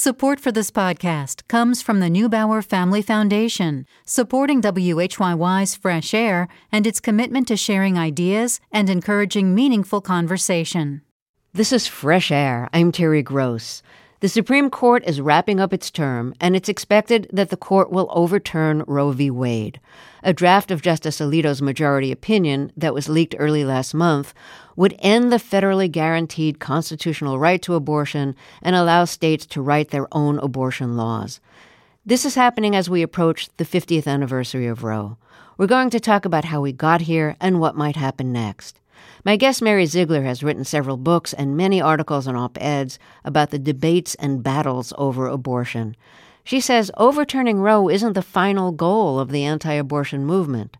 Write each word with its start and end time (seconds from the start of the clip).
Support 0.00 0.38
for 0.38 0.52
this 0.52 0.70
podcast 0.70 1.42
comes 1.48 1.82
from 1.82 1.98
the 1.98 2.06
Neubauer 2.06 2.64
Family 2.64 3.02
Foundation, 3.02 3.84
supporting 4.04 4.62
WHYY's 4.62 5.74
Fresh 5.74 6.14
Air 6.14 6.46
and 6.70 6.86
its 6.86 7.00
commitment 7.00 7.48
to 7.48 7.56
sharing 7.56 7.98
ideas 7.98 8.60
and 8.70 8.88
encouraging 8.88 9.56
meaningful 9.56 10.00
conversation. 10.00 11.02
This 11.52 11.72
is 11.72 11.88
Fresh 11.88 12.30
Air. 12.30 12.68
I'm 12.72 12.92
Terry 12.92 13.24
Gross. 13.24 13.82
The 14.20 14.28
Supreme 14.28 14.68
Court 14.68 15.04
is 15.06 15.20
wrapping 15.20 15.60
up 15.60 15.72
its 15.72 15.92
term, 15.92 16.34
and 16.40 16.56
it's 16.56 16.68
expected 16.68 17.30
that 17.32 17.50
the 17.50 17.56
court 17.56 17.92
will 17.92 18.08
overturn 18.10 18.82
Roe 18.88 19.12
v. 19.12 19.30
Wade. 19.30 19.78
A 20.24 20.32
draft 20.32 20.72
of 20.72 20.82
Justice 20.82 21.20
Alito's 21.20 21.62
majority 21.62 22.10
opinion 22.10 22.72
that 22.76 22.92
was 22.92 23.08
leaked 23.08 23.36
early 23.38 23.64
last 23.64 23.94
month 23.94 24.34
would 24.74 24.96
end 24.98 25.30
the 25.30 25.36
federally 25.36 25.88
guaranteed 25.88 26.58
constitutional 26.58 27.38
right 27.38 27.62
to 27.62 27.76
abortion 27.76 28.34
and 28.60 28.74
allow 28.74 29.04
states 29.04 29.46
to 29.46 29.62
write 29.62 29.90
their 29.90 30.08
own 30.10 30.40
abortion 30.40 30.96
laws. 30.96 31.38
This 32.04 32.24
is 32.24 32.34
happening 32.34 32.74
as 32.74 32.90
we 32.90 33.02
approach 33.02 33.48
the 33.56 33.64
50th 33.64 34.08
anniversary 34.08 34.66
of 34.66 34.82
Roe. 34.82 35.16
We're 35.56 35.68
going 35.68 35.90
to 35.90 36.00
talk 36.00 36.24
about 36.24 36.46
how 36.46 36.60
we 36.60 36.72
got 36.72 37.02
here 37.02 37.36
and 37.40 37.60
what 37.60 37.76
might 37.76 37.94
happen 37.94 38.32
next. 38.32 38.80
My 39.24 39.36
guest 39.36 39.62
Mary 39.62 39.86
Ziegler 39.86 40.22
has 40.22 40.42
written 40.42 40.64
several 40.64 40.96
books 40.96 41.32
and 41.32 41.56
many 41.56 41.80
articles 41.80 42.26
and 42.26 42.36
op 42.36 42.56
eds 42.60 42.98
about 43.24 43.50
the 43.50 43.58
debates 43.58 44.14
and 44.16 44.42
battles 44.42 44.92
over 44.96 45.26
abortion. 45.26 45.96
She 46.44 46.60
says 46.60 46.90
overturning 46.96 47.60
Roe 47.60 47.88
isn't 47.88 48.14
the 48.14 48.22
final 48.22 48.72
goal 48.72 49.18
of 49.18 49.30
the 49.30 49.44
anti 49.44 49.72
abortion 49.72 50.24
movement. 50.24 50.76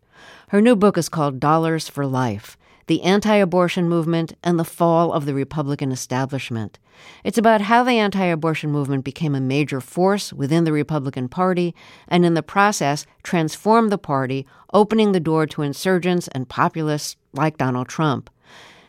Her 0.48 0.60
new 0.60 0.76
book 0.76 0.96
is 0.96 1.08
called 1.08 1.40
Dollars 1.40 1.88
for 1.88 2.06
Life 2.06 2.56
The 2.88 3.02
Anti 3.02 3.36
Abortion 3.36 3.86
Movement 3.86 4.32
and 4.42 4.58
the 4.58 4.64
Fall 4.64 5.12
of 5.12 5.26
the 5.26 5.34
Republican 5.34 5.92
Establishment. 5.92 6.78
It's 7.22 7.36
about 7.36 7.60
how 7.60 7.84
the 7.84 7.98
anti 7.98 8.24
abortion 8.24 8.70
movement 8.70 9.04
became 9.04 9.34
a 9.34 9.42
major 9.42 9.82
force 9.82 10.32
within 10.32 10.64
the 10.64 10.72
Republican 10.72 11.28
Party 11.28 11.74
and 12.08 12.24
in 12.24 12.32
the 12.32 12.42
process 12.42 13.04
transformed 13.22 13.92
the 13.92 13.98
party, 13.98 14.46
opening 14.72 15.12
the 15.12 15.20
door 15.20 15.46
to 15.48 15.60
insurgents 15.60 16.28
and 16.28 16.48
populists 16.48 17.16
like 17.34 17.58
Donald 17.58 17.88
Trump. 17.88 18.30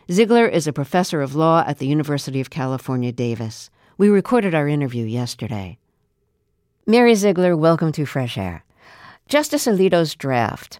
Ziegler 0.09 0.47
is 0.47 0.65
a 0.65 0.71
professor 0.71 1.21
of 1.21 1.35
law 1.35 1.65
at 1.67 1.79
the 1.79 1.87
University 1.87 2.39
of 2.39 2.49
California, 2.49 3.11
Davis. 3.11 3.69
We 3.97 4.07
recorded 4.07 4.55
our 4.55 4.69
interview 4.69 5.03
yesterday. 5.03 5.77
Mary 6.87 7.15
Ziegler, 7.15 7.57
welcome 7.57 7.91
to 7.91 8.05
Fresh 8.05 8.37
Air. 8.37 8.63
Justice 9.27 9.67
Alito's 9.67 10.15
draft 10.15 10.79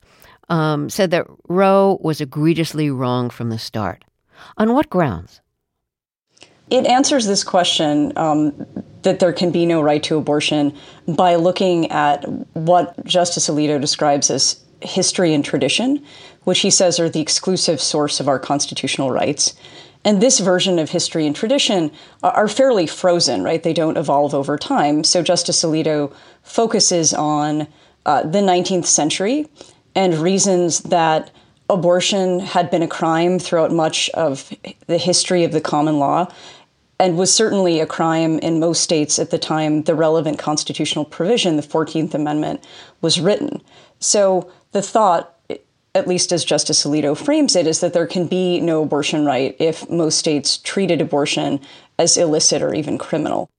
um, 0.50 0.90
said 0.90 1.12
that 1.12 1.28
Roe 1.48 2.00
was 2.02 2.22
egregiously 2.22 2.90
wrong 2.90 3.30
from 3.30 3.50
the 3.50 3.60
start. 3.60 4.04
On 4.58 4.74
what 4.74 4.90
grounds? 4.90 5.42
It 6.70 6.86
answers 6.86 7.26
this 7.26 7.44
question 7.44 8.14
um, 8.16 8.66
that 9.02 9.20
there 9.20 9.34
can 9.34 9.52
be 9.52 9.66
no 9.66 9.82
right 9.82 10.04
to 10.04 10.18
abortion 10.18 10.76
by 11.08 11.36
looking 11.36 11.90
at 11.92 12.24
what 12.54 13.04
Justice 13.06 13.50
Alito 13.50 13.82
describes 13.82 14.30
as 14.30 14.64
history 14.82 15.34
and 15.34 15.44
tradition, 15.44 16.04
which 16.44 16.60
he 16.60 16.70
says 16.70 17.00
are 17.00 17.10
the 17.10 17.22
exclusive 17.22 17.82
source 17.82 18.20
of 18.20 18.28
our 18.28 18.40
constitutional 18.40 19.12
rights. 19.12 19.56
And 20.06 20.22
this 20.22 20.40
version 20.40 20.80
of 20.80 20.92
history 20.92 21.26
and 21.28 21.36
tradition 21.36 21.92
are 22.24 22.48
fairly 22.48 22.88
frozen, 22.88 23.44
right? 23.44 23.62
They 23.62 23.74
don't 23.74 23.98
evolve 23.98 24.34
over 24.34 24.58
time. 24.58 25.04
So 25.04 25.22
Justice 25.22 25.64
Alito 25.64 26.14
focuses 26.42 27.14
on 27.14 27.68
uh, 28.06 28.24
the 28.24 28.40
19th 28.40 28.86
century 28.86 29.48
and 30.00 30.16
reasons 30.16 30.80
that 30.84 31.30
abortion 31.70 32.40
had 32.40 32.72
been 32.72 32.82
a 32.82 32.88
crime 32.88 33.38
throughout 33.38 33.70
much 33.70 34.10
of 34.12 34.50
the 34.88 34.98
history 34.98 35.44
of 35.44 35.52
the 35.52 35.60
common 35.60 36.00
law 36.00 36.26
and 37.02 37.18
was 37.18 37.34
certainly 37.34 37.82
a 37.82 37.86
crime 37.86 38.40
in 38.40 38.62
most 38.62 38.82
states 38.82 39.20
at 39.20 39.30
the 39.30 39.38
time 39.38 39.84
the 39.84 39.94
relevant 39.94 40.40
constitutional 40.40 41.04
provision, 41.04 41.58
the 41.58 41.62
14th 41.62 42.14
Amendment, 42.14 42.66
was 43.02 43.20
written. 43.20 43.62
So 44.00 44.50
the 44.72 44.82
thought, 44.82 45.38
at 45.94 46.08
least 46.08 46.32
as 46.32 46.46
Justice 46.46 46.86
Alito 46.86 47.18
frames 47.18 47.58
it, 47.58 47.68
is 47.68 47.82
that 47.82 47.92
there 47.92 48.08
can 48.08 48.26
be 48.26 48.62
no 48.62 48.84
abortion 48.84 49.26
right 49.26 49.54
if 49.60 49.90
most 49.90 50.18
states 50.18 50.60
treated 50.60 51.02
abortion 51.02 51.60
as 51.98 52.16
illicit 52.16 52.62
or 52.62 52.74
even 52.74 52.98
criminal. 52.98 53.50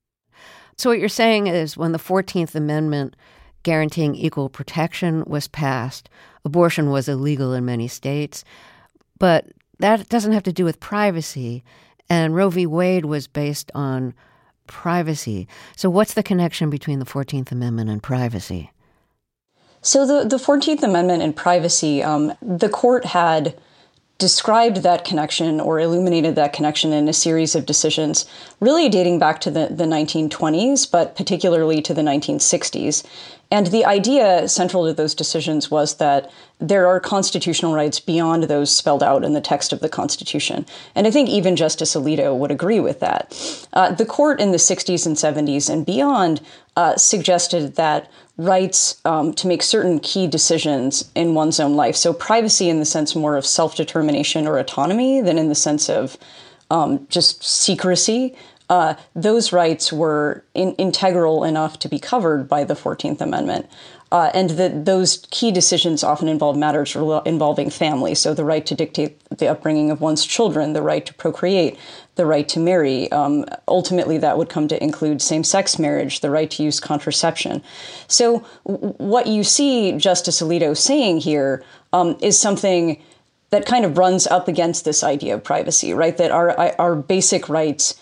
So, 0.78 0.88
what 0.88 1.00
you're 1.00 1.10
saying 1.10 1.48
is 1.48 1.76
when 1.76 1.92
the 1.92 1.98
14th 1.98 2.54
Amendment 2.54 3.14
guaranteeing 3.62 4.14
equal 4.14 4.48
protection 4.48 5.24
was 5.26 5.48
passed, 5.48 6.08
abortion 6.44 6.90
was 6.90 7.08
illegal 7.08 7.52
in 7.52 7.64
many 7.64 7.88
states. 7.88 8.44
But 9.18 9.46
that 9.78 10.08
doesn't 10.08 10.32
have 10.32 10.42
to 10.44 10.52
do 10.52 10.64
with 10.64 10.80
privacy. 10.80 11.62
And 12.08 12.34
Roe 12.34 12.50
v. 12.50 12.66
Wade 12.66 13.04
was 13.04 13.26
based 13.26 13.70
on 13.74 14.14
privacy. 14.66 15.48
So, 15.76 15.90
what's 15.90 16.14
the 16.14 16.22
connection 16.22 16.70
between 16.70 16.98
the 16.98 17.04
14th 17.04 17.52
Amendment 17.52 17.90
and 17.90 18.02
privacy? 18.02 18.70
So 19.82 20.06
the 20.06 20.28
the 20.28 20.38
Fourteenth 20.38 20.82
Amendment 20.82 21.22
and 21.22 21.34
privacy, 21.34 22.02
um, 22.02 22.34
the 22.42 22.68
court 22.68 23.04
had 23.06 23.58
described 24.20 24.78
that 24.78 25.04
connection 25.04 25.58
or 25.58 25.80
illuminated 25.80 26.36
that 26.36 26.52
connection 26.52 26.92
in 26.92 27.08
a 27.08 27.12
series 27.12 27.56
of 27.56 27.66
decisions, 27.66 28.26
really 28.60 28.88
dating 28.88 29.18
back 29.18 29.40
to 29.40 29.50
the, 29.50 29.66
the 29.70 29.84
1920s, 29.84 30.88
but 30.88 31.16
particularly 31.16 31.82
to 31.82 31.92
the 31.92 32.02
1960s. 32.02 33.04
And 33.50 33.66
the 33.66 33.84
idea 33.84 34.46
central 34.46 34.86
to 34.86 34.92
those 34.92 35.14
decisions 35.14 35.70
was 35.70 35.96
that 35.96 36.30
there 36.60 36.86
are 36.86 37.00
constitutional 37.00 37.74
rights 37.74 37.98
beyond 37.98 38.44
those 38.44 38.70
spelled 38.70 39.02
out 39.02 39.24
in 39.24 39.32
the 39.32 39.40
text 39.40 39.72
of 39.72 39.80
the 39.80 39.88
Constitution. 39.88 40.66
And 40.94 41.06
I 41.06 41.10
think 41.10 41.28
even 41.28 41.56
Justice 41.56 41.96
Alito 41.96 42.36
would 42.36 42.52
agree 42.52 42.78
with 42.78 43.00
that. 43.00 43.34
Uh, 43.72 43.90
the 43.90 44.06
court 44.06 44.38
in 44.38 44.52
the 44.52 44.58
60s 44.58 45.04
and 45.04 45.16
70s 45.16 45.68
and 45.68 45.84
beyond 45.84 46.40
uh, 46.80 46.96
suggested 46.96 47.76
that 47.76 48.10
rights 48.38 49.02
um, 49.04 49.34
to 49.34 49.46
make 49.46 49.62
certain 49.62 50.00
key 50.00 50.26
decisions 50.26 51.10
in 51.14 51.34
one's 51.34 51.60
own 51.60 51.74
life, 51.76 51.94
so 51.94 52.14
privacy 52.14 52.70
in 52.70 52.78
the 52.78 52.86
sense 52.86 53.14
more 53.14 53.36
of 53.36 53.44
self 53.44 53.76
determination 53.76 54.46
or 54.46 54.56
autonomy 54.56 55.20
than 55.20 55.36
in 55.36 55.50
the 55.50 55.54
sense 55.54 55.90
of 55.90 56.16
um, 56.70 57.06
just 57.10 57.44
secrecy, 57.44 58.34
uh, 58.70 58.94
those 59.14 59.52
rights 59.52 59.92
were 59.92 60.42
in, 60.54 60.72
integral 60.76 61.44
enough 61.44 61.78
to 61.80 61.86
be 61.86 61.98
covered 61.98 62.48
by 62.48 62.64
the 62.64 62.74
14th 62.74 63.20
Amendment. 63.20 63.68
Uh, 64.12 64.28
and 64.34 64.50
that 64.50 64.86
those 64.86 65.24
key 65.30 65.52
decisions 65.52 66.02
often 66.02 66.26
involve 66.26 66.56
matters 66.56 66.96
involving 66.96 67.70
family. 67.70 68.12
So, 68.14 68.34
the 68.34 68.44
right 68.44 68.66
to 68.66 68.74
dictate 68.74 69.20
the 69.28 69.46
upbringing 69.46 69.92
of 69.92 70.00
one's 70.00 70.26
children, 70.26 70.72
the 70.72 70.82
right 70.82 71.06
to 71.06 71.14
procreate, 71.14 71.78
the 72.16 72.26
right 72.26 72.48
to 72.48 72.58
marry. 72.58 73.10
Um, 73.12 73.44
ultimately, 73.68 74.18
that 74.18 74.36
would 74.36 74.48
come 74.48 74.66
to 74.66 74.82
include 74.82 75.22
same 75.22 75.44
sex 75.44 75.78
marriage, 75.78 76.20
the 76.20 76.30
right 76.30 76.50
to 76.50 76.62
use 76.62 76.80
contraception. 76.80 77.62
So, 78.08 78.44
w- 78.66 78.94
what 78.94 79.28
you 79.28 79.44
see 79.44 79.92
Justice 79.92 80.42
Alito 80.42 80.76
saying 80.76 81.18
here 81.20 81.64
um, 81.92 82.16
is 82.20 82.36
something 82.36 83.00
that 83.50 83.64
kind 83.64 83.84
of 83.84 83.96
runs 83.96 84.26
up 84.26 84.48
against 84.48 84.84
this 84.84 85.04
idea 85.04 85.34
of 85.34 85.44
privacy, 85.44 85.92
right? 85.92 86.16
That 86.16 86.32
our, 86.32 86.50
our 86.80 86.96
basic 86.96 87.48
rights 87.48 88.00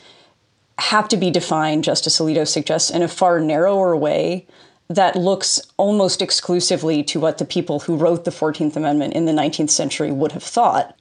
have 0.79 1.09
to 1.09 1.17
be 1.17 1.31
defined, 1.31 1.85
Justice 1.85 2.19
Alito 2.19 2.47
suggests, 2.47 2.91
in 2.91 3.03
a 3.03 3.09
far 3.09 3.41
narrower 3.41 3.97
way 3.97 4.47
that 4.89 5.17
looks 5.17 5.61
almost 5.77 6.23
exclusively 6.23 7.03
to 7.05 7.21
what 7.21 7.39
the 7.39 7.45
people 7.45 7.81
who 7.81 7.97
wrote 7.97 8.25
the 8.25 8.31
14th 8.31 8.77
Amendment 8.77 9.15
in 9.15 9.27
the 9.27 9.33
19th 9.33 9.71
century 9.71 10.11
would 10.11 10.33
have 10.33 10.43
thought. 10.43 10.97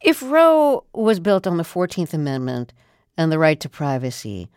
If 0.00 0.22
Roe 0.22 0.84
was 0.92 1.18
built 1.18 1.46
on 1.46 1.56
the 1.56 1.64
14th 1.64 2.12
Amendment 2.12 2.72
and 3.16 3.32
the 3.32 3.38
right 3.38 3.58
to 3.60 3.68
privacy, 3.68 4.48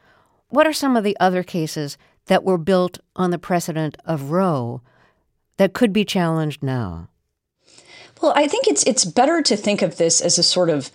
what 0.50 0.68
are 0.68 0.74
some 0.74 0.98
of 0.98 1.04
the 1.04 1.18
other 1.20 1.44
cases 1.44 1.98
that 2.28 2.44
were 2.44 2.58
built 2.58 3.00
on 3.16 3.32
the 3.32 3.40
precedent 3.40 3.98
of 4.06 4.32
Roe 4.32 4.82
that 5.58 5.74
could 5.74 5.94
be 5.94 6.06
challenged 6.06 6.62
now? 6.62 7.08
Well, 8.22 8.34
I 8.36 8.48
think 8.48 8.68
it's 8.68 8.84
it's 8.84 9.06
better 9.06 9.42
to 9.42 9.58
think 9.58 9.82
of 9.82 9.98
this 9.98 10.22
as 10.22 10.38
a 10.38 10.44
sort 10.44 10.70
of 10.70 10.92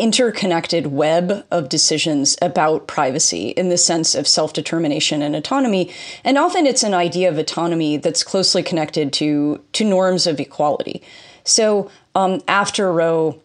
interconnected 0.00 0.88
web 0.88 1.44
of 1.50 1.68
decisions 1.68 2.36
about 2.40 2.86
privacy 2.86 3.50
in 3.50 3.68
the 3.68 3.76
sense 3.76 4.14
of 4.14 4.26
self 4.26 4.52
determination 4.52 5.22
and 5.22 5.36
autonomy. 5.36 5.92
And 6.24 6.38
often 6.38 6.66
it's 6.66 6.82
an 6.82 6.94
idea 6.94 7.28
of 7.28 7.38
autonomy 7.38 7.98
that's 7.98 8.24
closely 8.24 8.62
connected 8.62 9.12
to, 9.14 9.62
to 9.72 9.84
norms 9.84 10.26
of 10.26 10.40
equality. 10.40 11.02
So 11.44 11.90
um, 12.14 12.40
after 12.48 12.92
Roe, 12.92 13.40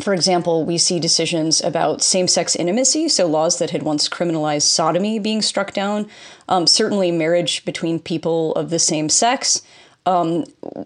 for 0.00 0.14
example, 0.14 0.64
we 0.64 0.78
see 0.78 0.98
decisions 0.98 1.60
about 1.60 2.02
same 2.02 2.26
sex 2.26 2.56
intimacy, 2.56 3.08
so 3.08 3.26
laws 3.26 3.58
that 3.58 3.70
had 3.70 3.84
once 3.84 4.08
criminalized 4.08 4.62
sodomy 4.62 5.18
being 5.18 5.42
struck 5.42 5.72
down, 5.72 6.08
um, 6.48 6.66
certainly 6.66 7.12
marriage 7.12 7.64
between 7.64 8.00
people 8.00 8.52
of 8.54 8.70
the 8.70 8.80
same 8.80 9.08
sex. 9.08 9.62
Um, 10.04 10.44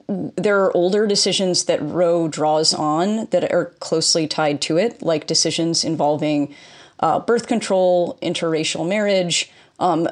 there 0.09 0.63
are 0.63 0.77
older 0.77 1.07
decisions 1.07 1.65
that 1.65 1.81
Roe 1.83 2.29
draws 2.29 2.75
on 2.75 3.27
that 3.27 3.51
are 3.51 3.67
closely 3.81 4.27
tied 4.27 4.61
to 4.63 4.77
it, 4.77 5.03
like 5.03 5.27
decisions 5.27 5.85
involving 5.85 6.55
uh, 7.01 7.21
birth 7.21 7.47
control, 7.47 8.19
interracial 8.23 8.87
marriage, 8.89 9.51
um, 9.79 10.09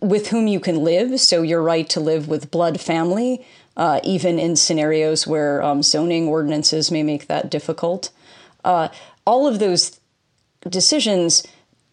with 0.00 0.28
whom 0.28 0.46
you 0.46 0.60
can 0.60 0.76
live. 0.76 1.20
So, 1.20 1.42
your 1.42 1.62
right 1.62 1.88
to 1.90 2.00
live 2.00 2.28
with 2.28 2.50
blood 2.50 2.80
family, 2.80 3.44
uh, 3.76 4.00
even 4.04 4.38
in 4.38 4.56
scenarios 4.56 5.26
where 5.26 5.62
um, 5.62 5.82
zoning 5.82 6.28
ordinances 6.28 6.90
may 6.90 7.02
make 7.02 7.26
that 7.26 7.50
difficult. 7.50 8.10
Uh, 8.64 8.88
all 9.26 9.46
of 9.46 9.58
those 9.58 10.00
decisions 10.68 11.46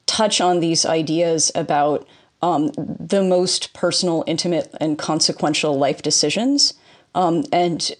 touch 0.05 0.41
on 0.41 0.59
these 0.59 0.85
ideas 0.85 1.51
about 1.55 2.07
um, 2.45 2.69
the 2.77 3.23
most 3.23 3.73
personal, 3.73 4.23
intimate, 4.27 4.69
and 4.79 4.99
consequential 4.99 5.79
life 5.79 6.03
decisions 6.03 6.75
um, 7.15 7.43
and 7.51 7.91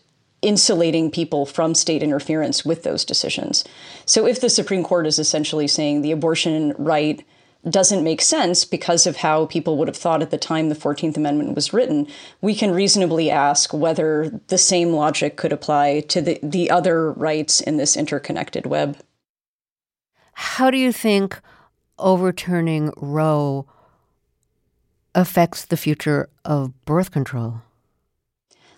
insulating 0.43 1.09
people 1.09 1.47
from 1.47 1.73
state 1.73 2.03
interference 2.03 2.63
with 2.63 2.83
those 2.83 3.03
decisions. 3.03 3.63
So, 4.05 4.27
if 4.27 4.39
the 4.39 4.49
Supreme 4.49 4.83
Court 4.83 5.07
is 5.07 5.17
essentially 5.17 5.67
saying 5.67 6.01
the 6.03 6.11
abortion 6.11 6.75
right 6.77 7.25
doesn't 7.67 8.03
make 8.03 8.21
sense 8.21 8.65
because 8.65 9.07
of 9.07 9.17
how 9.17 9.47
people 9.47 9.77
would 9.77 9.87
have 9.87 9.97
thought 9.97 10.21
at 10.21 10.29
the 10.29 10.37
time 10.37 10.69
the 10.69 10.75
14th 10.75 11.17
Amendment 11.17 11.55
was 11.55 11.73
written, 11.73 12.07
we 12.39 12.53
can 12.53 12.69
reasonably 12.69 13.31
ask 13.31 13.73
whether 13.73 14.39
the 14.49 14.59
same 14.59 14.91
logic 14.91 15.37
could 15.37 15.51
apply 15.51 16.01
to 16.01 16.21
the, 16.21 16.39
the 16.43 16.69
other 16.69 17.11
rights 17.13 17.61
in 17.61 17.77
this 17.77 17.97
interconnected 17.97 18.67
web. 18.67 18.99
How 20.33 20.69
do 20.69 20.77
you 20.77 20.91
think 20.91 21.41
overturning 21.97 22.93
Roe 22.97 23.65
affects 25.15 25.65
the 25.65 25.77
future 25.77 26.29
of 26.43 26.85
birth 26.85 27.09
control? 27.09 27.61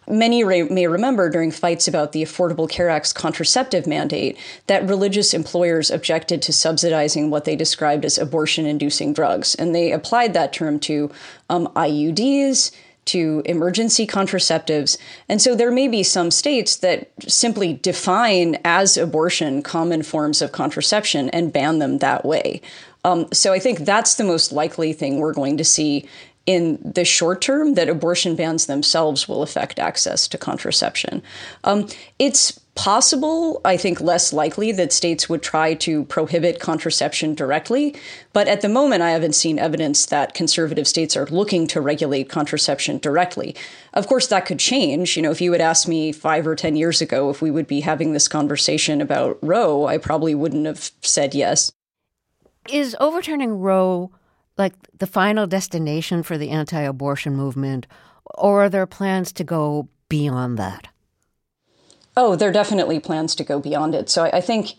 Many 0.10 0.42
may 0.42 0.88
remember 0.88 1.30
during 1.30 1.51
fights 1.51 1.86
about 1.86 2.13
the 2.13 2.24
Affordable 2.24 2.69
Care 2.69 2.89
Act's 2.89 3.12
contraceptive 3.12 3.86
mandate 3.86 4.38
that 4.68 4.88
religious 4.88 5.34
employers 5.34 5.92
objected 5.92 6.42
to 6.44 6.54
subsidizing 6.54 7.30
what 7.30 7.44
they 7.44 7.57
described 7.57 8.06
as 8.06 8.18
abortion 8.18 8.66
inducing 8.66 9.12
drugs. 9.12 9.54
And 9.56 9.75
they 9.75 9.92
applied 9.92 10.34
that 10.34 10.54
term 10.54 10.80
to 10.81 11.12
um, 11.50 11.68
IUDs, 11.75 12.72
to 13.07 13.42
emergency 13.45 14.06
contraceptives. 14.06 14.98
And 15.27 15.42
so 15.42 15.56
there 15.56 15.71
may 15.71 15.88
be 15.88 16.04
some 16.04 16.31
states 16.31 16.77
that 16.77 17.12
simply 17.27 17.74
define 17.74 18.57
as 18.63 18.98
abortion 18.98 19.63
common 19.63 20.04
forms 20.04 20.42
of 20.42 20.51
contraception 20.51 21.30
and 21.30 21.51
ban 21.51 21.80
them 21.80 21.98
that 21.98 22.24
way. 22.25 22.62
Um, 23.04 23.27
so 23.31 23.54
I 23.54 23.59
think 23.59 23.80
that's 23.80 24.15
the 24.15 24.24
most 24.24 24.51
likely 24.51 24.94
thing 24.94 25.19
we're 25.19 25.33
going 25.33 25.57
to 25.57 25.63
see 25.63 26.07
in 26.45 26.80
the 26.83 27.06
short 27.06 27.42
term 27.42 27.74
that 27.74 27.89
abortion 27.89 28.36
bans 28.36 28.65
themselves 28.65 29.27
will 29.27 29.44
affect 29.44 29.80
access 29.80 30.27
to 30.30 30.38
contraception. 30.38 31.21
Um, 31.65 31.88
it's 32.19 32.59
possible, 32.78 33.60
I 33.66 33.76
think 33.76 34.00
less 34.00 34.32
likely, 34.32 34.72
that 34.72 34.94
states 34.94 35.28
would 35.28 35.42
try 35.42 35.74
to 35.74 36.06
prohibit 36.06 36.60
contraception 36.60 37.34
directly. 37.34 37.96
But 38.32 38.48
at 38.48 38.62
the 38.62 38.70
moment, 38.70 39.02
I 39.02 39.10
haven't 39.10 39.34
seen 39.34 39.60
evidence 39.60 40.06
that 40.06 40.34
conservative 40.34 40.88
states 40.88 41.18
are 41.18 41.26
looking 41.26 41.68
to 41.68 41.82
regulate 41.82 42.30
contraception 42.30 43.00
directly. 43.00 43.56
Of 43.94 44.08
course, 44.08 44.28
that 44.28 44.46
could 44.46 44.60
change. 44.60 45.18
You 45.18 45.24
know, 45.24 45.32
if 45.32 45.42
you 45.42 45.52
had 45.52 45.62
asked 45.62 45.88
me 45.88 46.12
five 46.12 46.46
or 46.46 46.56
10 46.56 46.76
years 46.76 47.02
ago 47.02 47.30
if 47.30 47.42
we 47.42 47.52
would 47.52 47.68
be 47.68 47.82
having 47.82 48.14
this 48.14 48.28
conversation 48.28 49.02
about 49.02 49.40
Roe, 49.42 49.88
I 49.88 49.98
probably 49.98 50.36
wouldn't 50.36 50.68
have 50.68 50.92
said 51.02 51.34
yes. 51.34 51.72
Is 52.70 52.96
overturning 53.00 53.60
Roe 53.60 54.12
like 54.58 54.74
the 54.98 55.08
final 55.08 55.48
destination 55.48 56.24
for 56.24 56.38
the 56.38 56.52
anti 56.52 56.82
abortion 56.82 57.36
movement, 57.36 57.88
or 58.36 58.66
are 58.66 58.70
there 58.70 58.86
plans 58.86 59.32
to 59.34 59.44
go 59.44 59.90
beyond 60.10 60.58
that? 60.58 60.88
Oh, 62.18 62.36
there 62.36 62.50
are 62.50 62.54
definitely 62.54 63.00
plans 63.00 63.36
to 63.36 63.44
go 63.44 63.60
beyond 63.60 63.94
it. 63.94 64.10
So 64.10 64.25
I, 64.25 64.38
I 64.38 64.42
think 64.42 64.74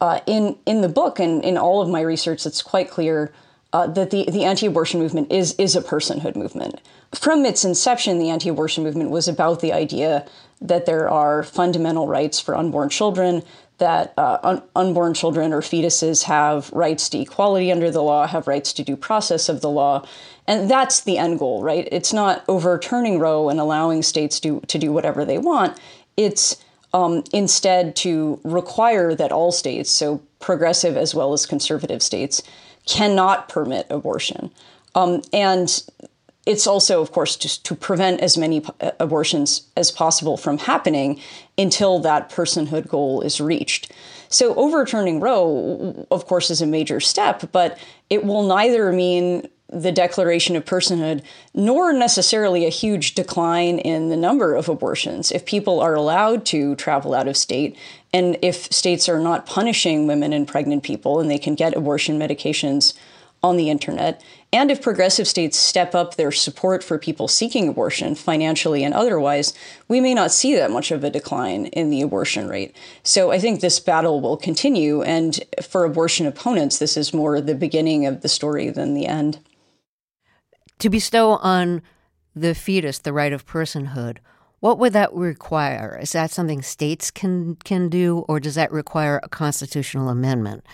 uh, 0.00 0.20
in 0.26 0.56
in 0.64 0.80
the 0.80 0.88
book 0.88 1.20
and 1.20 1.44
in 1.44 1.58
all 1.58 1.82
of 1.82 1.88
my 1.88 2.00
research, 2.00 2.46
it's 2.46 2.62
quite 2.62 2.90
clear 2.90 3.32
uh, 3.72 3.86
that 3.88 4.10
the, 4.10 4.24
the 4.30 4.44
anti-abortion 4.44 4.98
movement 4.98 5.30
is 5.30 5.54
is 5.58 5.76
a 5.76 5.82
personhood 5.82 6.36
movement. 6.36 6.80
From 7.14 7.44
its 7.44 7.64
inception, 7.64 8.18
the 8.18 8.30
anti-abortion 8.30 8.82
movement 8.82 9.10
was 9.10 9.28
about 9.28 9.60
the 9.60 9.72
idea 9.72 10.26
that 10.60 10.86
there 10.86 11.08
are 11.08 11.42
fundamental 11.42 12.08
rights 12.08 12.40
for 12.40 12.56
unborn 12.56 12.88
children, 12.88 13.42
that 13.78 14.14
uh, 14.16 14.38
un- 14.42 14.62
unborn 14.74 15.12
children 15.14 15.52
or 15.52 15.60
fetuses 15.60 16.24
have 16.24 16.70
rights 16.72 17.08
to 17.10 17.18
equality 17.18 17.70
under 17.72 17.90
the 17.90 18.02
law, 18.02 18.26
have 18.26 18.46
rights 18.46 18.72
to 18.72 18.82
due 18.82 18.96
process 18.96 19.48
of 19.48 19.60
the 19.60 19.70
law. 19.70 20.06
And 20.46 20.70
that's 20.70 21.00
the 21.00 21.18
end 21.18 21.38
goal, 21.38 21.62
right? 21.62 21.88
It's 21.92 22.12
not 22.12 22.44
overturning 22.48 23.18
Roe 23.18 23.48
and 23.48 23.60
allowing 23.60 24.02
states 24.02 24.40
to, 24.40 24.60
to 24.60 24.78
do 24.78 24.92
whatever 24.92 25.24
they 25.24 25.38
want. 25.38 25.78
It's 26.16 26.56
um, 26.92 27.24
instead 27.32 27.94
to 27.96 28.40
require 28.44 29.14
that 29.14 29.32
all 29.32 29.52
states, 29.52 29.90
so 29.90 30.22
progressive 30.40 30.96
as 30.96 31.14
well 31.14 31.32
as 31.32 31.46
conservative 31.46 32.02
states, 32.02 32.42
cannot 32.86 33.48
permit 33.48 33.86
abortion. 33.90 34.50
Um, 34.94 35.22
and 35.32 35.82
it's 36.46 36.66
also, 36.66 37.00
of 37.00 37.12
course, 37.12 37.36
just 37.36 37.64
to 37.66 37.74
prevent 37.74 38.20
as 38.20 38.36
many 38.36 38.64
uh, 38.80 38.90
abortions 38.98 39.68
as 39.76 39.90
possible 39.90 40.36
from 40.36 40.58
happening 40.58 41.20
until 41.56 41.98
that 42.00 42.30
personhood 42.30 42.88
goal 42.88 43.20
is 43.20 43.40
reached. 43.40 43.92
So, 44.28 44.54
overturning 44.54 45.20
Roe, 45.20 46.06
of 46.10 46.26
course, 46.26 46.50
is 46.50 46.62
a 46.62 46.66
major 46.66 47.00
step, 47.00 47.50
but 47.52 47.78
it 48.08 48.24
will 48.24 48.46
neither 48.46 48.92
mean 48.92 49.48
the 49.72 49.92
declaration 49.92 50.56
of 50.56 50.64
personhood 50.64 51.22
nor 51.54 51.92
necessarily 51.92 52.66
a 52.66 52.70
huge 52.70 53.14
decline 53.14 53.78
in 53.78 54.08
the 54.08 54.16
number 54.16 54.54
of 54.54 54.68
abortions. 54.68 55.30
If 55.30 55.44
people 55.44 55.80
are 55.80 55.94
allowed 55.94 56.44
to 56.46 56.74
travel 56.76 57.14
out 57.14 57.28
of 57.28 57.36
state, 57.36 57.76
and 58.12 58.36
if 58.42 58.72
states 58.72 59.08
are 59.08 59.20
not 59.20 59.46
punishing 59.46 60.06
women 60.06 60.32
and 60.32 60.46
pregnant 60.46 60.82
people 60.82 61.20
and 61.20 61.30
they 61.30 61.38
can 61.38 61.54
get 61.54 61.76
abortion 61.76 62.18
medications 62.18 62.94
on 63.42 63.56
the 63.56 63.70
internet. 63.70 64.22
And 64.52 64.70
if 64.70 64.82
progressive 64.82 65.26
states 65.26 65.56
step 65.56 65.94
up 65.94 66.16
their 66.16 66.32
support 66.32 66.84
for 66.84 66.98
people 66.98 67.28
seeking 67.28 67.68
abortion, 67.68 68.14
financially 68.14 68.84
and 68.84 68.92
otherwise, 68.92 69.54
we 69.88 70.00
may 70.00 70.12
not 70.12 70.32
see 70.32 70.54
that 70.56 70.70
much 70.70 70.90
of 70.90 71.04
a 71.04 71.10
decline 71.10 71.66
in 71.66 71.90
the 71.90 72.02
abortion 72.02 72.48
rate. 72.48 72.76
So 73.02 73.30
I 73.30 73.38
think 73.38 73.60
this 73.60 73.80
battle 73.80 74.20
will 74.20 74.36
continue. 74.36 75.02
And 75.02 75.40
for 75.62 75.84
abortion 75.84 76.26
opponents, 76.26 76.78
this 76.78 76.96
is 76.96 77.14
more 77.14 77.40
the 77.40 77.54
beginning 77.54 78.06
of 78.06 78.20
the 78.20 78.28
story 78.28 78.68
than 78.70 78.94
the 78.94 79.06
end. 79.06 79.38
To 80.80 80.90
bestow 80.90 81.32
on 81.32 81.82
the 82.34 82.54
fetus 82.54 82.98
the 82.98 83.12
right 83.12 83.32
of 83.32 83.46
personhood, 83.46 84.18
what 84.60 84.78
would 84.78 84.92
that 84.92 85.12
require? 85.14 85.98
Is 86.00 86.12
that 86.12 86.30
something 86.30 86.62
states 86.62 87.10
can 87.10 87.56
can 87.56 87.88
do, 87.88 88.24
or 88.28 88.40
does 88.40 88.56
that 88.56 88.72
require 88.72 89.20
a 89.22 89.28
constitutional 89.28 90.08
amendment? 90.08 90.64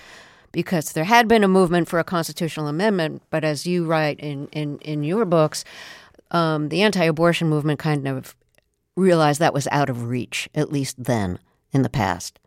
because 0.56 0.93
there 0.93 1.05
had 1.05 1.29
been 1.29 1.44
a 1.44 1.49
movement 1.49 1.87
for 1.87 1.99
a 1.99 2.05
constitutional 2.05 2.67
amendment, 2.67 3.20
but 3.29 3.44
as 3.44 3.67
you 3.67 3.85
write 3.85 4.19
in, 4.20 4.49
in, 4.53 4.79
in 4.79 5.05
your 5.05 5.26
books, 5.26 5.67
um, 6.31 6.70
the 6.70 6.81
anti 6.81 7.05
abortion 7.05 7.47
movement 7.47 7.79
kind 7.79 8.08
of 8.08 8.35
realized 8.97 9.38
that 9.38 9.53
was 9.53 9.69
out 9.70 9.91
of 9.91 10.05
reach, 10.05 10.49
at 10.55 10.73
least 10.73 11.05
then 11.05 11.38
in 11.73 11.82
the 11.82 11.91
past. 11.91 12.38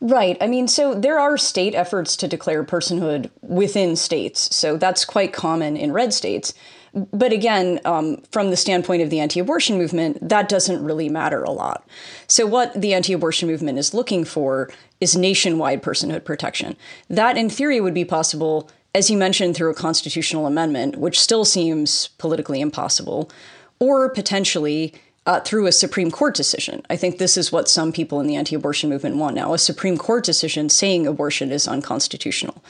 Right. 0.00 0.36
I 0.40 0.46
mean, 0.46 0.68
so 0.68 0.94
there 0.94 1.18
are 1.18 1.36
state 1.36 1.74
efforts 1.74 2.16
to 2.18 2.28
declare 2.28 2.62
personhood 2.62 3.28
within 3.40 3.96
states. 3.96 4.54
So 4.54 4.76
that's 4.76 5.04
quite 5.04 5.32
common 5.32 5.76
in 5.76 5.90
red 5.90 6.14
states. 6.14 6.54
But 6.94 7.32
again, 7.32 7.80
um, 7.84 8.18
from 8.30 8.50
the 8.50 8.56
standpoint 8.56 9.02
of 9.02 9.08
the 9.08 9.20
anti 9.20 9.40
abortion 9.40 9.78
movement, 9.78 10.28
that 10.28 10.48
doesn't 10.48 10.84
really 10.84 11.08
matter 11.08 11.42
a 11.42 11.50
lot. 11.50 11.88
So, 12.26 12.46
what 12.46 12.78
the 12.78 12.92
anti 12.92 13.12
abortion 13.12 13.48
movement 13.48 13.78
is 13.78 13.94
looking 13.94 14.24
for 14.24 14.70
is 15.00 15.16
nationwide 15.16 15.82
personhood 15.82 16.24
protection. 16.24 16.76
That, 17.08 17.38
in 17.38 17.48
theory, 17.48 17.80
would 17.80 17.94
be 17.94 18.04
possible, 18.04 18.70
as 18.94 19.08
you 19.08 19.16
mentioned, 19.16 19.56
through 19.56 19.70
a 19.70 19.74
constitutional 19.74 20.46
amendment, 20.46 20.96
which 20.96 21.18
still 21.18 21.46
seems 21.46 22.08
politically 22.18 22.60
impossible, 22.60 23.30
or 23.78 24.10
potentially 24.10 24.94
uh, 25.24 25.38
through 25.40 25.66
a 25.66 25.72
Supreme 25.72 26.10
Court 26.10 26.34
decision. 26.34 26.82
I 26.90 26.96
think 26.96 27.18
this 27.18 27.36
is 27.36 27.52
what 27.52 27.68
some 27.68 27.92
people 27.92 28.20
in 28.20 28.26
the 28.26 28.34
anti 28.34 28.56
abortion 28.56 28.90
movement 28.90 29.16
want 29.16 29.36
now 29.36 29.54
a 29.54 29.58
Supreme 29.58 29.96
Court 29.96 30.24
decision 30.24 30.68
saying 30.68 31.06
abortion 31.06 31.52
is 31.52 31.68
unconstitutional. 31.68 32.62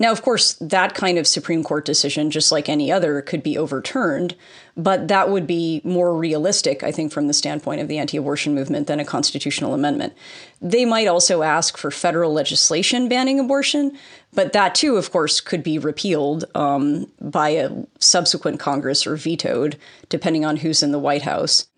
Now, 0.00 0.10
of 0.10 0.22
course, 0.22 0.54
that 0.54 0.94
kind 0.94 1.18
of 1.18 1.26
Supreme 1.26 1.62
Court 1.62 1.84
decision, 1.84 2.32
just 2.32 2.50
like 2.50 2.68
any 2.68 2.90
other, 2.90 3.22
could 3.22 3.44
be 3.44 3.56
overturned, 3.56 4.34
but 4.76 5.06
that 5.06 5.30
would 5.30 5.46
be 5.46 5.80
more 5.84 6.16
realistic, 6.16 6.82
I 6.82 6.90
think, 6.90 7.12
from 7.12 7.28
the 7.28 7.32
standpoint 7.32 7.80
of 7.80 7.86
the 7.86 7.98
anti 7.98 8.16
abortion 8.16 8.56
movement 8.56 8.88
than 8.88 8.98
a 8.98 9.04
constitutional 9.04 9.72
amendment. 9.72 10.12
They 10.60 10.84
might 10.84 11.06
also 11.06 11.42
ask 11.42 11.76
for 11.76 11.92
federal 11.92 12.32
legislation 12.32 13.08
banning 13.08 13.38
abortion, 13.38 13.96
but 14.32 14.52
that 14.52 14.74
too, 14.74 14.96
of 14.96 15.12
course, 15.12 15.40
could 15.40 15.62
be 15.62 15.78
repealed 15.78 16.44
um, 16.56 17.06
by 17.20 17.50
a 17.50 17.70
subsequent 18.00 18.58
Congress 18.58 19.06
or 19.06 19.14
vetoed, 19.14 19.76
depending 20.08 20.44
on 20.44 20.56
who's 20.56 20.82
in 20.82 20.90
the 20.90 20.98
White 20.98 21.22
House. 21.22 21.68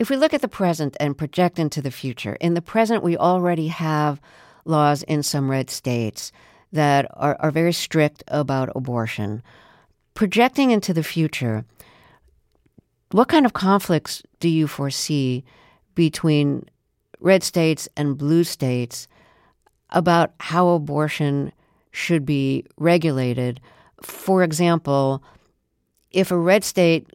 If 0.00 0.08
we 0.08 0.16
look 0.16 0.32
at 0.32 0.40
the 0.40 0.48
present 0.48 0.96
and 0.98 1.16
project 1.16 1.58
into 1.58 1.82
the 1.82 1.90
future, 1.90 2.32
in 2.40 2.54
the 2.54 2.62
present, 2.62 3.02
we 3.02 3.18
already 3.18 3.68
have 3.68 4.18
laws 4.64 5.02
in 5.02 5.22
some 5.22 5.50
red 5.50 5.68
states 5.68 6.32
that 6.72 7.06
are, 7.12 7.36
are 7.38 7.50
very 7.50 7.74
strict 7.74 8.24
about 8.28 8.72
abortion. 8.74 9.42
Projecting 10.14 10.70
into 10.70 10.94
the 10.94 11.02
future, 11.02 11.66
what 13.10 13.28
kind 13.28 13.44
of 13.44 13.52
conflicts 13.52 14.22
do 14.40 14.48
you 14.48 14.66
foresee 14.66 15.44
between 15.94 16.64
red 17.20 17.42
states 17.42 17.86
and 17.94 18.16
blue 18.16 18.42
states 18.42 19.06
about 19.90 20.32
how 20.40 20.70
abortion 20.70 21.52
should 21.90 22.24
be 22.24 22.64
regulated? 22.78 23.60
For 24.00 24.44
example, 24.44 25.22
if 26.10 26.30
a 26.30 26.38
red 26.38 26.64
state 26.64 27.06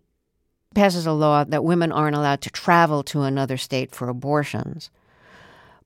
passes 0.75 1.05
a 1.05 1.11
law 1.11 1.43
that 1.43 1.63
women 1.63 1.91
aren't 1.91 2.15
allowed 2.15 2.41
to 2.41 2.49
travel 2.49 3.01
to 3.03 3.21
another 3.21 3.57
state 3.57 3.91
for 3.91 4.09
abortions. 4.09 4.89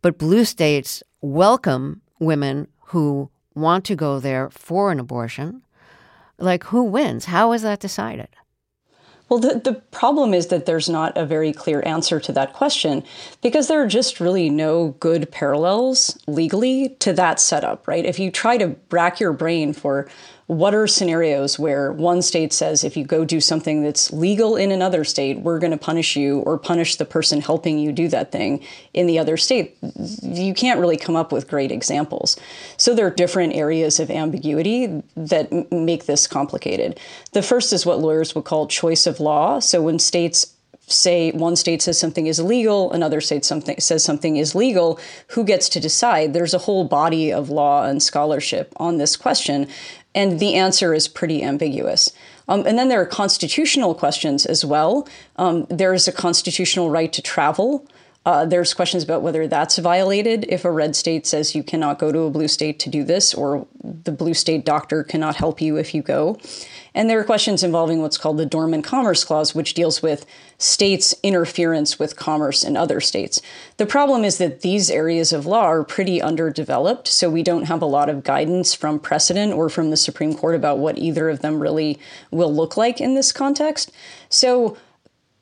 But 0.02 0.18
blue 0.18 0.46
states 0.46 1.04
welcome 1.22 2.02
women 2.20 2.68
who 2.88 3.30
want 3.56 3.86
to 3.86 3.96
go 3.96 4.20
there 4.20 4.50
for 4.50 4.92
an 4.92 5.00
abortion. 5.00 5.62
Like, 6.38 6.66
who 6.66 6.84
wins? 6.84 7.26
How 7.26 7.52
is 7.52 7.62
that 7.62 7.80
decided? 7.80 8.30
Well, 9.30 9.40
the, 9.40 9.60
the 9.60 9.74
problem 9.74 10.34
is 10.34 10.48
that 10.48 10.66
there's 10.66 10.90
not 10.90 11.16
a 11.16 11.26
very 11.26 11.54
clear 11.54 11.84
answer 11.86 12.20
to 12.20 12.32
that 12.32 12.54
question 12.54 13.04
because 13.44 13.68
there 13.68 13.82
are 13.82 13.88
just 13.88 14.20
really 14.20 14.50
no 14.50 14.96
good 15.00 15.32
parallels 15.32 16.18
legally 16.26 16.90
to 17.00 17.14
that 17.14 17.40
setup, 17.40 17.88
right? 17.88 18.06
If 18.06 18.18
you 18.18 18.32
try 18.32 18.58
to 18.58 18.76
rack 18.90 19.20
your 19.20 19.34
brain 19.34 19.74
for 19.74 20.10
what 20.50 20.74
are 20.74 20.88
scenarios 20.88 21.60
where 21.60 21.92
one 21.92 22.24
state 22.24 22.52
says 22.52 22.84
if 22.84 22.98
you 22.98 23.06
go 23.06 23.24
do 23.24 23.40
something 23.40 23.84
that's 23.84 24.12
legal 24.12 24.56
in 24.56 24.72
another 24.72 25.04
state, 25.04 25.42
we're 25.42 25.60
going 25.60 25.70
to 25.70 25.78
punish 25.78 26.16
you 26.16 26.40
or 26.40 26.58
punish 26.58 26.96
the 26.96 27.06
person 27.06 27.40
helping 27.40 27.78
you 27.78 27.92
do 27.92 28.08
that 28.08 28.32
thing 28.32 28.66
in 28.92 29.06
the 29.06 29.20
other 29.20 29.38
state? 29.38 29.78
You 30.24 30.56
can't 30.56 30.80
really 30.80 30.98
come 30.98 31.16
up 31.16 31.32
with 31.32 31.48
great 31.48 31.72
examples. 31.72 32.36
So 32.78 32.96
there 32.96 33.06
are 33.06 33.12
different 33.12 33.54
areas 33.54 34.00
of 34.00 34.10
ambiguity 34.10 35.04
that 35.16 35.72
make 35.72 36.08
this 36.08 36.26
complicated. 36.26 37.00
The 37.34 37.44
first 37.44 37.72
is 37.72 37.86
what 37.86 38.00
lawyers 38.00 38.34
would 38.34 38.46
call 38.46 38.66
choice 38.66 39.06
of 39.06 39.20
law. 39.20 39.60
So 39.60 39.84
when 39.84 40.00
states 40.00 40.56
say 40.92 41.32
one 41.32 41.56
state 41.56 41.82
says 41.82 42.00
something 42.00 42.28
is 42.28 42.40
illegal, 42.40 42.92
another 42.92 43.22
state 43.22 43.46
something 43.46 43.80
says 43.80 44.04
something 44.04 44.38
is 44.38 44.56
legal, 44.56 45.00
who 45.28 45.44
gets 45.44 45.70
to 45.70 45.80
decide? 45.80 46.34
There's 46.34 46.54
a 46.54 46.60
whole 46.60 46.84
body 46.84 47.32
of 47.32 47.50
law 47.50 47.86
and 47.86 48.02
scholarship 48.02 48.74
on 48.78 48.98
this 48.98 49.16
question. 49.16 49.68
And 50.16 50.40
the 50.40 50.56
answer 50.56 50.94
is 50.94 51.08
pretty 51.08 51.44
ambiguous. 51.44 52.12
Um, 52.48 52.66
and 52.66 52.78
then 52.80 52.90
there 52.90 53.02
are 53.02 53.06
constitutional 53.06 53.94
questions 53.94 54.46
as 54.46 54.66
well. 54.66 55.08
Um, 55.36 55.68
there 55.70 55.94
is 55.94 56.08
a 56.08 56.12
constitutional 56.12 56.90
right 56.90 57.14
to 57.14 57.22
travel. 57.22 57.86
Uh, 58.30 58.46
there's 58.46 58.76
questions 58.76 59.04
about 59.04 59.24
whether 59.24 59.48
that's 59.48 59.80
violated 59.80 60.46
if 60.50 60.64
a 60.64 60.72
red 60.72 60.96
state 60.96 61.26
says 61.26 61.56
you 61.56 61.64
cannot 61.64 61.98
go 61.98 62.12
to 62.12 62.20
a 62.20 62.30
blue 62.30 62.48
state 62.48 62.78
to 62.78 62.88
do 62.88 63.04
this, 63.04 63.34
or 63.34 63.66
the 63.84 64.12
blue 64.12 64.36
state 64.36 64.64
doctor 64.64 65.04
cannot 65.04 65.36
help 65.36 65.60
you 65.60 65.78
if 65.78 65.96
you 65.96 66.04
go. 66.04 66.38
And 66.94 67.10
there 67.10 67.20
are 67.20 67.24
questions 67.24 67.64
involving 67.64 68.04
what's 68.04 68.20
called 68.20 68.38
the 68.38 68.46
Dormant 68.46 68.84
Commerce 68.84 69.24
Clause, 69.24 69.56
which 69.56 69.74
deals 69.74 70.04
with 70.04 70.28
states' 70.60 71.16
interference 71.24 71.98
with 71.98 72.18
commerce 72.18 72.64
in 72.64 72.78
other 72.78 73.02
states. 73.02 73.42
The 73.78 73.88
problem 73.88 74.24
is 74.24 74.38
that 74.38 74.62
these 74.62 74.92
areas 74.92 75.34
of 75.34 75.48
law 75.48 75.64
are 75.64 75.84
pretty 75.84 76.22
underdeveloped, 76.22 77.08
so 77.08 77.32
we 77.32 77.42
don't 77.42 77.66
have 77.66 77.82
a 77.82 77.88
lot 77.88 78.10
of 78.10 78.24
guidance 78.24 78.76
from 78.76 79.00
precedent 79.00 79.54
or 79.54 79.70
from 79.70 79.90
the 79.90 79.98
Supreme 79.98 80.36
Court 80.36 80.54
about 80.54 80.78
what 80.78 81.00
either 81.00 81.32
of 81.32 81.40
them 81.40 81.60
really 81.60 81.98
will 82.30 82.54
look 82.54 82.78
like 82.78 83.02
in 83.02 83.16
this 83.16 83.32
context. 83.32 83.92
So, 84.30 84.78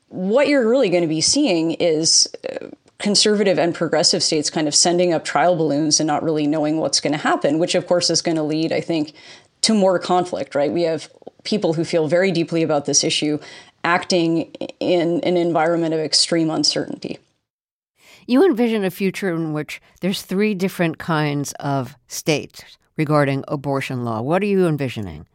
what 0.08 0.48
you're 0.48 0.68
really 0.68 0.88
going 0.88 1.02
to 1.02 1.08
be 1.08 1.20
seeing 1.20 1.72
is 1.72 2.28
uh, 2.50 2.68
conservative 2.98 3.58
and 3.58 3.74
progressive 3.74 4.22
states 4.22 4.50
kind 4.50 4.66
of 4.66 4.74
sending 4.74 5.12
up 5.12 5.24
trial 5.24 5.56
balloons 5.56 6.00
and 6.00 6.06
not 6.06 6.22
really 6.22 6.46
knowing 6.46 6.78
what's 6.78 7.00
going 7.00 7.12
to 7.12 7.18
happen, 7.18 7.58
which 7.58 7.74
of 7.74 7.86
course 7.86 8.10
is 8.10 8.22
going 8.22 8.36
to 8.36 8.42
lead, 8.42 8.72
I 8.72 8.80
think, 8.80 9.14
to 9.62 9.74
more 9.74 9.98
conflict, 9.98 10.54
right? 10.54 10.72
We 10.72 10.82
have 10.82 11.10
people 11.44 11.74
who 11.74 11.84
feel 11.84 12.08
very 12.08 12.32
deeply 12.32 12.62
about 12.62 12.86
this 12.86 13.04
issue 13.04 13.38
acting 13.84 14.52
in 14.80 15.20
an 15.20 15.36
environment 15.36 15.94
of 15.94 16.00
extreme 16.00 16.50
uncertainty. 16.50 17.18
You 18.26 18.44
envision 18.44 18.84
a 18.84 18.90
future 18.90 19.30
in 19.30 19.52
which 19.52 19.80
there's 20.00 20.22
three 20.22 20.54
different 20.54 20.98
kinds 20.98 21.52
of 21.52 21.96
states 22.08 22.62
regarding 22.96 23.44
abortion 23.48 24.04
law. 24.04 24.20
What 24.20 24.42
are 24.42 24.46
you 24.46 24.66
envisioning? 24.66 25.26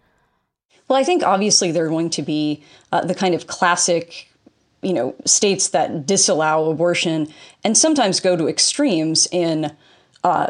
Well, 0.87 0.99
I 0.99 1.03
think 1.03 1.23
obviously 1.23 1.71
there 1.71 1.85
are 1.85 1.89
going 1.89 2.11
to 2.11 2.21
be 2.21 2.63
uh, 2.91 3.05
the 3.05 3.15
kind 3.15 3.33
of 3.33 3.47
classic, 3.47 4.29
you 4.83 4.93
know, 4.93 5.15
states 5.25 5.69
that 5.69 6.05
disallow 6.05 6.69
abortion 6.69 7.27
and 7.63 7.77
sometimes 7.77 8.19
go 8.19 8.35
to 8.35 8.47
extremes 8.47 9.27
in 9.31 9.75
uh, 10.23 10.47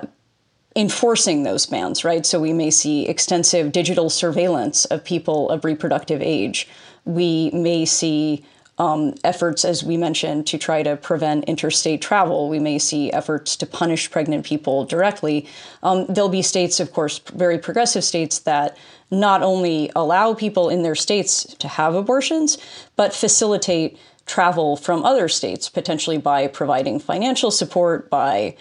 enforcing 0.75 1.43
those 1.43 1.65
bans, 1.65 2.03
right? 2.03 2.25
So 2.25 2.39
we 2.39 2.53
may 2.53 2.71
see 2.71 3.07
extensive 3.07 3.71
digital 3.71 4.09
surveillance 4.09 4.85
of 4.85 5.03
people 5.03 5.49
of 5.49 5.63
reproductive 5.63 6.21
age. 6.21 6.67
We 7.05 7.51
may 7.51 7.85
see 7.85 8.43
um, 8.79 9.13
efforts, 9.23 9.65
as 9.65 9.83
we 9.83 9.97
mentioned, 9.97 10.47
to 10.47 10.57
try 10.57 10.81
to 10.81 10.97
prevent 10.97 11.45
interstate 11.45 12.01
travel. 12.01 12.49
We 12.49 12.59
may 12.59 12.79
see 12.79 13.11
efforts 13.11 13.55
to 13.57 13.67
punish 13.67 14.09
pregnant 14.09 14.45
people 14.45 14.85
directly. 14.85 15.47
Um, 15.83 16.07
there'll 16.07 16.29
be 16.29 16.41
states, 16.41 16.79
of 16.79 16.91
course, 16.91 17.19
very 17.19 17.59
progressive 17.59 18.03
states 18.03 18.39
that 18.39 18.75
not 19.11 19.43
only 19.43 19.91
allow 19.95 20.33
people 20.33 20.69
in 20.69 20.81
their 20.81 20.95
states 20.95 21.43
to 21.59 21.67
have 21.67 21.93
abortions, 21.93 22.57
but 22.95 23.13
facilitate 23.13 23.97
travel 24.25 24.77
from 24.77 25.03
other 25.03 25.27
states, 25.27 25.69
potentially 25.69 26.17
by 26.17 26.47
providing 26.47 26.99
financial 26.99 27.51
support, 27.51 28.09
by 28.09 28.55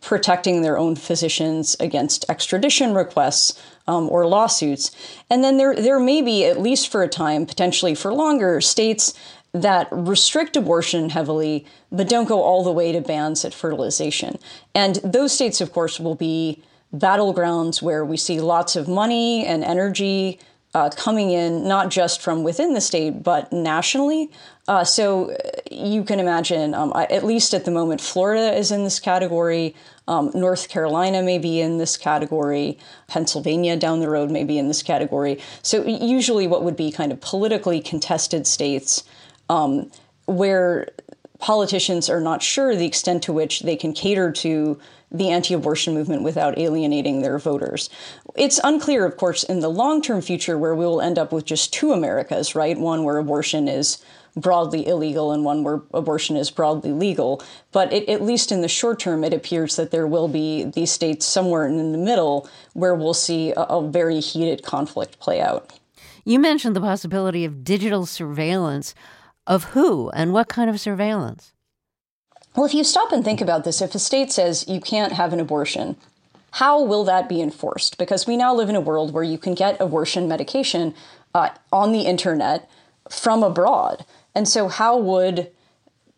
protecting 0.00 0.62
their 0.62 0.78
own 0.78 0.94
physicians 0.94 1.76
against 1.80 2.24
extradition 2.28 2.94
requests 2.94 3.60
um, 3.86 4.08
or 4.10 4.26
lawsuits. 4.26 4.94
And 5.28 5.42
then 5.42 5.56
there, 5.56 5.74
there 5.74 5.98
may 5.98 6.22
be, 6.22 6.44
at 6.44 6.60
least 6.60 6.90
for 6.90 7.02
a 7.02 7.08
time, 7.08 7.46
potentially 7.46 7.94
for 7.94 8.12
longer, 8.12 8.60
states 8.60 9.12
that 9.52 9.88
restrict 9.90 10.56
abortion 10.56 11.10
heavily, 11.10 11.66
but 11.90 12.08
don't 12.08 12.28
go 12.28 12.42
all 12.42 12.62
the 12.62 12.72
way 12.72 12.92
to 12.92 13.00
bans 13.00 13.44
at 13.44 13.54
fertilization. 13.54 14.38
And 14.74 14.96
those 14.96 15.32
states, 15.32 15.60
of 15.60 15.72
course, 15.72 15.98
will 15.98 16.14
be 16.14 16.62
battlegrounds 16.94 17.82
where 17.82 18.04
we 18.04 18.16
see 18.16 18.40
lots 18.40 18.76
of 18.76 18.88
money 18.88 19.44
and 19.44 19.64
energy 19.64 20.38
uh, 20.74 20.90
coming 20.90 21.30
in, 21.30 21.66
not 21.66 21.90
just 21.90 22.20
from 22.20 22.42
within 22.42 22.74
the 22.74 22.80
state, 22.80 23.22
but 23.22 23.52
nationally. 23.52 24.30
Uh, 24.66 24.84
so 24.84 25.34
you 25.70 26.04
can 26.04 26.20
imagine, 26.20 26.74
um, 26.74 26.92
at 26.94 27.24
least 27.24 27.54
at 27.54 27.64
the 27.64 27.70
moment, 27.70 28.00
Florida 28.00 28.54
is 28.54 28.70
in 28.70 28.84
this 28.84 29.00
category. 29.00 29.74
Um, 30.06 30.30
North 30.34 30.68
Carolina 30.68 31.22
may 31.22 31.38
be 31.38 31.60
in 31.60 31.78
this 31.78 31.96
category. 31.96 32.78
Pennsylvania 33.06 33.76
down 33.76 34.00
the 34.00 34.10
road 34.10 34.30
may 34.30 34.44
be 34.44 34.58
in 34.58 34.68
this 34.68 34.82
category. 34.82 35.40
So 35.62 35.84
usually, 35.84 36.46
what 36.46 36.62
would 36.64 36.76
be 36.76 36.92
kind 36.92 37.12
of 37.12 37.20
politically 37.20 37.80
contested 37.80 38.46
states 38.46 39.04
um, 39.48 39.90
where 40.26 40.88
politicians 41.38 42.10
are 42.10 42.20
not 42.20 42.42
sure 42.42 42.74
the 42.76 42.86
extent 42.86 43.22
to 43.22 43.32
which 43.32 43.60
they 43.60 43.76
can 43.76 43.92
cater 43.92 44.30
to 44.32 44.78
the 45.10 45.30
anti 45.30 45.54
abortion 45.54 45.94
movement 45.94 46.22
without 46.22 46.58
alienating 46.58 47.22
their 47.22 47.38
voters. 47.38 47.88
It's 48.36 48.60
unclear, 48.62 49.04
of 49.06 49.16
course, 49.16 49.42
in 49.42 49.60
the 49.60 49.70
long 49.70 50.02
term 50.02 50.20
future 50.20 50.58
where 50.58 50.74
we 50.74 50.84
will 50.84 51.00
end 51.00 51.18
up 51.18 51.32
with 51.32 51.44
just 51.44 51.72
two 51.72 51.92
Americas, 51.92 52.54
right? 52.54 52.78
One 52.78 53.04
where 53.04 53.18
abortion 53.18 53.68
is 53.68 53.98
broadly 54.36 54.86
illegal 54.86 55.32
and 55.32 55.44
one 55.44 55.64
where 55.64 55.82
abortion 55.92 56.36
is 56.36 56.50
broadly 56.50 56.92
legal. 56.92 57.42
But 57.72 57.92
it, 57.92 58.08
at 58.08 58.22
least 58.22 58.52
in 58.52 58.60
the 58.60 58.68
short 58.68 59.00
term, 59.00 59.24
it 59.24 59.34
appears 59.34 59.76
that 59.76 59.90
there 59.90 60.06
will 60.06 60.28
be 60.28 60.64
these 60.64 60.92
states 60.92 61.26
somewhere 61.26 61.66
in 61.66 61.92
the 61.92 61.98
middle 61.98 62.48
where 62.74 62.94
we'll 62.94 63.14
see 63.14 63.52
a, 63.52 63.62
a 63.62 63.88
very 63.88 64.20
heated 64.20 64.62
conflict 64.62 65.18
play 65.18 65.40
out. 65.40 65.78
You 66.24 66.38
mentioned 66.38 66.76
the 66.76 66.80
possibility 66.80 67.44
of 67.44 67.64
digital 67.64 68.06
surveillance. 68.06 68.94
Of 69.46 69.64
who 69.64 70.10
and 70.10 70.34
what 70.34 70.48
kind 70.48 70.68
of 70.68 70.78
surveillance? 70.78 71.54
Well, 72.58 72.66
if 72.66 72.74
you 72.74 72.82
stop 72.82 73.12
and 73.12 73.24
think 73.24 73.40
about 73.40 73.62
this, 73.62 73.80
if 73.80 73.94
a 73.94 74.00
state 74.00 74.32
says 74.32 74.66
you 74.66 74.80
can't 74.80 75.12
have 75.12 75.32
an 75.32 75.38
abortion, 75.38 75.94
how 76.50 76.82
will 76.82 77.04
that 77.04 77.28
be 77.28 77.40
enforced? 77.40 77.98
Because 77.98 78.26
we 78.26 78.36
now 78.36 78.52
live 78.52 78.68
in 78.68 78.74
a 78.74 78.80
world 78.80 79.12
where 79.12 79.22
you 79.22 79.38
can 79.38 79.54
get 79.54 79.80
abortion 79.80 80.26
medication 80.26 80.92
uh, 81.36 81.50
on 81.72 81.92
the 81.92 82.00
internet 82.00 82.68
from 83.08 83.44
abroad. 83.44 84.04
And 84.34 84.48
so, 84.48 84.66
how 84.66 84.98
would 84.98 85.52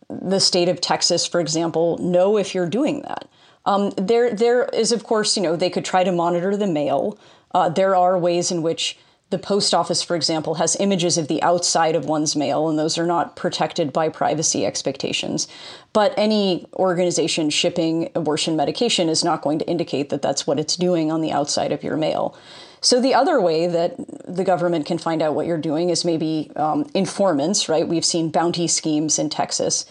the 0.09 0.41
state 0.41 0.71
of 0.71 0.81
Texas, 0.81 1.27
for 1.27 1.41
example, 1.41 1.99
know 1.99 2.39
if 2.39 2.55
you're 2.55 2.71
doing 2.71 3.03
that? 3.03 3.29
Um, 3.67 3.91
there, 3.99 4.33
there 4.35 4.65
is, 4.73 4.93
of 4.93 5.05
course, 5.05 5.37
you 5.37 5.43
know, 5.43 5.57
they 5.57 5.69
could 5.69 5.85
try 5.85 6.05
to 6.05 6.11
monitor 6.11 6.57
the 6.57 6.67
mail. 6.67 7.19
Uh, 7.53 7.69
there 7.69 7.95
are 7.95 8.19
ways 8.19 8.51
in 8.51 8.63
which 8.63 8.97
the 9.31 9.39
post 9.39 9.73
office, 9.73 10.03
for 10.03 10.17
example, 10.17 10.57
has 10.57 10.77
images 10.81 11.17
of 11.17 11.29
the 11.29 11.41
outside 11.43 11.95
of 11.95 12.05
one's 12.05 12.35
mail, 12.35 12.69
and 12.69 12.79
those 12.79 12.99
are 12.99 13.07
not 13.07 13.37
protected 13.37 13.93
by 13.93 14.09
privacy 14.09 14.67
expectations. 14.67 15.47
But 15.93 16.13
any 16.17 16.67
organization 16.75 17.49
shipping 17.51 18.11
abortion 18.17 18.57
medication 18.57 19.09
is 19.09 19.23
not 19.23 19.43
going 19.43 19.61
to 19.61 19.69
indicate 19.69 20.11
that 20.11 20.21
that's 20.21 20.47
what 20.47 20.59
it's 20.59 20.77
doing 20.77 21.13
on 21.13 21.21
the 21.21 21.31
outside 21.31 21.71
of 21.71 21.85
your 21.85 21.97
mail. 21.97 22.37
So 22.81 23.01
the 23.01 23.15
other 23.15 23.41
way 23.41 23.67
that 23.69 23.95
the 24.27 24.45
government 24.45 24.87
can 24.87 24.99
find 24.99 25.23
out 25.23 25.35
what 25.35 25.47
you're 25.47 25.59
doing 25.59 25.91
is 25.91 26.05
maybe 26.05 26.51
um, 26.57 26.91
informants, 26.95 27.69
right? 27.69 27.87
We've 27.87 28.05
seen 28.05 28.31
bounty 28.31 28.67
schemes 28.67 29.19
in 29.19 29.31
Texas. 29.31 29.87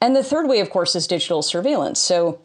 And 0.00 0.16
the 0.16 0.24
third 0.24 0.48
way, 0.48 0.60
of 0.60 0.70
course, 0.70 0.94
is 0.94 1.06
digital 1.06 1.42
surveillance. 1.42 2.00
So 2.00 2.40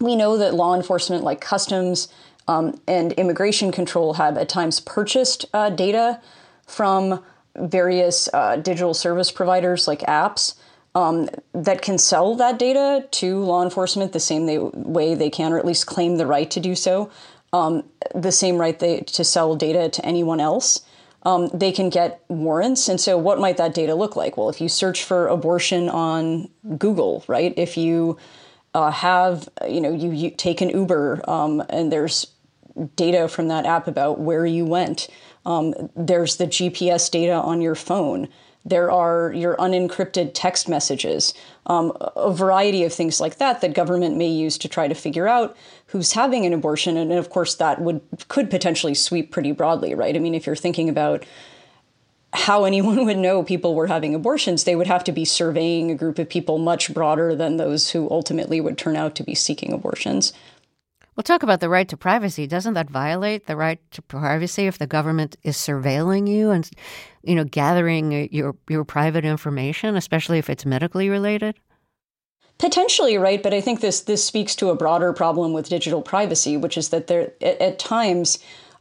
we 0.00 0.16
know 0.16 0.36
that 0.36 0.54
law 0.54 0.74
enforcement 0.74 1.22
like 1.22 1.40
customs 1.40 2.08
um, 2.50 2.80
and 2.88 3.12
immigration 3.12 3.70
control 3.70 4.14
have 4.14 4.36
at 4.36 4.48
times 4.48 4.80
purchased 4.80 5.46
uh, 5.54 5.70
data 5.70 6.20
from 6.66 7.22
various 7.56 8.28
uh, 8.34 8.56
digital 8.56 8.92
service 8.92 9.30
providers 9.30 9.86
like 9.86 10.00
apps 10.00 10.54
um, 10.94 11.28
that 11.52 11.80
can 11.80 11.96
sell 11.96 12.34
that 12.34 12.58
data 12.58 13.06
to 13.12 13.38
law 13.38 13.62
enforcement 13.62 14.12
the 14.12 14.20
same 14.20 14.46
they, 14.46 14.58
way 14.58 15.14
they 15.14 15.30
can, 15.30 15.52
or 15.52 15.58
at 15.58 15.64
least 15.64 15.86
claim 15.86 16.16
the 16.16 16.26
right 16.26 16.50
to 16.50 16.58
do 16.58 16.74
so 16.74 17.08
um, 17.52 17.84
the 18.14 18.32
same 18.32 18.58
right 18.58 18.78
they, 18.78 19.00
to 19.00 19.24
sell 19.24 19.56
data 19.56 19.88
to 19.88 20.04
anyone 20.04 20.40
else. 20.40 20.84
Um, 21.22 21.48
they 21.52 21.70
can 21.70 21.90
get 21.90 22.24
warrants. 22.28 22.88
And 22.88 23.00
so, 23.00 23.18
what 23.18 23.38
might 23.38 23.58
that 23.58 23.74
data 23.74 23.94
look 23.94 24.16
like? 24.16 24.36
Well, 24.36 24.48
if 24.48 24.60
you 24.60 24.68
search 24.68 25.04
for 25.04 25.26
abortion 25.28 25.88
on 25.88 26.48
Google, 26.78 27.24
right? 27.28 27.52
If 27.56 27.76
you 27.76 28.16
uh, 28.72 28.90
have, 28.90 29.48
you 29.68 29.80
know, 29.80 29.92
you, 29.92 30.12
you 30.12 30.30
take 30.30 30.60
an 30.60 30.70
Uber 30.70 31.22
um, 31.28 31.62
and 31.68 31.92
there's 31.92 32.26
data 32.96 33.28
from 33.28 33.48
that 33.48 33.66
app 33.66 33.86
about 33.86 34.20
where 34.20 34.46
you 34.46 34.64
went. 34.64 35.08
Um, 35.46 35.74
there's 35.96 36.36
the 36.36 36.46
GPS 36.46 37.10
data 37.10 37.34
on 37.34 37.60
your 37.60 37.74
phone. 37.74 38.28
There 38.64 38.90
are 38.90 39.32
your 39.32 39.56
unencrypted 39.56 40.32
text 40.34 40.68
messages, 40.68 41.32
um, 41.66 41.96
a 42.14 42.30
variety 42.30 42.84
of 42.84 42.92
things 42.92 43.18
like 43.18 43.38
that 43.38 43.62
that 43.62 43.72
government 43.72 44.18
may 44.18 44.28
use 44.28 44.58
to 44.58 44.68
try 44.68 44.86
to 44.86 44.94
figure 44.94 45.26
out 45.26 45.56
who's 45.86 46.12
having 46.12 46.44
an 46.44 46.52
abortion. 46.52 46.98
And 46.98 47.10
of 47.12 47.30
course, 47.30 47.54
that 47.54 47.80
would 47.80 48.02
could 48.28 48.50
potentially 48.50 48.94
sweep 48.94 49.32
pretty 49.32 49.52
broadly, 49.52 49.94
right? 49.94 50.14
I 50.14 50.18
mean, 50.18 50.34
if 50.34 50.46
you're 50.46 50.56
thinking 50.56 50.90
about 50.90 51.24
how 52.34 52.64
anyone 52.64 53.04
would 53.06 53.16
know 53.16 53.42
people 53.42 53.74
were 53.74 53.86
having 53.86 54.14
abortions, 54.14 54.64
they 54.64 54.76
would 54.76 54.86
have 54.86 55.04
to 55.04 55.12
be 55.12 55.24
surveying 55.24 55.90
a 55.90 55.94
group 55.94 56.18
of 56.18 56.28
people 56.28 56.58
much 56.58 56.92
broader 56.92 57.34
than 57.34 57.56
those 57.56 57.90
who 57.90 58.10
ultimately 58.10 58.60
would 58.60 58.76
turn 58.76 58.94
out 58.94 59.14
to 59.14 59.22
be 59.22 59.34
seeking 59.34 59.72
abortions. 59.72 60.34
We'll 61.20 61.36
talk 61.36 61.42
about 61.42 61.60
the 61.60 61.68
right 61.68 61.86
to 61.90 61.98
privacy. 61.98 62.46
Doesn't 62.46 62.72
that 62.72 62.88
violate 62.88 63.46
the 63.46 63.54
right 63.54 63.78
to 63.90 64.00
privacy 64.00 64.66
if 64.66 64.78
the 64.78 64.86
government 64.86 65.36
is 65.42 65.58
surveilling 65.58 66.26
you 66.26 66.48
and, 66.48 66.66
you 67.22 67.34
know, 67.34 67.44
gathering 67.44 68.10
your 68.32 68.56
your 68.70 68.86
private 68.86 69.26
information, 69.26 69.96
especially 69.96 70.38
if 70.38 70.48
it's 70.48 70.64
medically 70.64 71.10
related? 71.10 71.56
Potentially, 72.56 73.18
right? 73.18 73.42
But 73.42 73.52
I 73.52 73.60
think 73.60 73.82
this 73.82 74.00
this 74.00 74.24
speaks 74.24 74.56
to 74.56 74.70
a 74.70 74.74
broader 74.74 75.12
problem 75.12 75.52
with 75.52 75.68
digital 75.68 76.00
privacy, 76.00 76.56
which 76.56 76.78
is 76.78 76.88
that 76.88 77.06
there 77.06 77.34
at, 77.42 77.60
at 77.60 77.78
times 77.78 78.38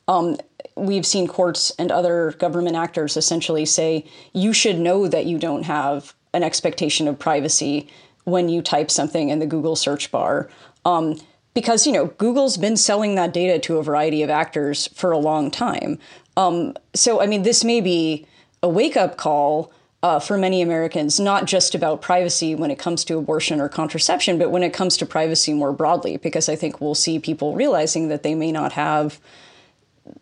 um, 0.08 0.38
we've 0.78 1.06
seen 1.06 1.28
courts 1.28 1.74
and 1.78 1.92
other 1.92 2.32
government 2.40 2.78
actors 2.78 3.18
essentially 3.18 3.66
say 3.66 4.06
you 4.32 4.54
should 4.54 4.80
know 4.80 5.10
that 5.10 5.26
you 5.26 5.40
don't 5.40 5.64
have 5.64 6.14
an 6.34 6.44
expectation 6.44 7.06
of 7.10 7.20
privacy 7.20 7.90
when 8.24 8.48
you 8.48 8.62
type 8.62 8.90
something 8.90 9.28
in 9.28 9.40
the 9.40 9.46
Google 9.46 9.76
search 9.76 10.10
bar. 10.10 10.50
Um, 10.86 11.20
because 11.54 11.86
you 11.86 11.94
know 11.94 12.08
Google's 12.08 12.58
been 12.58 12.78
selling 12.78 13.16
that 13.16 13.34
data 13.34 13.60
to 13.60 13.78
a 13.78 13.84
variety 13.84 14.24
of 14.24 14.30
actors 14.30 14.88
for 14.94 15.12
a 15.12 15.18
long 15.18 15.52
time. 15.52 16.00
Um, 16.38 16.76
so 16.94 17.22
I 17.22 17.28
mean, 17.28 17.44
this 17.44 17.64
may 17.64 17.82
be 17.82 18.28
a 18.62 18.70
wake 18.70 18.98
up 18.98 19.18
call 19.18 19.72
uh, 20.02 20.20
for 20.20 20.38
many 20.38 20.62
Americans, 20.62 21.20
not 21.20 21.46
just 21.46 21.76
about 21.76 22.02
privacy 22.02 22.56
when 22.56 22.72
it 22.72 22.80
comes 22.80 23.04
to 23.06 23.18
abortion 23.18 23.60
or 23.60 23.68
contraception, 23.68 24.38
but 24.38 24.52
when 24.52 24.64
it 24.64 24.74
comes 24.74 24.96
to 24.98 25.06
privacy 25.06 25.54
more 25.54 25.74
broadly. 25.74 26.18
Because 26.18 26.48
I 26.48 26.56
think 26.56 26.80
we'll 26.80 26.96
see 26.96 27.20
people 27.20 27.56
realizing 27.56 28.08
that 28.08 28.24
they 28.24 28.36
may 28.36 28.52
not 28.52 28.74
have 28.74 29.20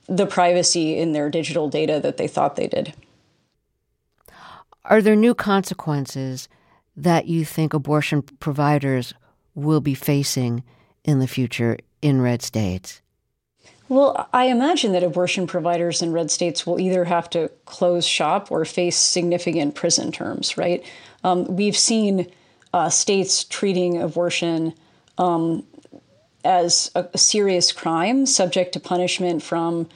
the 0.08 0.26
privacy 0.26 0.98
in 0.98 1.12
their 1.12 1.30
digital 1.30 1.70
data 1.70 2.00
that 2.02 2.18
they 2.18 2.28
thought 2.28 2.56
they 2.56 2.68
did. 2.68 2.94
Are 4.86 5.02
there 5.02 5.16
new 5.16 5.36
consequences 5.36 6.48
that 6.96 7.28
you 7.28 7.46
think 7.46 7.74
abortion 7.74 8.22
providers 8.22 9.14
will 9.54 9.82
be 9.82 9.94
facing 9.94 10.64
in 11.08 11.20
the 11.20 11.28
future 11.28 11.78
in 12.02 12.22
red 12.22 12.44
states? 12.44 13.02
Well, 13.90 14.28
I 14.34 14.46
imagine 14.46 14.92
that 14.92 15.04
abortion 15.04 15.48
providers 15.48 16.02
in 16.02 16.12
red 16.12 16.30
states 16.30 16.68
will 16.68 16.80
either 16.80 17.06
have 17.06 17.30
to 17.32 17.50
close 17.66 18.06
shop 18.06 18.52
or 18.52 18.66
face 18.66 18.98
significant 18.98 19.76
prison 19.76 20.12
terms, 20.12 20.58
right? 20.58 20.86
Um, 21.24 21.46
we've 21.56 21.78
seen 21.78 22.30
uh, 22.74 22.90
states 22.90 23.46
treating 23.46 24.02
abortion 24.02 24.74
um, 25.18 25.66
as 26.44 26.92
a, 26.96 27.08
a 27.14 27.18
serious 27.18 27.72
crime 27.72 28.26
subject 28.26 28.74
to 28.74 28.80
punishment 28.80 29.42
from 29.42 29.88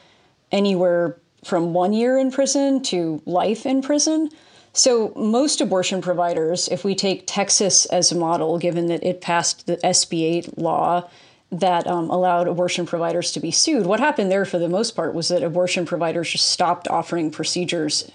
anywhere 0.53 1.17
from 1.43 1.73
one 1.73 1.91
year 1.91 2.17
in 2.17 2.31
prison 2.31 2.81
to 2.83 3.21
life 3.25 3.65
in 3.65 3.81
prison. 3.81 4.29
So, 4.73 5.11
most 5.17 5.59
abortion 5.59 6.01
providers, 6.01 6.69
if 6.69 6.85
we 6.85 6.95
take 6.95 7.23
Texas 7.27 7.85
as 7.87 8.11
a 8.11 8.17
model, 8.17 8.57
given 8.57 8.87
that 8.87 9.03
it 9.03 9.19
passed 9.19 9.67
the 9.67 9.77
SB 9.77 10.23
8 10.23 10.57
law 10.57 11.09
that 11.51 11.85
um, 11.87 12.09
allowed 12.09 12.47
abortion 12.47 12.85
providers 12.85 13.33
to 13.33 13.41
be 13.41 13.51
sued, 13.51 13.85
what 13.85 13.99
happened 13.99 14.31
there 14.31 14.45
for 14.45 14.59
the 14.59 14.69
most 14.69 14.95
part 14.95 15.13
was 15.13 15.27
that 15.27 15.43
abortion 15.43 15.85
providers 15.85 16.31
just 16.31 16.45
stopped 16.45 16.87
offering 16.87 17.31
procedures 17.31 18.09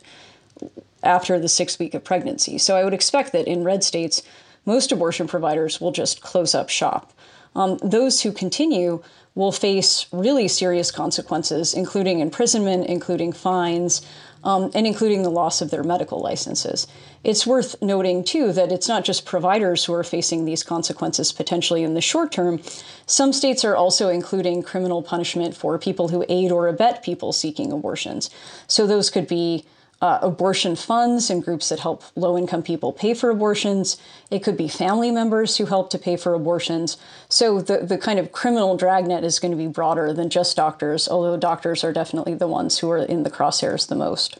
after 1.03 1.39
the 1.39 1.49
sixth 1.49 1.79
week 1.79 1.93
of 1.93 2.03
pregnancy. 2.03 2.57
So, 2.57 2.75
I 2.75 2.85
would 2.85 2.95
expect 2.95 3.33
that 3.33 3.47
in 3.47 3.63
red 3.63 3.85
states, 3.85 4.23
most 4.65 4.91
abortion 4.91 5.27
providers 5.27 5.79
will 5.79 5.93
just 5.93 6.23
close 6.23 6.55
up 6.55 6.71
shop 6.71 7.13
um, 7.57 7.79
those 7.83 8.21
who 8.21 8.33
continue 8.33 9.03
will 9.35 9.51
face 9.51 10.07
really 10.13 10.47
serious 10.47 10.91
consequences, 10.91 11.75
including 11.75 12.21
imprisonment, 12.21 12.87
including 12.87 13.33
fines, 13.33 14.07
um, 14.47 14.71
and 14.75 14.87
including 14.87 15.25
the 15.25 15.31
loss 15.31 15.61
of 15.61 15.71
their 15.71 15.83
medical 15.83 16.21
licenses. 16.21 16.87
It's 17.25 17.47
worth 17.47 17.83
noting, 17.83 18.23
too, 18.23 18.53
that 18.53 18.71
it's 18.71 18.87
not 18.87 19.05
just 19.05 19.27
providers 19.27 19.85
who 19.85 19.93
are 19.93 20.05
facing 20.05 20.45
these 20.45 20.63
consequences 20.63 21.33
potentially 21.33 21.83
in 21.83 21.95
the 21.95 22.01
short 22.01 22.31
term. 22.31 22.63
Some 23.07 23.33
states 23.33 23.65
are 23.65 23.75
also 23.75 24.09
including 24.09 24.63
criminal 24.63 25.03
punishment 25.03 25.57
for 25.57 25.79
people 25.79 26.09
who 26.09 26.25
aid 26.29 26.53
or 26.53 26.69
abet 26.69 27.03
people 27.03 27.33
seeking 27.33 27.73
abortions. 27.73 28.31
So 28.69 28.87
those 28.87 29.11
could 29.11 29.27
be 29.27 29.65
uh, 30.03 30.19
abortion 30.21 30.77
funds 30.77 31.31
and 31.31 31.43
groups 31.43 31.71
that 31.71 31.81
help 31.81 32.03
low 32.15 32.37
income 32.37 32.63
people 32.63 32.93
pay 32.93 33.15
for 33.15 33.31
abortions. 33.31 33.97
It 34.31 34.43
could 34.43 34.57
be 34.57 34.69
family 34.69 35.11
members 35.11 35.57
who 35.57 35.67
help 35.67 35.91
to 35.91 35.99
pay 35.99 36.17
for 36.17 36.35
abortions. 36.35 36.99
So 37.29 37.61
the, 37.61 37.79
the 37.79 37.99
kind 37.99 38.19
of 38.19 38.33
criminal 38.33 38.77
dragnet 38.77 39.25
is 39.25 39.39
going 39.39 39.53
to 39.53 39.57
be 39.57 39.67
broader 39.67 40.13
than 40.13 40.29
just 40.29 40.57
doctors, 40.57 41.09
although 41.09 41.37
doctors 41.37 41.83
are 41.83 41.93
definitely 41.93 42.35
the 42.35 42.49
ones 42.49 42.79
who 42.79 42.91
are 42.91 42.99
in 42.99 43.23
the 43.23 43.31
crosshairs 43.31 43.89
the 43.89 43.95
most. 43.95 44.39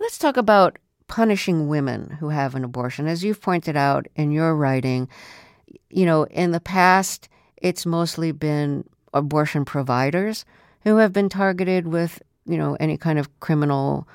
Let's 0.00 0.18
talk 0.18 0.36
about 0.36 0.78
punishing 1.06 1.68
women 1.68 2.16
who 2.20 2.30
have 2.30 2.54
an 2.54 2.64
abortion. 2.64 3.06
As 3.06 3.22
you've 3.22 3.42
pointed 3.42 3.76
out 3.76 4.06
in 4.16 4.32
your 4.32 4.56
writing, 4.56 5.08
you 5.90 6.06
know, 6.06 6.24
in 6.24 6.50
the 6.50 6.60
past, 6.60 7.28
it's 7.58 7.84
mostly 7.84 8.32
been 8.32 8.84
abortion 9.12 9.64
providers 9.64 10.44
who 10.82 10.96
have 10.96 11.12
been 11.12 11.28
targeted 11.28 11.86
with 11.86 12.22
you 12.46 12.56
know, 12.56 12.76
any 12.80 12.96
kind 12.96 13.18
of 13.18 13.40
criminal 13.40 14.08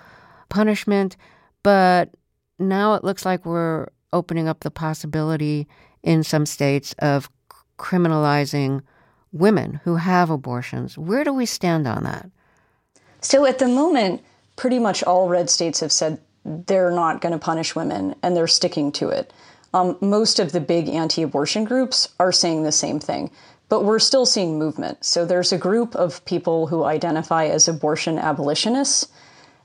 punishment. 0.50 1.18
But 1.64 2.12
now 2.58 2.96
it 2.96 3.04
looks 3.04 3.26
like 3.26 3.46
we're 3.46 3.88
opening 4.14 4.48
up 4.48 4.62
the 4.62 4.72
possibility 4.72 5.68
in 6.04 6.24
some 6.24 6.46
states 6.46 6.96
of 7.00 7.30
criminalizing 7.78 8.82
women 9.32 9.80
who 9.84 9.96
have 9.96 10.30
abortions. 10.30 10.98
Where 10.98 11.24
do 11.24 11.34
we 11.34 11.46
stand 11.46 11.88
on 11.88 12.04
that? 12.04 12.30
So 13.22 13.46
at 13.46 13.60
the 13.60 13.68
moment, 13.68 14.22
pretty 14.56 14.80
much 14.80 15.04
all 15.04 15.30
red 15.30 15.50
states 15.50 15.80
have 15.82 15.92
said 15.92 16.20
they're 16.46 16.92
not 16.92 17.22
going 17.22 17.34
to 17.34 17.40
punish 17.40 17.76
women 17.76 18.16
and 18.24 18.36
they're 18.36 18.48
sticking 18.48 18.92
to 18.94 19.10
it. 19.10 19.32
Um, 19.74 19.98
most 20.02 20.40
of 20.40 20.52
the 20.52 20.60
big 20.60 20.90
anti 20.90 21.22
abortion 21.22 21.64
groups 21.64 22.10
are 22.20 22.32
saying 22.32 22.64
the 22.64 22.72
same 22.72 23.00
thing 23.00 23.30
but 23.70 23.84
we're 23.84 24.00
still 24.00 24.26
seeing 24.26 24.60
movement. 24.60 25.06
So 25.06 25.26
there's 25.26 25.54
a 25.54 25.58
group 25.58 25.96
of 25.96 26.24
people 26.26 26.68
who 26.68 26.84
identify 26.84 27.46
as 27.46 27.68
abortion 27.68 28.18
abolitionists. 28.18 29.08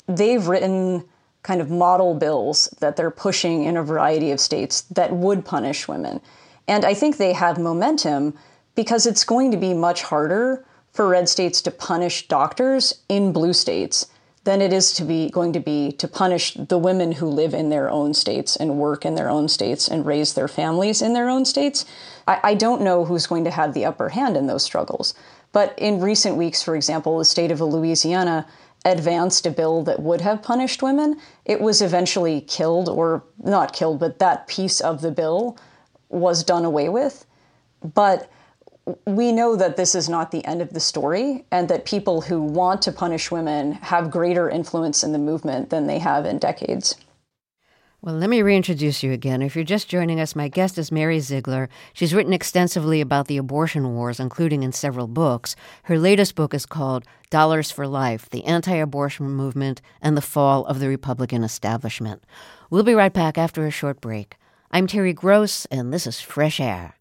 They've 0.06 0.46
written 0.46 1.04
kind 1.42 1.60
of 1.60 1.70
model 1.70 2.14
bills 2.14 2.68
that 2.80 2.96
they're 2.96 3.10
pushing 3.10 3.64
in 3.64 3.76
a 3.76 3.82
variety 3.82 4.30
of 4.30 4.40
states 4.40 4.82
that 4.82 5.12
would 5.12 5.44
punish 5.44 5.88
women. 5.88 6.20
And 6.68 6.84
I 6.84 6.94
think 6.94 7.16
they 7.16 7.32
have 7.32 7.58
momentum 7.58 8.34
because 8.74 9.06
it's 9.06 9.24
going 9.24 9.50
to 9.50 9.56
be 9.56 9.74
much 9.74 10.02
harder 10.02 10.64
for 10.92 11.08
red 11.08 11.28
states 11.28 11.60
to 11.62 11.70
punish 11.70 12.28
doctors 12.28 13.02
in 13.08 13.32
blue 13.32 13.52
states 13.52 14.06
than 14.44 14.60
it 14.60 14.72
is 14.72 14.92
to 14.92 15.04
be 15.04 15.30
going 15.30 15.52
to 15.52 15.60
be 15.60 15.92
to 15.92 16.06
punish 16.06 16.54
the 16.54 16.78
women 16.78 17.12
who 17.12 17.26
live 17.26 17.54
in 17.54 17.70
their 17.70 17.90
own 17.90 18.14
states 18.14 18.56
and 18.56 18.78
work 18.78 19.04
in 19.04 19.14
their 19.14 19.28
own 19.28 19.48
states 19.48 19.88
and 19.88 20.06
raise 20.06 20.34
their 20.34 20.48
families 20.48 21.02
in 21.02 21.14
their 21.14 21.28
own 21.28 21.44
states. 21.44 21.84
I, 22.26 22.40
I 22.42 22.54
don't 22.54 22.82
know 22.82 23.04
who's 23.04 23.26
going 23.26 23.44
to 23.44 23.50
have 23.50 23.74
the 23.74 23.84
upper 23.84 24.08
hand 24.08 24.36
in 24.36 24.46
those 24.46 24.62
struggles. 24.62 25.14
But 25.52 25.78
in 25.78 26.00
recent 26.00 26.36
weeks, 26.36 26.62
for 26.62 26.74
example, 26.74 27.18
the 27.18 27.24
state 27.24 27.50
of 27.50 27.60
Louisiana 27.60 28.46
advanced 28.84 29.46
a 29.46 29.50
bill 29.50 29.82
that 29.84 30.00
would 30.00 30.20
have 30.20 30.42
punished 30.42 30.82
women. 30.82 31.18
It 31.44 31.60
was 31.60 31.80
eventually 31.80 32.42
killed, 32.42 32.88
or 32.88 33.24
not 33.42 33.72
killed, 33.72 33.98
but 33.98 34.18
that 34.18 34.46
piece 34.46 34.80
of 34.80 35.00
the 35.00 35.10
bill 35.10 35.56
was 36.08 36.44
done 36.44 36.64
away 36.64 36.88
with. 36.88 37.24
But 37.94 38.30
we 39.06 39.32
know 39.32 39.56
that 39.56 39.76
this 39.76 39.94
is 39.94 40.08
not 40.08 40.30
the 40.30 40.44
end 40.44 40.60
of 40.60 40.72
the 40.74 40.80
story 40.80 41.46
and 41.50 41.68
that 41.68 41.86
people 41.86 42.20
who 42.20 42.42
want 42.42 42.82
to 42.82 42.92
punish 42.92 43.30
women 43.30 43.72
have 43.72 44.10
greater 44.10 44.50
influence 44.50 45.02
in 45.02 45.12
the 45.12 45.18
movement 45.18 45.70
than 45.70 45.86
they 45.86 45.98
have 45.98 46.26
in 46.26 46.38
decades. 46.38 46.96
Well, 48.04 48.16
let 48.16 48.28
me 48.28 48.42
reintroduce 48.42 49.02
you 49.02 49.12
again. 49.12 49.40
If 49.40 49.56
you're 49.56 49.64
just 49.64 49.88
joining 49.88 50.20
us, 50.20 50.36
my 50.36 50.48
guest 50.48 50.76
is 50.76 50.92
Mary 50.92 51.20
Ziegler. 51.20 51.70
She's 51.94 52.12
written 52.12 52.34
extensively 52.34 53.00
about 53.00 53.28
the 53.28 53.38
abortion 53.38 53.94
wars, 53.94 54.20
including 54.20 54.62
in 54.62 54.72
several 54.72 55.06
books. 55.06 55.56
Her 55.84 55.98
latest 55.98 56.34
book 56.34 56.52
is 56.52 56.66
called 56.66 57.06
Dollars 57.30 57.70
for 57.70 57.86
Life 57.86 58.28
The 58.28 58.44
Anti 58.44 58.74
Abortion 58.74 59.30
Movement 59.30 59.80
and 60.02 60.18
the 60.18 60.20
Fall 60.20 60.66
of 60.66 60.80
the 60.80 60.88
Republican 60.88 61.42
Establishment. 61.42 62.22
We'll 62.68 62.82
be 62.82 62.92
right 62.92 63.10
back 63.10 63.38
after 63.38 63.64
a 63.64 63.70
short 63.70 64.02
break. 64.02 64.36
I'm 64.70 64.86
Terry 64.86 65.14
Gross, 65.14 65.64
and 65.70 65.90
this 65.90 66.06
is 66.06 66.20
Fresh 66.20 66.60
Air. 66.60 66.96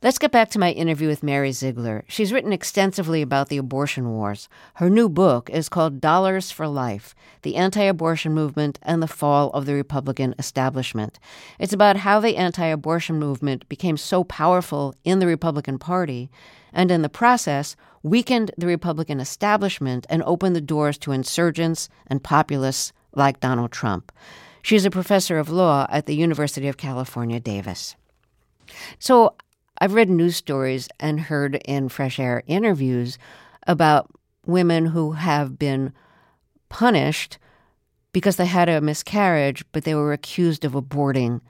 Let's 0.00 0.20
get 0.20 0.30
back 0.30 0.48
to 0.50 0.60
my 0.60 0.70
interview 0.70 1.08
with 1.08 1.24
Mary 1.24 1.50
Ziegler. 1.50 2.04
She's 2.06 2.32
written 2.32 2.52
extensively 2.52 3.20
about 3.20 3.48
the 3.48 3.56
abortion 3.56 4.10
wars. 4.10 4.48
Her 4.74 4.88
new 4.88 5.08
book 5.08 5.50
is 5.50 5.68
called 5.68 6.00
Dollars 6.00 6.52
for 6.52 6.68
Life 6.68 7.16
The 7.42 7.56
Anti 7.56 7.82
Abortion 7.82 8.32
Movement 8.32 8.78
and 8.82 9.02
the 9.02 9.08
Fall 9.08 9.50
of 9.50 9.66
the 9.66 9.74
Republican 9.74 10.36
Establishment. 10.38 11.18
It's 11.58 11.72
about 11.72 11.96
how 11.96 12.20
the 12.20 12.36
anti 12.36 12.64
abortion 12.66 13.18
movement 13.18 13.68
became 13.68 13.96
so 13.96 14.22
powerful 14.22 14.94
in 15.02 15.18
the 15.18 15.26
Republican 15.26 15.80
Party 15.80 16.30
and, 16.72 16.92
in 16.92 17.02
the 17.02 17.08
process, 17.08 17.74
weakened 18.04 18.52
the 18.56 18.68
Republican 18.68 19.18
establishment 19.18 20.06
and 20.08 20.22
opened 20.22 20.54
the 20.54 20.60
doors 20.60 20.96
to 20.98 21.10
insurgents 21.10 21.88
and 22.06 22.22
populists 22.22 22.92
like 23.16 23.40
Donald 23.40 23.72
Trump. 23.72 24.12
She's 24.62 24.84
a 24.84 24.90
professor 24.90 25.40
of 25.40 25.50
law 25.50 25.88
at 25.90 26.06
the 26.06 26.14
University 26.14 26.68
of 26.68 26.76
California, 26.76 27.40
Davis. 27.40 27.96
So, 29.00 29.34
I've 29.80 29.94
read 29.94 30.10
news 30.10 30.36
stories 30.36 30.88
and 30.98 31.20
heard 31.20 31.56
in 31.64 31.88
Fresh 31.88 32.18
Air 32.18 32.42
interviews 32.46 33.18
about 33.66 34.10
women 34.46 34.86
who 34.86 35.12
have 35.12 35.58
been 35.58 35.92
punished 36.68 37.38
because 38.12 38.36
they 38.36 38.46
had 38.46 38.68
a 38.68 38.80
miscarriage, 38.80 39.64
but 39.72 39.84
they 39.84 39.94
were 39.94 40.12
accused 40.12 40.64
of 40.64 40.72
aborting 40.72 41.40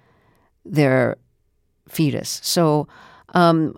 their 0.64 1.16
fetus. 1.88 2.40
So, 2.42 2.88
um, 3.34 3.72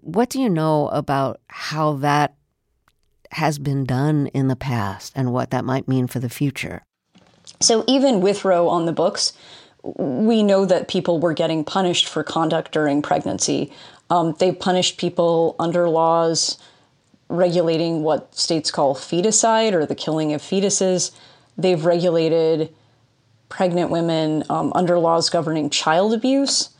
what 0.00 0.30
do 0.30 0.40
you 0.40 0.48
know 0.48 0.88
about 0.88 1.40
how 1.48 1.94
that 1.94 2.34
has 3.32 3.58
been 3.58 3.84
done 3.84 4.28
in 4.28 4.48
the 4.48 4.56
past 4.56 5.12
and 5.14 5.32
what 5.32 5.50
that 5.50 5.64
might 5.64 5.88
mean 5.88 6.06
for 6.06 6.18
the 6.18 6.28
future? 6.28 6.82
So, 7.60 7.84
even 7.86 8.20
with 8.20 8.44
Roe 8.44 8.68
on 8.68 8.86
the 8.86 8.92
books, 8.92 9.32
we 9.82 10.42
know 10.42 10.64
that 10.64 10.88
people 10.88 11.18
were 11.18 11.32
getting 11.32 11.64
punished 11.64 12.08
for 12.08 12.22
conduct 12.22 12.72
during 12.72 13.02
pregnancy. 13.02 13.72
Um, 14.10 14.34
they 14.38 14.52
punished 14.52 14.98
people 14.98 15.56
under 15.58 15.88
laws 15.88 16.58
regulating 17.28 18.02
what 18.02 18.34
states 18.34 18.70
call 18.70 18.94
feticide 18.94 19.72
or 19.72 19.86
the 19.86 19.94
killing 19.94 20.32
of 20.32 20.42
fetuses. 20.42 21.10
They've 21.56 21.84
regulated 21.84 22.74
pregnant 23.48 23.90
women 23.90 24.44
um, 24.48 24.72
under 24.74 24.98
laws 24.98 25.30
governing 25.30 25.70
child 25.70 26.14
abuse. 26.14 26.70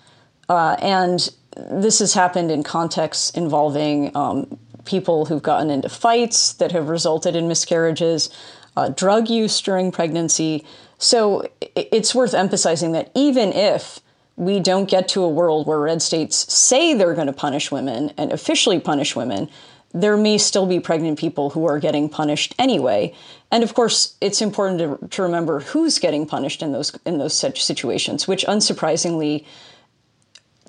Uh, 0.49 0.77
and 0.81 1.31
this 1.57 1.99
has 1.99 2.15
happened 2.15 2.51
in 2.51 2.63
contexts 2.63 3.31
involving 3.31 4.15
um, 4.17 4.59
people 4.85 5.27
who've 5.27 5.43
gotten 5.43 5.71
into 5.71 5.89
fights 5.89 6.55
that 6.55 6.73
have 6.73 6.89
resulted 6.89 7.37
in 7.37 7.49
miscarriages, 7.49 8.31
uh, 8.77 8.89
drug 8.89 9.29
use 9.29 9.61
during 9.61 9.93
pregnancy. 9.93 10.65
So 11.03 11.49
it's 11.75 12.15
worth 12.15 12.33
emphasizing 12.33 12.93
that 12.93 13.11
even 13.17 13.53
if 13.53 13.99
we 14.37 14.61
don't 14.61 14.89
get 14.89 15.09
to 15.09 15.25
a 15.25 15.29
world 15.29 15.67
where 15.67 15.81
red 15.81 16.01
states 16.01 16.53
say 16.53 16.95
they're 16.95 17.15
going 17.15 17.27
to 17.27 17.33
punish 17.33 17.73
women 17.73 18.13
and 18.17 18.31
officially 18.31 18.79
punish 18.79 19.17
women, 19.17 19.51
there 19.93 20.17
may 20.17 20.39
still 20.39 20.65
be 20.65 20.79
pregnant 20.79 21.19
people 21.19 21.51
who 21.51 21.67
are 21.67 21.81
getting 21.81 22.09
punished 22.09 22.55
anyway. 22.57 23.13
And 23.51 23.65
of 23.65 23.75
course, 23.75 24.17
it's 24.21 24.41
important 24.41 24.79
to, 24.79 25.09
to 25.09 25.23
remember 25.23 25.59
who's 25.59 25.99
getting 25.99 26.25
punished 26.25 26.63
in 26.63 26.71
those 26.71 26.97
in 27.05 27.19
those 27.19 27.37
such 27.37 27.65
situations, 27.65 28.29
which 28.29 28.45
unsurprisingly 28.47 29.45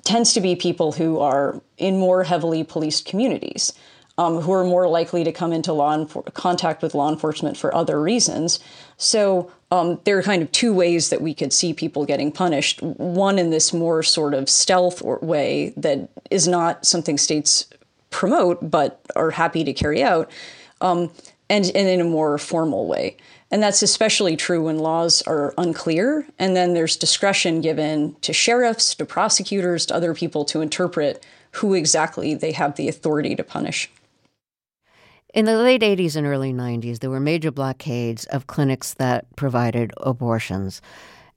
tends 0.02 0.34
to 0.34 0.40
be 0.40 0.56
people 0.56 0.90
who 0.90 1.20
are 1.20 1.62
in 1.78 1.96
more 1.96 2.24
heavily 2.24 2.64
policed 2.64 3.06
communities 3.06 3.72
um, 4.16 4.40
who 4.40 4.52
are 4.52 4.64
more 4.64 4.86
likely 4.88 5.24
to 5.24 5.32
come 5.32 5.52
into 5.52 5.72
law 5.72 5.96
enfor- 5.96 6.32
contact 6.34 6.82
with 6.82 6.94
law 6.94 7.10
enforcement 7.10 7.56
for 7.56 7.74
other 7.74 8.00
reasons. 8.00 8.60
So 8.96 9.50
um, 9.70 10.00
there 10.04 10.16
are 10.18 10.22
kind 10.22 10.42
of 10.42 10.52
two 10.52 10.72
ways 10.72 11.10
that 11.10 11.20
we 11.20 11.34
could 11.34 11.52
see 11.52 11.72
people 11.72 12.06
getting 12.06 12.30
punished. 12.30 12.80
One 12.82 13.38
in 13.38 13.50
this 13.50 13.72
more 13.72 14.02
sort 14.02 14.34
of 14.34 14.48
stealth 14.48 15.02
way 15.02 15.74
that 15.76 16.08
is 16.30 16.46
not 16.46 16.86
something 16.86 17.18
states 17.18 17.66
promote 18.10 18.70
but 18.70 19.00
are 19.16 19.32
happy 19.32 19.64
to 19.64 19.72
carry 19.72 20.02
out, 20.02 20.30
um, 20.80 21.10
and, 21.50 21.64
and 21.74 21.88
in 21.88 22.00
a 22.00 22.04
more 22.04 22.38
formal 22.38 22.86
way. 22.86 23.16
And 23.50 23.62
that's 23.62 23.82
especially 23.82 24.36
true 24.36 24.64
when 24.64 24.78
laws 24.78 25.22
are 25.22 25.54
unclear, 25.58 26.26
and 26.38 26.56
then 26.56 26.74
there's 26.74 26.96
discretion 26.96 27.60
given 27.60 28.16
to 28.22 28.32
sheriffs, 28.32 28.94
to 28.96 29.04
prosecutors, 29.04 29.86
to 29.86 29.94
other 29.94 30.14
people 30.14 30.44
to 30.46 30.60
interpret 30.60 31.24
who 31.52 31.74
exactly 31.74 32.34
they 32.34 32.52
have 32.52 32.76
the 32.76 32.88
authority 32.88 33.36
to 33.36 33.44
punish. 33.44 33.90
In 35.34 35.46
the 35.46 35.56
late 35.56 35.82
80s 35.82 36.14
and 36.14 36.28
early 36.28 36.52
90s, 36.52 37.00
there 37.00 37.10
were 37.10 37.18
major 37.18 37.50
blockades 37.50 38.24
of 38.26 38.46
clinics 38.46 38.94
that 38.94 39.26
provided 39.34 39.92
abortions. 39.96 40.80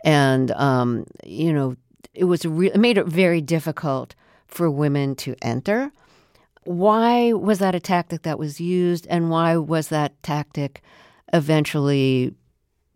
And, 0.03 0.51
um, 0.51 1.07
you 1.25 1.51
know, 1.51 1.75
it, 2.13 2.25
was 2.25 2.45
re- 2.45 2.71
it 2.71 2.77
made 2.77 2.99
it 2.99 3.07
very 3.07 3.41
difficult 3.41 4.13
for 4.45 4.69
women 4.69 5.15
to 5.15 5.35
enter. 5.41 5.91
Why 6.63 7.33
was 7.33 7.57
that 7.57 7.73
a 7.73 7.79
tactic 7.79 8.21
that 8.21 8.37
was 8.37 8.61
used, 8.61 9.07
and 9.09 9.31
why 9.31 9.57
was 9.57 9.87
that 9.87 10.21
tactic 10.21 10.83
eventually 11.33 12.35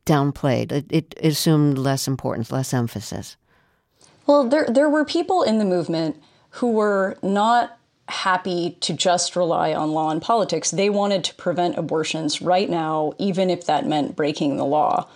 downplayed? 0.06 0.72
It, 0.72 0.86
it 0.90 1.16
assumed 1.24 1.80
less 1.80 2.08
importance, 2.08 2.52
less 2.52 2.76
emphasis. 2.76 3.38
Well, 4.28 4.48
there, 4.48 4.68
there 4.70 4.90
were 4.90 5.04
people 5.04 5.42
in 5.42 5.58
the 5.58 5.66
movement 5.66 6.22
who 6.52 6.72
were 6.72 7.18
not 7.24 7.80
happy 8.12 8.78
to 8.82 8.94
just 8.94 9.36
rely 9.36 9.74
on 9.74 9.92
law 9.92 10.12
and 10.12 10.22
politics. 10.22 10.72
They 10.72 10.90
wanted 10.90 11.24
to 11.26 11.36
prevent 11.36 11.78
abortions 11.78 12.42
right 12.42 12.70
now, 12.70 13.14
even 13.18 13.50
if 13.50 13.66
that 13.66 13.88
meant 13.88 14.16
breaking 14.16 14.58
the 14.58 14.66
law. 14.66 15.08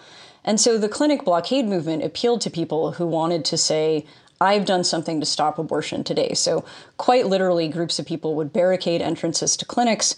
And 0.43 0.59
so 0.59 0.77
the 0.77 0.89
clinic 0.89 1.25
blockade 1.25 1.65
movement 1.65 2.03
appealed 2.03 2.41
to 2.41 2.49
people 2.49 2.93
who 2.93 3.05
wanted 3.05 3.43
to 3.45 3.57
say, 3.57 4.05
I've 4.39 4.65
done 4.65 4.83
something 4.83 5.19
to 5.19 5.25
stop 5.25 5.57
abortion 5.57 6.03
today. 6.03 6.33
So, 6.33 6.65
quite 6.97 7.27
literally, 7.27 7.67
groups 7.67 7.99
of 7.99 8.05
people 8.05 8.35
would 8.35 8.51
barricade 8.51 9.01
entrances 9.01 9.55
to 9.57 9.65
clinics. 9.65 10.15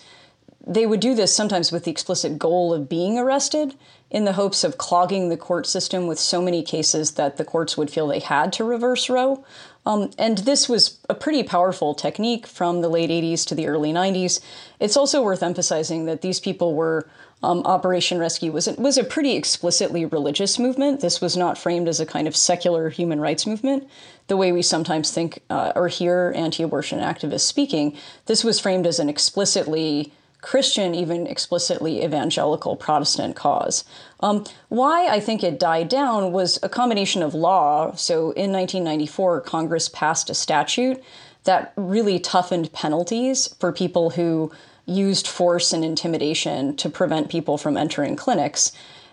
They 0.66 0.86
would 0.86 1.00
do 1.00 1.16
this 1.16 1.34
sometimes 1.34 1.72
with 1.72 1.84
the 1.84 1.92
explicit 1.92 2.40
goal 2.40 2.74
of 2.74 2.90
being 2.90 3.18
arrested 3.18 3.76
in 4.10 4.26
the 4.26 4.34
hopes 4.34 4.64
of 4.64 4.78
clogging 4.78 5.30
the 5.30 5.38
court 5.38 5.68
system 5.68 6.08
with 6.08 6.20
so 6.20 6.42
many 6.42 6.64
cases 6.64 7.12
that 7.12 7.38
the 7.38 7.46
courts 7.46 7.78
would 7.78 7.92
feel 7.92 8.08
they 8.08 8.20
had 8.20 8.52
to 8.54 8.64
reverse 8.64 9.10
Roe. 9.10 9.46
Um, 9.88 10.12
and 10.18 10.40
this 10.40 10.68
was 10.68 11.00
a 11.08 11.16
pretty 11.16 11.44
powerful 11.44 11.96
technique 11.96 12.46
from 12.46 12.82
the 12.82 12.90
late 12.90 13.10
80s 13.10 13.46
to 13.46 13.56
the 13.56 13.68
early 13.68 13.94
90s. 13.94 14.42
It's 14.82 14.98
also 14.98 15.24
worth 15.24 15.42
emphasizing 15.42 16.04
that 16.08 16.22
these 16.22 16.42
people 16.42 16.76
were 16.76 17.08
um, 17.42 17.62
Operation 17.64 18.18
Rescue 18.18 18.52
was 18.52 18.68
was 18.78 18.98
a 18.98 19.04
pretty 19.04 19.36
explicitly 19.36 20.06
religious 20.06 20.60
movement. 20.60 21.00
This 21.00 21.22
was 21.22 21.38
not 21.38 21.58
framed 21.58 21.88
as 21.88 22.02
a 22.02 22.06
kind 22.06 22.28
of 22.28 22.36
secular 22.36 22.90
human 22.90 23.22
rights 23.22 23.46
movement, 23.46 23.88
the 24.28 24.36
way 24.36 24.52
we 24.52 24.62
sometimes 24.62 25.12
think 25.12 25.40
uh, 25.50 25.72
or 25.76 25.88
hear 25.88 26.34
anti-abortion 26.36 27.00
activists 27.00 27.42
speaking. 27.42 27.96
This 28.26 28.44
was 28.44 28.60
framed 28.60 28.88
as 28.88 29.00
an 29.00 29.08
explicitly 29.08 30.12
Christian, 30.42 30.94
even 30.94 31.26
explicitly 31.28 32.04
evangelical 32.04 32.76
Protestant 32.76 33.36
cause. 33.36 33.84
Um, 34.20 34.46
why 34.70 35.08
I 35.08 35.20
think 35.20 35.44
it 35.44 35.60
died 35.60 35.90
down 35.90 36.32
was 36.32 36.60
a 36.62 36.70
combination 36.70 37.24
of 37.24 37.34
law. 37.34 37.94
So 37.96 38.32
in 38.32 38.52
1994, 38.52 39.42
Congress 39.42 39.90
passed 39.90 40.30
a 40.30 40.34
statute 40.34 41.04
that 41.44 41.74
really 41.76 42.20
toughened 42.20 42.72
penalties 42.74 43.48
for 43.60 43.72
people 43.72 44.12
who 44.12 44.52
used 44.86 45.28
force 45.28 45.74
and 45.74 45.84
intimidation 45.84 46.76
to 46.78 46.90
prevent 46.90 47.30
people 47.30 47.58
from 47.58 47.76
entering 47.76 48.16
clinics. 48.16 48.72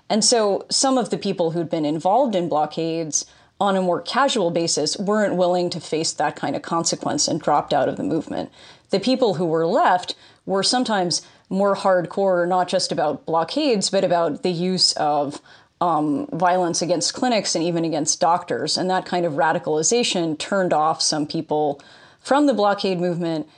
And 0.09 0.25
so 0.25 0.67
some 0.71 0.99
of 0.99 1.11
the 1.11 1.19
people 1.19 1.53
who'd 1.53 1.71
been 1.71 1.85
involved 1.85 2.35
in 2.35 2.49
blockades 2.49 3.27
on 3.61 3.77
a 3.77 3.83
more 3.83 4.01
casual 4.01 4.51
basis 4.51 4.97
weren't 4.99 5.37
willing 5.37 5.71
to 5.71 5.81
face 5.81 6.13
that 6.13 6.37
kind 6.37 6.57
of 6.57 6.63
consequence 6.63 7.29
and 7.29 7.41
dropped 7.41 7.73
out 7.73 7.89
of 7.89 7.97
the 7.97 8.03
movement. 8.03 8.51
The 8.95 9.01
people 9.01 9.35
who 9.35 9.47
were 9.47 9.67
left 9.67 10.15
were 10.47 10.63
sometimes 10.63 11.21
more 11.49 11.75
hardcore, 11.75 12.47
not 12.47 12.69
just 12.69 12.93
about 12.93 13.27
blockades, 13.27 13.91
but 13.91 14.05
about 14.05 14.45
the 14.45 14.53
use 14.53 14.93
of 14.93 15.41
um, 15.81 16.29
violence 16.33 16.81
against 16.81 17.13
clinics 17.13 17.57
and 17.57 17.65
even 17.65 17.85
against 17.85 18.21
doctors. 18.21 18.79
And 18.79 18.89
that 18.91 19.05
kind 19.05 19.27
of 19.27 19.33
radicalization 19.33 20.39
turned 20.39 20.73
off 20.73 21.03
some 21.03 21.27
people 21.27 21.83
from 22.21 22.47
the 22.47 22.55
blockade 22.55 23.01
movement, 23.01 23.49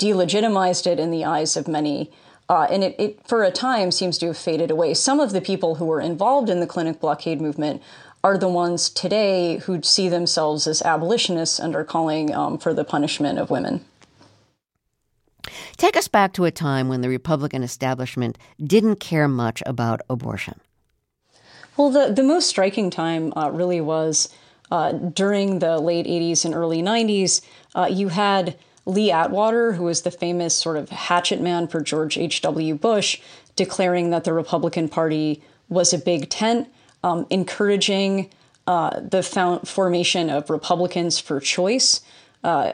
delegitimized 0.00 0.88
it 0.88 0.98
in 0.98 1.12
the 1.12 1.24
eyes 1.24 1.56
of 1.56 1.68
many. 1.68 2.10
Uh, 2.48 2.66
and 2.68 2.82
it, 2.82 2.96
it, 2.98 3.28
for 3.28 3.44
a 3.44 3.52
time, 3.52 3.92
seems 3.92 4.18
to 4.18 4.26
have 4.26 4.38
faded 4.38 4.72
away. 4.72 4.92
Some 4.94 5.20
of 5.20 5.30
the 5.30 5.40
people 5.40 5.76
who 5.76 5.84
were 5.84 6.00
involved 6.00 6.50
in 6.50 6.58
the 6.58 6.66
clinic 6.66 6.98
blockade 6.98 7.40
movement 7.40 7.80
are 8.24 8.36
the 8.36 8.48
ones 8.48 8.90
today 8.90 9.58
who 9.58 9.82
see 9.82 10.08
themselves 10.08 10.66
as 10.66 10.82
abolitionists 10.82 11.60
and 11.60 11.76
are 11.76 11.84
calling 11.84 12.34
um, 12.34 12.58
for 12.58 12.74
the 12.74 12.82
punishment 12.82 13.38
of 13.38 13.50
women. 13.50 13.84
Take 15.76 15.96
us 15.96 16.08
back 16.08 16.32
to 16.34 16.44
a 16.44 16.50
time 16.50 16.88
when 16.88 17.00
the 17.00 17.08
Republican 17.08 17.62
establishment 17.62 18.38
didn't 18.62 18.96
care 18.96 19.28
much 19.28 19.62
about 19.66 20.00
abortion. 20.08 20.60
Well, 21.76 21.90
the, 21.90 22.12
the 22.12 22.22
most 22.22 22.48
striking 22.48 22.90
time 22.90 23.32
uh, 23.36 23.50
really 23.50 23.80
was 23.80 24.28
uh, 24.70 24.92
during 24.92 25.58
the 25.58 25.78
late 25.78 26.06
80s 26.06 26.44
and 26.44 26.54
early 26.54 26.82
90s. 26.82 27.40
Uh, 27.74 27.88
you 27.90 28.08
had 28.08 28.56
Lee 28.86 29.10
Atwater, 29.10 29.72
who 29.72 29.84
was 29.84 30.02
the 30.02 30.10
famous 30.10 30.54
sort 30.54 30.76
of 30.76 30.90
hatchet 30.90 31.40
man 31.40 31.68
for 31.68 31.80
George 31.80 32.18
H.W. 32.18 32.74
Bush, 32.74 33.20
declaring 33.56 34.10
that 34.10 34.24
the 34.24 34.32
Republican 34.32 34.88
Party 34.88 35.42
was 35.68 35.92
a 35.92 35.98
big 35.98 36.28
tent, 36.28 36.68
um, 37.02 37.26
encouraging 37.30 38.30
uh, 38.66 39.00
the 39.00 39.22
found 39.22 39.66
formation 39.66 40.30
of 40.30 40.50
Republicans 40.50 41.18
for 41.18 41.40
Choice. 41.40 42.00
Uh, 42.42 42.72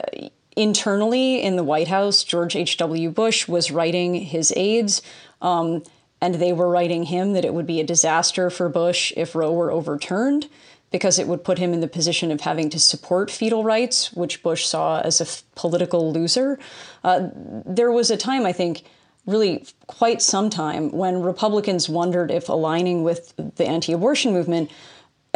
internally 0.57 1.41
in 1.41 1.55
the 1.55 1.63
White 1.63 1.87
House, 1.87 2.23
George 2.23 2.55
H.W. 2.55 3.11
Bush 3.11 3.47
was 3.47 3.71
writing 3.71 4.15
his 4.15 4.51
aides, 4.55 5.01
um, 5.41 5.83
and 6.19 6.35
they 6.35 6.51
were 6.51 6.67
writing 6.67 7.03
him 7.03 7.33
that 7.33 7.45
it 7.45 7.53
would 7.53 7.67
be 7.67 7.79
a 7.79 7.85
disaster 7.85 8.49
for 8.49 8.67
Bush 8.67 9.13
if 9.15 9.35
Roe 9.35 9.53
were 9.53 9.71
overturned 9.71 10.49
because 10.91 11.19
it 11.19 11.27
would 11.27 11.43
put 11.43 11.59
him 11.59 11.73
in 11.73 11.81
the 11.81 11.87
position 11.87 12.31
of 12.31 12.41
having 12.41 12.69
to 12.71 12.79
support 12.79 13.29
fetal 13.29 13.63
rights, 13.63 14.11
which 14.13 14.41
Bush 14.41 14.65
saw 14.65 14.99
as 15.01 15.21
a 15.21 15.25
f- 15.25 15.43
political 15.53 16.11
loser. 16.11 16.57
Uh, 17.03 17.27
there 17.65 17.91
was 17.91 18.09
a 18.09 18.17
time, 18.17 18.45
I 18.45 18.53
think, 18.53 18.83
really 19.25 19.65
quite 19.85 20.21
some 20.21 20.49
time, 20.49 20.91
when 20.91 21.21
Republicans 21.21 21.89
wondered 21.89 22.31
if 22.31 22.49
aligning 22.49 23.03
with 23.03 23.33
the 23.57 23.67
anti 23.67 23.91
abortion 23.91 24.31
movement 24.31 24.71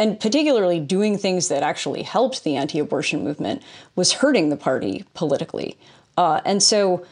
and 0.02 0.18
particularly 0.18 0.80
doing 0.80 1.16
things 1.16 1.46
that 1.46 1.62
actually 1.62 2.02
helped 2.02 2.42
the 2.42 2.56
anti 2.56 2.80
abortion 2.80 3.22
movement 3.22 3.62
was 3.94 4.12
hurting 4.12 4.48
the 4.48 4.56
party 4.56 5.04
politically. 5.14 5.78
Uh, 6.16 6.40
and 6.44 6.60
so 6.60 7.06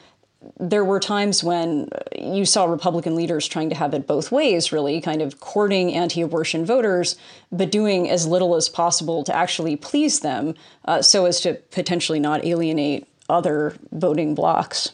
there 0.58 0.84
were 0.84 0.98
times 0.98 1.44
when 1.44 1.88
you 2.18 2.44
saw 2.44 2.64
Republican 2.64 3.14
leaders 3.14 3.46
trying 3.46 3.68
to 3.68 3.76
have 3.76 3.94
it 3.94 4.08
both 4.08 4.32
ways, 4.32 4.72
really, 4.72 5.00
kind 5.00 5.22
of 5.22 5.38
courting 5.38 5.94
anti 5.94 6.20
abortion 6.20 6.66
voters, 6.66 7.14
but 7.52 7.70
doing 7.70 8.10
as 8.10 8.26
little 8.26 8.56
as 8.56 8.68
possible 8.68 9.22
to 9.22 9.36
actually 9.36 9.76
please 9.76 10.18
them 10.20 10.54
uh, 10.86 11.00
so 11.00 11.26
as 11.26 11.40
to 11.42 11.54
potentially 11.70 12.18
not 12.18 12.44
alienate 12.44 13.06
other 13.28 13.76
voting 13.92 14.34
blocs. 14.34 14.90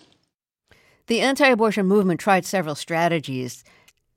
The 1.07 1.23
anti 1.23 1.49
abortion 1.49 1.87
movement 1.87 2.21
tried 2.21 2.45
several 2.45 2.75
strategies 2.75 3.65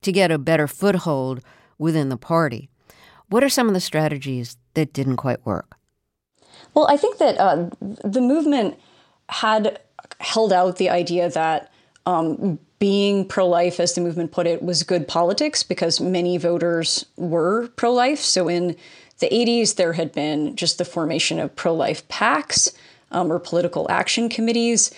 to 0.01 0.11
get 0.11 0.31
a 0.31 0.37
better 0.37 0.67
foothold 0.67 1.39
within 1.77 2.09
the 2.09 2.17
party. 2.17 2.69
What 3.29 3.43
are 3.43 3.49
some 3.49 3.67
of 3.67 3.73
the 3.73 3.79
strategies 3.79 4.57
that 4.73 4.93
didn't 4.93 5.17
quite 5.17 5.45
work? 5.45 5.75
Well, 6.73 6.87
I 6.89 6.97
think 6.97 7.17
that 7.17 7.37
uh, 7.37 7.69
the 8.03 8.21
movement 8.21 8.77
had 9.29 9.79
held 10.19 10.51
out 10.51 10.77
the 10.77 10.89
idea 10.89 11.29
that 11.29 11.71
um, 12.05 12.59
being 12.79 13.25
pro 13.25 13.47
life, 13.47 13.79
as 13.79 13.93
the 13.93 14.01
movement 14.01 14.31
put 14.31 14.47
it, 14.47 14.61
was 14.61 14.83
good 14.83 15.07
politics 15.07 15.63
because 15.63 15.99
many 15.99 16.37
voters 16.37 17.05
were 17.17 17.67
pro 17.75 17.91
life. 17.91 18.19
So 18.19 18.47
in 18.47 18.75
the 19.19 19.29
80s, 19.29 19.75
there 19.75 19.93
had 19.93 20.11
been 20.11 20.55
just 20.55 20.77
the 20.77 20.85
formation 20.85 21.39
of 21.39 21.55
pro 21.55 21.73
life 21.73 22.07
PACs 22.07 22.73
um, 23.11 23.31
or 23.31 23.39
political 23.39 23.85
action 23.89 24.29
committees. 24.29 24.91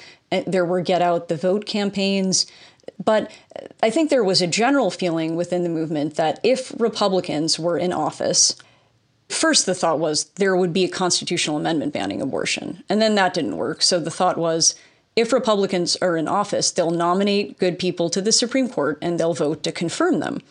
There 0.48 0.66
were 0.66 0.82
get 0.82 1.02
out 1.02 1.28
the 1.28 1.36
vote 1.36 1.66
campaigns. 1.66 2.46
But 3.04 3.32
I 3.82 3.90
think 3.90 4.10
there 4.10 4.24
was 4.24 4.42
a 4.42 4.48
general 4.48 4.92
feeling 4.92 5.36
within 5.36 5.64
the 5.64 5.70
movement 5.70 6.16
that 6.16 6.40
if 6.44 6.74
Republicans 6.80 7.58
were 7.58 7.78
in 7.78 7.94
office, 7.94 8.56
first 9.30 9.66
the 9.66 9.76
thought 9.76 10.00
was 10.00 10.26
there 10.36 10.56
would 10.56 10.74
be 10.74 10.84
a 10.84 10.90
constitutional 10.90 11.58
amendment 11.58 11.94
banning 11.94 12.22
abortion. 12.22 12.84
And 12.90 13.02
then 13.02 13.16
that 13.16 13.34
didn't 13.34 13.58
work. 13.58 13.82
So 13.82 14.00
the 14.00 14.12
thought 14.12 14.38
was 14.38 14.76
if 15.16 15.34
Republicans 15.34 15.98
are 15.98 16.16
in 16.16 16.28
office, 16.28 16.72
they'll 16.72 16.92
nominate 16.92 17.58
good 17.58 17.80
people 17.80 18.10
to 18.10 18.22
the 18.22 18.32
Supreme 18.32 18.70
Court 18.70 18.98
and 19.02 19.20
they'll 19.20 19.34
vote 19.34 19.64
to 19.64 19.72
confirm 19.72 20.20
them. 20.20 20.42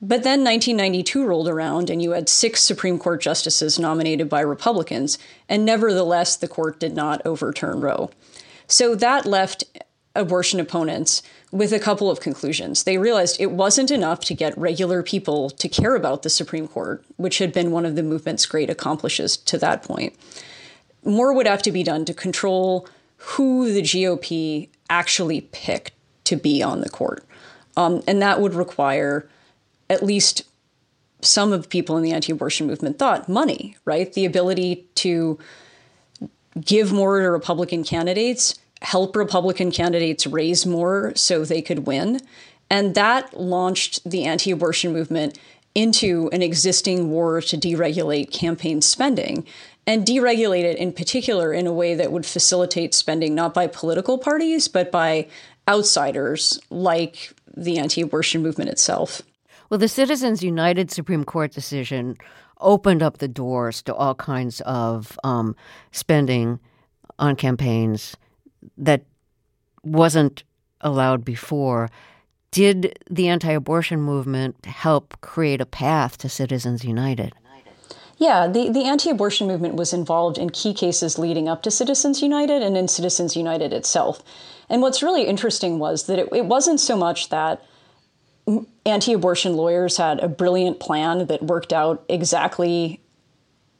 But 0.00 0.22
then 0.22 0.44
1992 0.44 1.24
rolled 1.24 1.48
around, 1.48 1.88
and 1.88 2.02
you 2.02 2.10
had 2.10 2.28
six 2.28 2.60
Supreme 2.60 2.98
Court 2.98 3.22
justices 3.22 3.78
nominated 3.78 4.28
by 4.28 4.40
Republicans, 4.40 5.18
and 5.48 5.64
nevertheless, 5.64 6.36
the 6.36 6.48
court 6.48 6.78
did 6.78 6.94
not 6.94 7.22
overturn 7.24 7.80
Roe. 7.80 8.10
So 8.66 8.94
that 8.96 9.24
left 9.24 9.64
abortion 10.14 10.60
opponents 10.60 11.22
with 11.50 11.72
a 11.72 11.78
couple 11.78 12.10
of 12.10 12.20
conclusions. 12.20 12.84
They 12.84 12.98
realized 12.98 13.36
it 13.40 13.50
wasn't 13.50 13.90
enough 13.90 14.20
to 14.20 14.34
get 14.34 14.56
regular 14.56 15.02
people 15.02 15.50
to 15.50 15.68
care 15.68 15.94
about 15.96 16.22
the 16.22 16.30
Supreme 16.30 16.68
Court, 16.68 17.04
which 17.16 17.38
had 17.38 17.52
been 17.52 17.70
one 17.70 17.84
of 17.86 17.96
the 17.96 18.02
movement's 18.02 18.46
great 18.46 18.70
accomplishes 18.70 19.36
to 19.38 19.58
that 19.58 19.82
point. 19.82 20.14
More 21.04 21.32
would 21.32 21.46
have 21.46 21.62
to 21.62 21.72
be 21.72 21.82
done 21.82 22.04
to 22.04 22.14
control 22.14 22.88
who 23.16 23.72
the 23.72 23.82
GOP 23.82 24.68
actually 24.88 25.42
picked 25.42 25.92
to 26.24 26.36
be 26.36 26.62
on 26.62 26.80
the 26.80 26.88
court. 26.88 27.24
Um, 27.76 28.02
and 28.06 28.22
that 28.22 28.40
would 28.40 28.54
require 28.54 29.28
at 29.90 30.02
least 30.02 30.44
some 31.20 31.52
of 31.52 31.68
people 31.68 31.96
in 31.96 32.02
the 32.02 32.12
anti 32.12 32.32
abortion 32.32 32.66
movement 32.66 32.98
thought 32.98 33.28
money, 33.28 33.76
right? 33.84 34.12
The 34.12 34.24
ability 34.24 34.86
to 34.96 35.38
give 36.60 36.92
more 36.92 37.20
to 37.20 37.30
Republican 37.30 37.82
candidates, 37.84 38.58
help 38.84 39.16
Republican 39.16 39.70
candidates 39.70 40.26
raise 40.26 40.66
more 40.66 41.12
so 41.16 41.44
they 41.44 41.62
could 41.62 41.86
win. 41.86 42.20
And 42.70 42.94
that 42.94 43.38
launched 43.38 44.08
the 44.08 44.24
anti 44.24 44.50
abortion 44.50 44.92
movement 44.92 45.38
into 45.74 46.28
an 46.32 46.42
existing 46.42 47.10
war 47.10 47.40
to 47.40 47.56
deregulate 47.56 48.30
campaign 48.30 48.80
spending 48.80 49.44
and 49.86 50.06
deregulate 50.06 50.62
it 50.62 50.78
in 50.78 50.92
particular 50.92 51.52
in 51.52 51.66
a 51.66 51.72
way 51.72 51.94
that 51.94 52.12
would 52.12 52.24
facilitate 52.24 52.94
spending 52.94 53.34
not 53.34 53.52
by 53.52 53.66
political 53.66 54.18
parties, 54.18 54.68
but 54.68 54.90
by 54.90 55.26
outsiders 55.68 56.60
like 56.70 57.32
the 57.56 57.78
anti 57.78 58.00
abortion 58.00 58.42
movement 58.42 58.70
itself. 58.70 59.22
Well, 59.70 59.78
the 59.78 59.88
Citizens 59.88 60.42
United 60.42 60.90
Supreme 60.90 61.24
Court 61.24 61.52
decision 61.52 62.16
opened 62.60 63.02
up 63.02 63.18
the 63.18 63.28
doors 63.28 63.82
to 63.82 63.94
all 63.94 64.14
kinds 64.14 64.60
of 64.62 65.18
um, 65.24 65.56
spending 65.90 66.60
on 67.18 67.36
campaigns 67.36 68.16
that 68.78 69.04
wasn't 69.82 70.44
allowed 70.80 71.24
before. 71.24 71.90
Did 72.50 72.98
the 73.10 73.28
anti 73.28 73.52
abortion 73.52 74.00
movement 74.00 74.64
help 74.64 75.20
create 75.20 75.60
a 75.60 75.66
path 75.66 76.18
to 76.18 76.28
Citizens 76.28 76.84
United? 76.84 77.32
Yeah, 78.16 78.46
the, 78.46 78.70
the 78.70 78.84
anti 78.84 79.10
abortion 79.10 79.46
movement 79.46 79.74
was 79.74 79.92
involved 79.92 80.38
in 80.38 80.50
key 80.50 80.72
cases 80.72 81.18
leading 81.18 81.48
up 81.48 81.62
to 81.64 81.70
Citizens 81.70 82.22
United 82.22 82.62
and 82.62 82.76
in 82.76 82.86
Citizens 82.86 83.36
United 83.36 83.72
itself. 83.72 84.22
And 84.68 84.82
what's 84.82 85.02
really 85.02 85.24
interesting 85.24 85.78
was 85.78 86.06
that 86.06 86.18
it, 86.18 86.28
it 86.32 86.44
wasn't 86.46 86.80
so 86.80 86.96
much 86.96 87.28
that 87.30 87.62
anti 88.86 89.12
abortion 89.12 89.54
lawyers 89.54 89.96
had 89.96 90.20
a 90.20 90.28
brilliant 90.28 90.78
plan 90.78 91.26
that 91.26 91.42
worked 91.42 91.72
out 91.72 92.04
exactly 92.08 93.00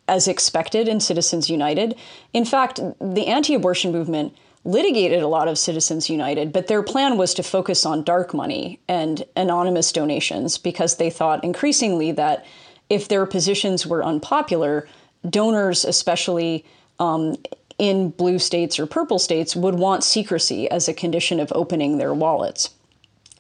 as 0.09 0.29
expected 0.29 0.89
in 0.89 1.01
Citizens 1.01 1.49
United. 1.49 1.95
In 2.33 2.45
fact, 2.45 2.81
the 3.01 3.27
anti 3.27 3.55
abortion 3.55 3.93
movement 3.93 4.37
litigated 4.65 5.23
a 5.23 5.29
lot 5.29 5.49
of 5.49 5.59
Citizens 5.59 6.09
United, 6.09 6.53
but 6.53 6.67
their 6.67 6.83
plan 6.83 7.19
was 7.19 7.35
to 7.35 7.43
focus 7.43 7.85
on 7.85 8.03
dark 8.03 8.33
money 8.33 8.81
and 8.89 9.25
anonymous 9.37 9.93
donations 9.93 10.57
because 10.57 10.97
they 10.97 11.11
thought 11.11 11.45
increasingly 11.45 12.13
that 12.13 12.47
if 12.89 13.09
their 13.09 13.27
positions 13.27 13.87
were 13.87 14.05
unpopular, 14.05 14.89
donors, 15.29 15.85
especially 15.85 16.65
um, 16.99 17.37
in 17.79 18.11
blue 18.11 18.39
states 18.39 18.79
or 18.79 18.87
purple 18.87 19.19
states, 19.19 19.55
would 19.55 19.75
want 19.75 20.05
secrecy 20.05 20.71
as 20.71 20.89
a 20.89 20.95
condition 20.95 21.41
of 21.41 21.53
opening 21.55 21.99
their 21.99 22.15
wallets. 22.15 22.71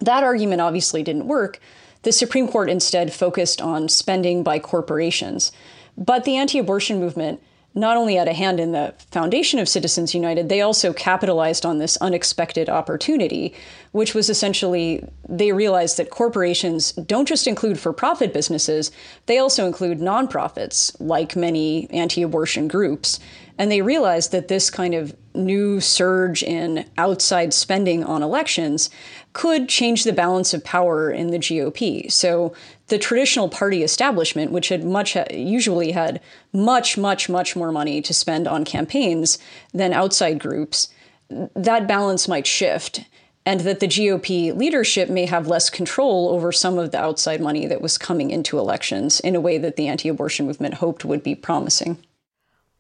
That 0.01 0.25
argument 0.25 0.61
obviously 0.61 1.03
didn't 1.03 1.27
work. 1.27 1.61
The 2.03 2.13
Supreme 2.13 2.49
Court 2.49 2.69
instead 2.69 3.13
focused 3.13 3.63
on 3.63 3.89
spending 3.89 4.43
by 4.43 4.59
corporations. 4.59 5.53
But 5.97 6.25
the 6.25 6.37
anti 6.37 6.59
abortion 6.59 6.99
movement 6.99 7.41
not 7.75 7.97
only 7.97 8.15
had 8.15 8.29
a 8.29 8.33
hand 8.33 8.61
in 8.61 8.73
the 8.73 8.95
foundation 9.11 9.59
of 9.59 9.69
Citizens 9.69 10.15
United, 10.15 10.49
they 10.49 10.61
also 10.61 10.93
capitalized 10.93 11.67
on 11.67 11.79
this 11.79 11.97
unexpected 11.97 12.69
opportunity, 12.69 13.53
which 13.91 14.15
was 14.15 14.31
essentially 14.31 15.05
they 15.29 15.53
realized 15.53 15.97
that 15.97 16.11
corporations 16.11 16.93
don't 16.93 17.27
just 17.27 17.49
include 17.49 17.79
for 17.79 17.93
profit 17.93 18.33
businesses, 18.33 18.93
they 19.27 19.39
also 19.39 19.67
include 19.67 19.99
nonprofits, 19.99 20.95
like 21.01 21.35
many 21.35 21.91
anti 21.91 22.23
abortion 22.23 22.69
groups. 22.69 23.19
And 23.59 23.71
they 23.71 23.83
realized 23.83 24.31
that 24.33 24.49
this 24.49 24.71
kind 24.71 24.95
of 24.95 25.15
new 25.35 25.81
surge 25.81 26.42
in 26.42 26.87
outside 26.97 27.53
spending 27.53 28.05
on 28.05 28.23
elections 28.23 28.90
could 29.33 29.68
change 29.68 30.05
the 30.05 30.12
balance 30.12 30.55
of 30.55 30.64
power 30.64 31.11
in 31.11 31.29
the 31.29 31.38
GOP. 31.38 32.11
So 32.11 32.55
the 32.88 32.99
traditional 32.99 33.49
party 33.49 33.83
establishment, 33.83 34.53
which 34.53 34.68
had 34.68 34.85
much 34.85 35.16
usually 35.31 35.92
had 35.92 36.20
much, 36.53 36.97
much, 36.97 37.29
much 37.29 37.57
more 37.57 37.73
money 37.73 38.01
to 38.03 38.14
spend 38.14 38.47
on 38.47 38.64
campaigns 38.64 39.38
than 39.73 39.92
outside 39.92 40.38
groups, 40.38 40.88
that 41.29 41.88
balance 41.88 42.29
might 42.29 42.47
shift. 42.47 43.05
And 43.47 43.61
that 43.61 43.81
the 43.81 43.88
GOP 43.88 44.57
leadership 44.57 45.11
may 45.11 45.27
have 45.27 45.47
less 45.47 45.68
control 45.68 46.31
over 46.31 46.51
some 46.51 46.79
of 46.79 46.92
the 46.92 46.99
outside 46.99 47.42
money 47.42 47.66
that 47.66 47.83
was 47.83 47.99
coming 47.99 48.31
into 48.31 48.59
elections 48.59 49.20
in 49.20 49.37
a 49.37 49.40
way 49.40 49.59
that 49.59 49.77
the 49.77 49.87
anti 49.87 50.09
abortion 50.09 50.47
movement 50.47 50.75
hoped 50.75 51.05
would 51.05 51.23
be 51.23 51.35
promising. 51.35 51.99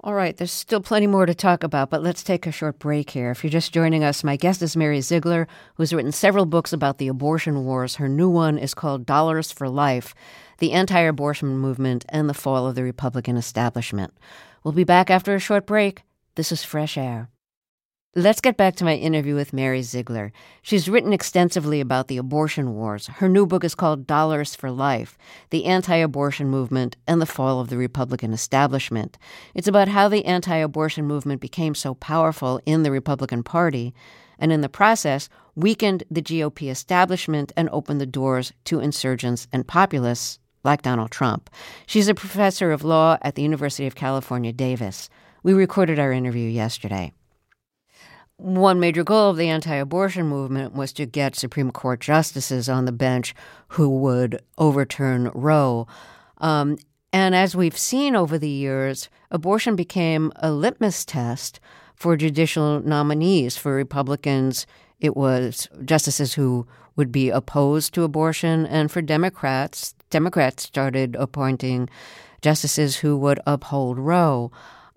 All 0.04 0.12
right, 0.12 0.36
there's 0.36 0.52
still 0.52 0.82
plenty 0.82 1.06
more 1.06 1.24
to 1.24 1.34
talk 1.34 1.64
about, 1.64 1.88
but 1.88 2.02
let's 2.02 2.22
take 2.22 2.46
a 2.46 2.52
short 2.52 2.78
break 2.78 3.08
here. 3.08 3.30
If 3.30 3.42
you're 3.42 3.50
just 3.50 3.72
joining 3.72 4.04
us, 4.04 4.22
my 4.22 4.36
guest 4.36 4.60
is 4.60 4.76
Mary 4.76 5.00
Ziegler, 5.00 5.48
who's 5.76 5.94
written 5.94 6.12
several 6.12 6.44
books 6.44 6.74
about 6.74 6.98
the 6.98 7.08
abortion 7.08 7.64
wars. 7.64 7.94
Her 7.94 8.06
new 8.06 8.28
one 8.28 8.58
is 8.58 8.74
called 8.74 9.06
Dollars 9.06 9.50
for 9.50 9.66
Life 9.66 10.14
The 10.58 10.72
Anti 10.72 11.00
Abortion 11.00 11.56
Movement 11.56 12.04
and 12.10 12.28
the 12.28 12.34
Fall 12.34 12.66
of 12.66 12.74
the 12.74 12.82
Republican 12.82 13.38
Establishment. 13.38 14.12
We'll 14.62 14.72
be 14.72 14.84
back 14.84 15.08
after 15.08 15.34
a 15.34 15.40
short 15.40 15.66
break. 15.66 16.02
This 16.34 16.52
is 16.52 16.62
Fresh 16.62 16.98
Air. 16.98 17.30
Let's 18.16 18.40
get 18.40 18.56
back 18.56 18.76
to 18.76 18.84
my 18.84 18.94
interview 18.94 19.34
with 19.34 19.52
Mary 19.52 19.82
Ziegler. 19.82 20.30
She's 20.62 20.88
written 20.88 21.12
extensively 21.12 21.80
about 21.80 22.06
the 22.06 22.16
abortion 22.16 22.72
wars. 22.72 23.08
Her 23.08 23.28
new 23.28 23.44
book 23.44 23.64
is 23.64 23.74
called 23.74 24.06
Dollars 24.06 24.54
for 24.54 24.70
Life 24.70 25.18
The 25.50 25.64
Anti 25.64 25.96
Abortion 25.96 26.48
Movement 26.48 26.96
and 27.08 27.20
the 27.20 27.26
Fall 27.26 27.58
of 27.58 27.70
the 27.70 27.76
Republican 27.76 28.32
Establishment. 28.32 29.18
It's 29.52 29.66
about 29.66 29.88
how 29.88 30.08
the 30.08 30.26
anti 30.26 30.54
abortion 30.54 31.06
movement 31.06 31.40
became 31.40 31.74
so 31.74 31.94
powerful 31.94 32.60
in 32.64 32.84
the 32.84 32.92
Republican 32.92 33.42
Party 33.42 33.92
and 34.38 34.52
in 34.52 34.60
the 34.60 34.68
process 34.68 35.28
weakened 35.56 36.04
the 36.08 36.22
GOP 36.22 36.70
establishment 36.70 37.50
and 37.56 37.68
opened 37.70 38.00
the 38.00 38.06
doors 38.06 38.52
to 38.66 38.78
insurgents 38.78 39.48
and 39.52 39.66
populists 39.66 40.38
like 40.62 40.82
Donald 40.82 41.10
Trump. 41.10 41.50
She's 41.84 42.06
a 42.06 42.14
professor 42.14 42.70
of 42.70 42.84
law 42.84 43.18
at 43.22 43.34
the 43.34 43.42
University 43.42 43.88
of 43.88 43.96
California, 43.96 44.52
Davis. 44.52 45.10
We 45.42 45.52
recorded 45.52 45.98
our 45.98 46.12
interview 46.12 46.48
yesterday 46.48 47.12
one 48.36 48.80
major 48.80 49.04
goal 49.04 49.30
of 49.30 49.36
the 49.36 49.48
anti 49.48 49.74
abortion 49.74 50.26
movement 50.26 50.74
was 50.74 50.92
to 50.94 51.06
get 51.06 51.36
Supreme 51.36 51.70
Court 51.70 52.00
justices 52.00 52.68
on 52.68 52.84
the 52.84 52.92
bench 52.92 53.34
who 53.68 53.88
would 54.00 54.42
overturn 54.58 55.30
Roe. 55.34 55.86
Um, 56.38 56.78
and 57.12 57.34
as 57.34 57.54
we've 57.54 57.78
seen 57.78 58.16
over 58.16 58.38
the 58.38 58.48
years, 58.48 59.08
abortion 59.30 59.76
became 59.76 60.32
a 60.36 60.50
litmus 60.50 61.04
test 61.04 61.60
for 61.94 62.16
judicial 62.16 62.80
nominees. 62.80 63.56
For 63.56 63.72
Republicans, 63.74 64.66
it 64.98 65.16
was 65.16 65.68
justices 65.84 66.34
who 66.34 66.66
would 66.96 67.12
be 67.12 67.30
opposed 67.30 67.94
to 67.94 68.02
abortion. 68.02 68.66
And 68.66 68.90
for 68.90 69.00
Democrats, 69.00 69.94
Democrats 70.10 70.64
started 70.64 71.16
appointing 71.16 71.88
justices 72.42 72.96
who 72.96 73.16
would 73.16 73.40
uphold 73.46 73.98
Roe. 73.98 74.50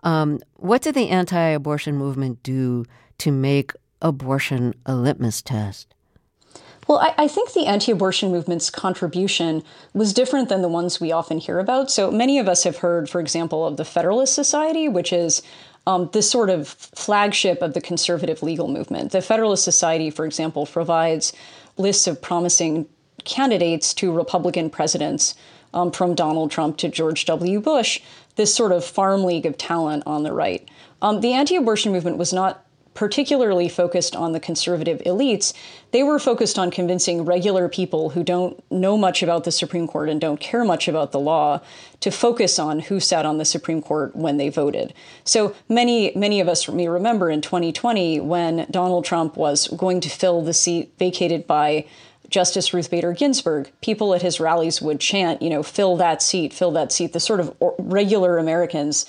Um, 0.04 0.39
what 0.56 0.82
did 0.82 0.95
the 0.95 1.10
anti 1.10 1.39
abortion 1.39 1.97
movement 1.97 2.41
do 2.43 2.86
to 3.20 3.32
make 3.32 3.74
abortion 4.02 4.74
a 4.86 4.96
litmus 4.96 5.42
test? 5.42 5.94
Well, 6.88 7.00
I, 7.00 7.14
I, 7.18 7.28
think 7.28 7.52
the 7.52 7.66
anti 7.66 7.92
abortion 7.92 8.32
movement's 8.32 8.70
contribution 8.70 9.64
was 9.94 10.14
different 10.14 10.48
than 10.48 10.62
the 10.62 10.70
ones 10.70 11.02
we 11.02 11.12
often 11.12 11.38
hear 11.38 11.60
about. 11.60 11.92
So 11.92 12.12
many 12.12 12.40
of 12.40 12.48
us 12.48 12.64
have 12.64 12.78
heard, 12.78 13.10
for 13.10 13.20
example, 13.20 13.66
of 13.66 13.76
the 13.76 13.84
Federalist 13.84 14.34
Society, 14.34 14.88
which 14.88 15.12
is 15.12 15.42
um, 15.86 16.10
this 16.14 16.30
sort 16.30 16.50
of 16.50 16.68
flagship 16.68 17.62
of 17.62 17.74
the 17.74 17.82
conservative 17.82 18.42
legal 18.42 18.70
movement. 18.70 19.12
The 19.12 19.22
Federalist 19.22 19.66
Society, 19.66 20.10
for 20.10 20.26
example, 20.26 20.66
provides 20.66 21.34
lists 21.78 22.08
of 22.08 22.22
promising 22.22 22.88
candidates 23.26 23.94
to 23.96 24.12
Republican 24.12 24.70
presidents 24.70 25.36
um, 25.74 25.92
from 25.92 26.16
Donald 26.16 26.52
Trump 26.52 26.78
to 26.78 26.88
George 26.88 27.26
W. 27.26 27.60
Bush, 27.60 28.02
this 28.36 28.54
sort 28.54 28.72
of 28.72 28.86
farm 28.86 29.24
league 29.24 29.46
of 29.46 29.58
talent 29.58 30.04
on 30.06 30.24
the 30.24 30.32
right. 30.32 30.68
Um, 31.02 31.20
the 31.20 31.34
anti 31.34 31.56
abortion 31.56 31.92
movement 31.92 32.18
was 32.18 32.32
not 32.32 32.64
particularly 32.98 33.70
focused 33.70 34.16
on 34.16 34.32
the 34.32 34.40
conservative 34.40 35.00
elites, 35.06 35.54
they 35.92 36.02
were 36.02 36.18
focused 36.18 36.58
on 36.58 36.72
convincing 36.72 37.24
regular 37.24 37.70
people 37.70 38.10
who 38.10 38.24
don't 38.24 38.60
know 38.72 38.98
much 38.98 39.22
about 39.22 39.44
the 39.44 39.52
Supreme 39.52 39.88
Court 39.88 40.10
and 40.10 40.20
don't 40.20 40.40
care 40.40 40.66
much 40.66 40.88
about 40.88 41.12
the 41.12 41.20
law 41.20 41.62
to 42.00 42.10
focus 42.10 42.58
on 42.58 42.80
who 42.80 43.00
sat 43.00 43.24
on 43.24 43.38
the 43.38 43.46
Supreme 43.46 43.84
Court 43.84 44.16
when 44.16 44.38
they 44.38 44.50
voted. 44.50 44.96
So 45.26 45.56
many, 45.70 46.12
many 46.16 46.40
of 46.40 46.48
us 46.48 46.68
may 46.68 46.88
remember 46.88 47.30
in 47.30 47.42
2020 47.42 48.20
when 48.22 48.66
Donald 48.72 49.06
Trump 49.06 49.38
was 49.38 49.68
going 49.68 50.02
to 50.02 50.10
fill 50.10 50.42
the 50.42 50.52
seat 50.52 50.92
vacated 50.98 51.46
by 51.46 51.86
Justice 52.30 52.74
Ruth 52.74 52.90
Bader 52.90 53.14
Ginsburg, 53.14 53.72
people 53.82 54.16
at 54.16 54.24
his 54.24 54.40
rallies 54.40 54.82
would 54.82 55.00
chant, 55.00 55.44
you 55.44 55.52
know, 55.52 55.62
fill 55.62 55.98
that 55.98 56.24
seat, 56.24 56.52
fill 56.52 56.72
that 56.72 56.92
seat. 56.92 57.14
The 57.14 57.20
sort 57.20 57.40
of 57.40 57.56
regular 57.78 58.40
Americans 58.40 59.06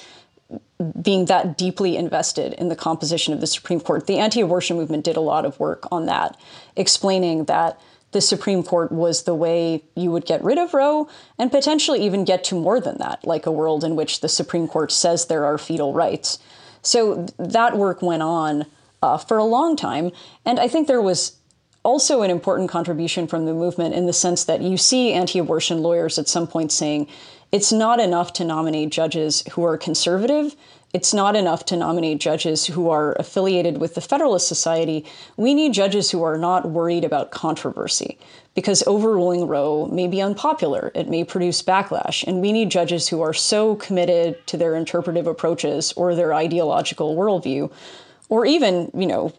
being 1.01 1.25
that 1.25 1.59
deeply 1.59 1.97
invested 1.97 2.53
in 2.55 2.69
the 2.69 2.77
composition 2.77 3.35
of 3.35 3.41
the 3.41 3.47
Supreme 3.47 3.81
Court. 3.81 4.07
The 4.07 4.19
anti 4.19 4.41
abortion 4.41 4.77
movement 4.77 5.05
did 5.05 5.17
a 5.17 5.21
lot 5.21 5.45
of 5.45 5.59
work 5.59 5.89
on 5.91 6.07
that, 6.07 6.37
explaining 6.77 7.45
that 7.45 7.81
the 8.13 8.21
Supreme 8.21 8.63
Court 8.63 8.91
was 8.91 9.25
the 9.25 9.35
way 9.35 9.83
you 9.95 10.11
would 10.11 10.25
get 10.25 10.43
rid 10.43 10.57
of 10.57 10.73
Roe 10.73 11.09
and 11.39 11.51
potentially 11.51 12.05
even 12.05 12.25
get 12.25 12.43
to 12.45 12.59
more 12.59 12.81
than 12.81 12.99
that, 12.99 13.27
like 13.27 13.45
a 13.45 13.53
world 13.53 13.85
in 13.85 13.97
which 13.97 14.21
the 14.21 14.29
Supreme 14.29 14.67
Court 14.67 14.91
says 14.91 15.27
there 15.27 15.45
are 15.45 15.59
fetal 15.59 15.93
rights. 15.93 16.39
So 16.81 17.27
that 17.39 17.77
work 17.77 18.01
went 18.01 18.23
on 18.23 18.65
uh, 19.03 19.19
for 19.19 19.37
a 19.37 19.45
long 19.45 19.77
time. 19.77 20.11
And 20.45 20.59
I 20.59 20.69
think 20.69 20.87
there 20.87 21.03
was 21.03 21.37
also 21.83 22.23
an 22.23 22.31
important 22.31 22.71
contribution 22.71 23.27
from 23.27 23.47
the 23.47 23.55
movement 23.55 23.95
in 23.95 24.07
the 24.07 24.13
sense 24.13 24.45
that 24.45 24.63
you 24.63 24.77
see 24.77 25.13
anti 25.13 25.39
abortion 25.39 25.83
lawyers 25.83 26.19
at 26.19 26.29
some 26.29 26.47
point 26.47 26.73
saying, 26.73 27.09
it's 27.51 27.73
not 27.73 28.01
enough 28.01 28.33
to 28.35 28.45
nominate 28.45 28.91
judges 28.91 29.43
who 29.53 29.65
are 29.65 29.79
conservative. 29.79 30.55
It's 30.95 31.13
not 31.13 31.37
enough 31.37 31.67
to 31.67 31.77
nominate 31.77 32.19
judges 32.19 32.67
who 32.67 32.89
are 32.89 33.15
affiliated 33.19 33.79
with 33.79 33.95
the 33.95 34.01
Federalist 34.01 34.49
Society. 34.49 35.05
We 35.37 35.55
need 35.55 35.75
judges 35.75 36.11
who 36.11 36.23
are 36.23 36.39
not 36.39 36.71
worried 36.71 37.05
about 37.05 37.31
controversy 37.31 38.19
because 38.55 38.83
overruling 38.87 39.47
Roe 39.47 39.87
may 39.87 40.09
be 40.09 40.21
unpopular. 40.23 40.91
It 40.95 41.09
may 41.09 41.25
produce 41.25 41.63
backlash. 41.63 42.27
And 42.27 42.41
we 42.41 42.53
need 42.53 42.71
judges 42.71 43.09
who 43.09 43.21
are 43.21 43.35
so 43.35 43.77
committed 43.77 44.47
to 44.47 44.57
their 44.57 44.75
interpretive 44.75 45.27
approaches 45.27 45.93
or 45.93 46.15
their 46.15 46.33
ideological 46.33 47.17
worldview, 47.17 47.71
or 48.29 48.47
even, 48.47 48.91
you 48.95 49.07
know, 49.07 49.33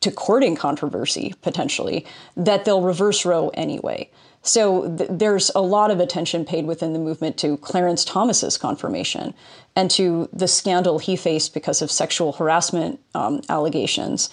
to 0.00 0.10
courting 0.10 0.56
controversy 0.56 1.34
potentially, 1.42 2.04
that 2.36 2.64
they'll 2.64 2.82
reverse 2.82 3.24
Roe 3.24 3.48
anyway. 3.54 4.10
So 4.42 4.94
th- 4.96 5.10
there's 5.12 5.50
a 5.54 5.60
lot 5.60 5.90
of 5.90 6.00
attention 6.00 6.44
paid 6.44 6.66
within 6.66 6.92
the 6.92 6.98
movement 6.98 7.36
to 7.38 7.56
Clarence 7.58 8.04
Thomas's 8.04 8.58
confirmation 8.58 9.34
and 9.76 9.90
to 9.92 10.28
the 10.32 10.48
scandal 10.48 10.98
he 10.98 11.16
faced 11.16 11.54
because 11.54 11.80
of 11.80 11.90
sexual 11.90 12.32
harassment 12.32 13.00
um, 13.14 13.40
allegations 13.48 14.30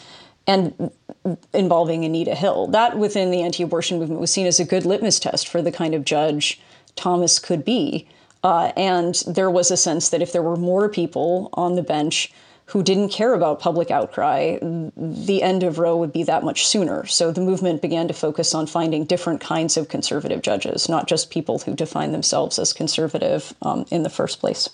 and 0.48 0.92
involving 1.54 2.04
Anita 2.04 2.34
Hill. 2.34 2.68
That 2.68 2.98
within 2.98 3.30
the 3.30 3.44
anti-abortion 3.44 4.00
movement 4.00 4.20
was 4.20 4.32
seen 4.32 4.48
as 4.48 4.60
a 4.60 4.66
good 4.66 4.86
litmus 4.86 5.20
test 5.20 5.48
for 5.48 5.62
the 5.62 5.72
kind 5.72 5.94
of 5.94 6.04
judge 6.04 6.60
Thomas 6.96 7.38
could 7.38 7.64
be. 7.64 8.08
Uh, 8.44 8.72
and 8.76 9.22
there 9.28 9.50
was 9.50 9.70
a 9.70 9.78
sense 9.78 10.10
that 10.10 10.22
if 10.22 10.32
there 10.32 10.42
were 10.42 10.56
more 10.56 10.90
people 10.90 11.50
on 11.54 11.76
the 11.76 11.84
bench 11.84 12.32
who 12.70 12.84
didn't 12.84 13.10
care 13.10 13.34
about 13.34 13.60
public 13.60 13.90
outcry, 13.90 14.60
the 14.62 15.42
end 15.42 15.64
of 15.64 15.80
Roe 15.80 15.98
would 15.98 16.14
be 16.14 16.22
that 16.24 16.44
much 16.44 16.68
sooner. 16.68 17.04
So 17.08 17.32
the 17.32 17.42
movement 17.42 17.82
began 17.82 18.08
to 18.08 18.14
focus 18.14 18.54
on 18.54 18.68
finding 18.68 19.06
different 19.06 19.42
kinds 19.42 19.76
of 19.76 19.90
conservative 19.90 20.44
judges, 20.44 20.88
not 20.88 21.08
just 21.08 21.32
people 21.32 21.58
who 21.58 21.74
define 21.74 22.12
themselves 22.12 22.60
as 22.60 22.72
conservative 22.72 23.56
um, 23.64 23.86
in 23.90 24.04
the 24.04 24.10
first 24.10 24.40
place. 24.40 24.70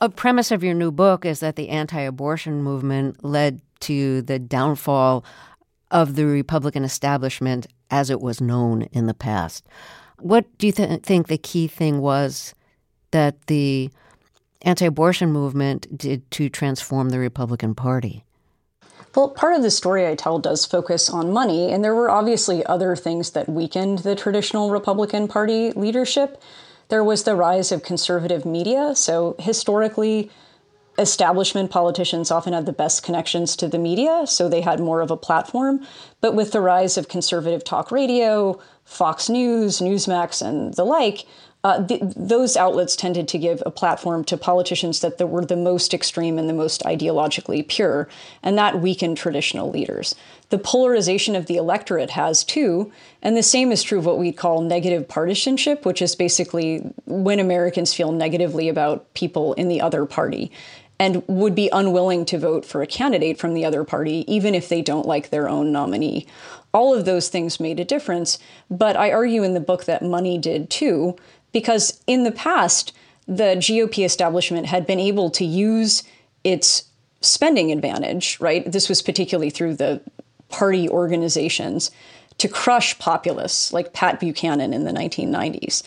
A 0.00 0.08
premise 0.08 0.50
of 0.50 0.64
your 0.64 0.72
new 0.72 0.90
book 0.90 1.26
is 1.26 1.40
that 1.40 1.56
the 1.56 1.68
anti 1.68 2.00
abortion 2.00 2.62
movement 2.62 3.22
led 3.22 3.60
to 3.80 4.22
the 4.22 4.38
downfall 4.38 5.22
of 5.90 6.16
the 6.16 6.24
Republican 6.24 6.82
establishment 6.82 7.66
as 7.90 8.08
it 8.08 8.22
was 8.22 8.40
known 8.40 8.82
in 8.92 9.06
the 9.06 9.12
past. 9.12 9.66
What 10.18 10.46
do 10.56 10.66
you 10.66 10.72
th- 10.72 11.02
think 11.02 11.26
the 11.26 11.36
key 11.36 11.68
thing 11.68 12.00
was 12.00 12.54
that 13.10 13.48
the 13.48 13.90
anti 14.64 14.86
abortion 14.86 15.32
movement 15.32 15.96
did 15.96 16.30
to 16.32 16.48
transform 16.48 17.10
the 17.10 17.18
Republican 17.18 17.74
Party? 17.74 18.24
Well, 19.14 19.28
part 19.28 19.54
of 19.54 19.62
the 19.62 19.70
story 19.70 20.08
I 20.08 20.16
tell 20.16 20.40
does 20.40 20.66
focus 20.66 21.08
on 21.08 21.32
money, 21.32 21.72
and 21.72 21.84
there 21.84 21.94
were 21.94 22.10
obviously 22.10 22.66
other 22.66 22.96
things 22.96 23.30
that 23.30 23.48
weakened 23.48 24.00
the 24.00 24.16
traditional 24.16 24.70
Republican 24.70 25.28
Party 25.28 25.70
leadership. 25.72 26.42
There 26.88 27.04
was 27.04 27.22
the 27.22 27.36
rise 27.36 27.70
of 27.70 27.84
conservative 27.84 28.44
media. 28.44 28.96
So, 28.96 29.36
historically, 29.38 30.30
establishment 30.98 31.70
politicians 31.70 32.30
often 32.30 32.52
had 32.52 32.66
the 32.66 32.72
best 32.72 33.04
connections 33.04 33.54
to 33.56 33.68
the 33.68 33.78
media, 33.78 34.24
so 34.26 34.48
they 34.48 34.60
had 34.60 34.80
more 34.80 35.00
of 35.00 35.10
a 35.10 35.16
platform. 35.16 35.86
But 36.20 36.34
with 36.34 36.50
the 36.50 36.60
rise 36.60 36.96
of 36.96 37.08
conservative 37.08 37.62
talk 37.62 37.92
radio, 37.92 38.60
Fox 38.84 39.28
News, 39.28 39.78
Newsmax, 39.78 40.44
and 40.44 40.74
the 40.74 40.84
like, 40.84 41.24
uh, 41.64 41.82
those 42.14 42.58
outlets 42.58 42.94
tended 42.94 43.26
to 43.26 43.38
give 43.38 43.62
a 43.64 43.70
platform 43.70 44.22
to 44.22 44.36
politicians 44.36 45.00
that 45.00 45.18
were 45.26 45.46
the 45.46 45.56
most 45.56 45.94
extreme 45.94 46.38
and 46.38 46.46
the 46.46 46.52
most 46.52 46.82
ideologically 46.82 47.66
pure, 47.66 48.06
and 48.42 48.58
that 48.58 48.80
weakened 48.80 49.16
traditional 49.16 49.70
leaders. 49.70 50.14
The 50.50 50.58
polarization 50.58 51.34
of 51.34 51.46
the 51.46 51.56
electorate 51.56 52.10
has 52.10 52.44
too, 52.44 52.92
and 53.22 53.34
the 53.34 53.42
same 53.42 53.72
is 53.72 53.82
true 53.82 53.98
of 53.98 54.04
what 54.04 54.18
we 54.18 54.30
call 54.30 54.60
negative 54.60 55.08
partisanship, 55.08 55.86
which 55.86 56.02
is 56.02 56.14
basically 56.14 56.80
when 57.06 57.40
Americans 57.40 57.94
feel 57.94 58.12
negatively 58.12 58.68
about 58.68 59.12
people 59.14 59.54
in 59.54 59.68
the 59.68 59.80
other 59.80 60.04
party 60.04 60.52
and 60.98 61.26
would 61.26 61.54
be 61.54 61.68
unwilling 61.72 62.24
to 62.24 62.38
vote 62.38 62.64
for 62.64 62.82
a 62.82 62.86
candidate 62.86 63.38
from 63.38 63.54
the 63.54 63.64
other 63.64 63.84
party, 63.84 64.24
even 64.32 64.54
if 64.54 64.68
they 64.68 64.80
don't 64.80 65.06
like 65.06 65.30
their 65.30 65.48
own 65.48 65.72
nominee. 65.72 66.26
All 66.72 66.94
of 66.94 67.04
those 67.04 67.28
things 67.28 67.58
made 67.58 67.80
a 67.80 67.84
difference, 67.84 68.38
but 68.70 68.96
I 68.96 69.12
argue 69.12 69.42
in 69.42 69.54
the 69.54 69.60
book 69.60 69.84
that 69.84 70.02
money 70.02 70.38
did 70.38 70.70
too 70.70 71.16
because 71.54 72.02
in 72.06 72.24
the 72.24 72.32
past, 72.32 72.92
the 73.26 73.54
GOP 73.56 74.04
establishment 74.04 74.66
had 74.66 74.86
been 74.86 75.00
able 75.00 75.30
to 75.30 75.44
use 75.44 76.02
its 76.42 76.84
spending 77.22 77.72
advantage, 77.72 78.38
right? 78.40 78.70
This 78.70 78.90
was 78.90 79.00
particularly 79.00 79.48
through 79.48 79.76
the 79.76 80.02
party 80.50 80.88
organizations 80.90 81.90
to 82.36 82.48
crush 82.48 82.98
populists 82.98 83.72
like 83.72 83.94
Pat 83.94 84.20
Buchanan 84.20 84.74
in 84.74 84.84
the 84.84 84.90
1990s. 84.90 85.82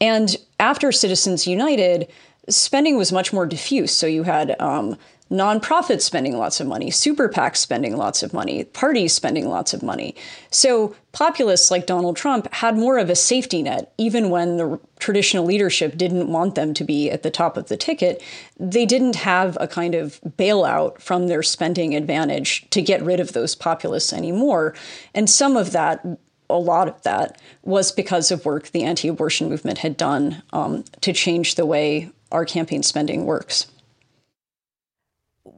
And 0.00 0.36
after 0.58 0.90
Citizens 0.90 1.46
United, 1.46 2.10
spending 2.48 2.96
was 2.96 3.12
much 3.12 3.32
more 3.32 3.46
diffuse. 3.46 3.92
So 3.92 4.06
you 4.06 4.22
had 4.22 4.60
um, 4.60 4.96
nonprofits 5.30 6.02
spending 6.02 6.36
lots 6.36 6.60
of 6.60 6.66
money, 6.66 6.90
super 6.90 7.28
PACs 7.28 7.58
spending 7.58 7.96
lots 7.96 8.22
of 8.22 8.34
money, 8.34 8.64
parties 8.64 9.12
spending 9.12 9.48
lots 9.48 9.72
of 9.72 9.82
money. 9.82 10.14
So 10.50 10.96
populists 11.12 11.70
like 11.70 11.86
Donald 11.86 12.16
Trump 12.16 12.52
had 12.52 12.76
more 12.76 12.98
of 12.98 13.08
a 13.08 13.14
safety 13.14 13.62
net, 13.62 13.92
even 13.96 14.30
when 14.30 14.56
the 14.56 14.80
traditional 14.98 15.44
leadership 15.44 15.96
didn't 15.96 16.32
want 16.32 16.56
them 16.56 16.74
to 16.74 16.84
be 16.84 17.10
at 17.10 17.22
the 17.22 17.30
top 17.30 17.56
of 17.56 17.68
the 17.68 17.76
ticket. 17.76 18.22
They 18.58 18.84
didn't 18.84 19.16
have 19.16 19.56
a 19.60 19.68
kind 19.68 19.94
of 19.94 20.20
bailout 20.36 21.00
from 21.00 21.28
their 21.28 21.44
spending 21.44 21.94
advantage 21.94 22.68
to 22.70 22.82
get 22.82 23.02
rid 23.02 23.20
of 23.20 23.32
those 23.32 23.54
populists 23.54 24.12
anymore. 24.12 24.74
And 25.14 25.30
some 25.30 25.56
of 25.56 25.70
that 25.72 26.04
a 26.48 26.58
lot 26.58 26.88
of 26.88 27.00
that 27.02 27.40
was 27.62 27.92
because 27.92 28.32
of 28.32 28.44
work 28.44 28.72
the 28.72 28.82
anti 28.82 29.06
abortion 29.06 29.48
movement 29.48 29.78
had 29.78 29.96
done 29.96 30.42
um, 30.52 30.82
to 31.00 31.12
change 31.12 31.54
the 31.54 31.64
way 31.64 32.10
our 32.32 32.44
campaign 32.44 32.82
spending 32.82 33.24
works. 33.24 33.68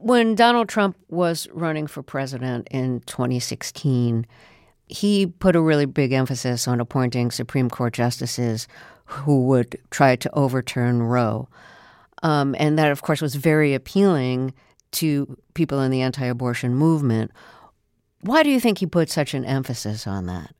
When 0.03 0.35
Donald 0.35 0.67
Trump 0.67 0.97
was 1.07 1.47
running 1.53 1.87
for 1.87 2.03
president 2.03 2.67
in 2.69 2.99
2016, 3.05 4.27
he 4.89 5.27
put 5.27 5.55
a 5.55 5.61
really 5.61 5.85
big 5.85 6.11
emphasis 6.11 6.67
on 6.67 6.81
appointing 6.81 7.31
Supreme 7.31 7.69
Court 7.69 7.93
justices 7.93 8.67
who 9.05 9.45
would 9.45 9.79
try 9.91 10.17
to 10.17 10.29
overturn 10.33 11.03
Roe. 11.03 11.47
Um, 12.21 12.53
and 12.59 12.77
that, 12.77 12.91
of 12.91 13.01
course, 13.01 13.21
was 13.21 13.35
very 13.35 13.73
appealing 13.73 14.53
to 14.91 15.37
people 15.53 15.79
in 15.79 15.89
the 15.89 16.01
anti 16.01 16.25
abortion 16.25 16.75
movement. 16.75 17.31
Why 18.23 18.43
do 18.43 18.49
you 18.49 18.59
think 18.59 18.79
he 18.79 18.85
put 18.85 19.09
such 19.09 19.33
an 19.33 19.45
emphasis 19.45 20.05
on 20.05 20.25
that? 20.25 20.53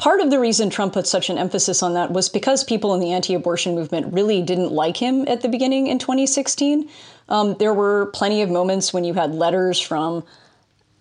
Part 0.00 0.22
of 0.22 0.30
the 0.30 0.40
reason 0.40 0.70
Trump 0.70 0.94
put 0.94 1.06
such 1.06 1.28
an 1.28 1.36
emphasis 1.36 1.82
on 1.82 1.92
that 1.92 2.10
was 2.10 2.30
because 2.30 2.64
people 2.64 2.94
in 2.94 3.00
the 3.00 3.12
anti 3.12 3.34
abortion 3.34 3.74
movement 3.74 4.14
really 4.14 4.40
didn't 4.40 4.72
like 4.72 4.96
him 4.96 5.28
at 5.28 5.42
the 5.42 5.48
beginning 5.48 5.88
in 5.88 5.98
2016. 5.98 6.88
Um, 7.28 7.54
there 7.58 7.74
were 7.74 8.06
plenty 8.14 8.40
of 8.40 8.48
moments 8.48 8.94
when 8.94 9.04
you 9.04 9.12
had 9.12 9.34
letters 9.34 9.78
from 9.78 10.24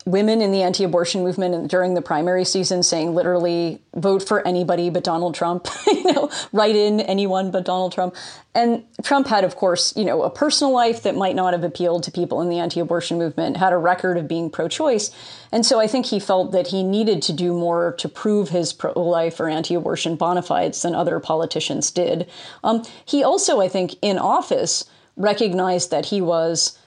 women 0.05 0.41
in 0.41 0.51
the 0.51 0.61
anti-abortion 0.63 1.23
movement 1.23 1.69
during 1.69 1.93
the 1.93 2.01
primary 2.01 2.45
season 2.45 2.81
saying 2.81 3.13
literally 3.13 3.81
vote 3.95 4.25
for 4.25 4.45
anybody 4.47 4.89
but 4.89 5.03
Donald 5.03 5.35
Trump, 5.35 5.67
you 5.87 6.13
know, 6.13 6.29
write 6.53 6.75
in 6.75 7.01
anyone 7.01 7.51
but 7.51 7.65
Donald 7.65 7.91
Trump. 7.91 8.15
And 8.55 8.83
Trump 9.03 9.27
had, 9.27 9.43
of 9.43 9.55
course, 9.55 9.95
you 9.95 10.05
know, 10.05 10.23
a 10.23 10.29
personal 10.29 10.73
life 10.73 11.03
that 11.03 11.15
might 11.15 11.35
not 11.35 11.53
have 11.53 11.63
appealed 11.63 12.03
to 12.03 12.11
people 12.11 12.41
in 12.41 12.49
the 12.49 12.59
anti-abortion 12.59 13.17
movement, 13.17 13.57
had 13.57 13.73
a 13.73 13.77
record 13.77 14.17
of 14.17 14.27
being 14.27 14.49
pro-choice. 14.49 15.11
And 15.51 15.65
so 15.65 15.79
I 15.79 15.87
think 15.87 16.07
he 16.07 16.19
felt 16.19 16.53
that 16.53 16.67
he 16.67 16.81
needed 16.81 17.21
to 17.23 17.33
do 17.33 17.53
more 17.53 17.93
to 17.99 18.07
prove 18.07 18.49
his 18.49 18.71
pro-life 18.71 19.39
or 19.39 19.49
anti-abortion 19.49 20.15
bona 20.15 20.41
fides 20.41 20.81
than 20.81 20.95
other 20.95 21.19
politicians 21.19 21.91
did. 21.91 22.27
Um, 22.63 22.83
he 23.05 23.23
also, 23.23 23.59
I 23.59 23.67
think, 23.67 23.95
in 24.01 24.17
office 24.17 24.85
recognized 25.17 25.91
that 25.91 26.07
he 26.07 26.21
was 26.21 26.77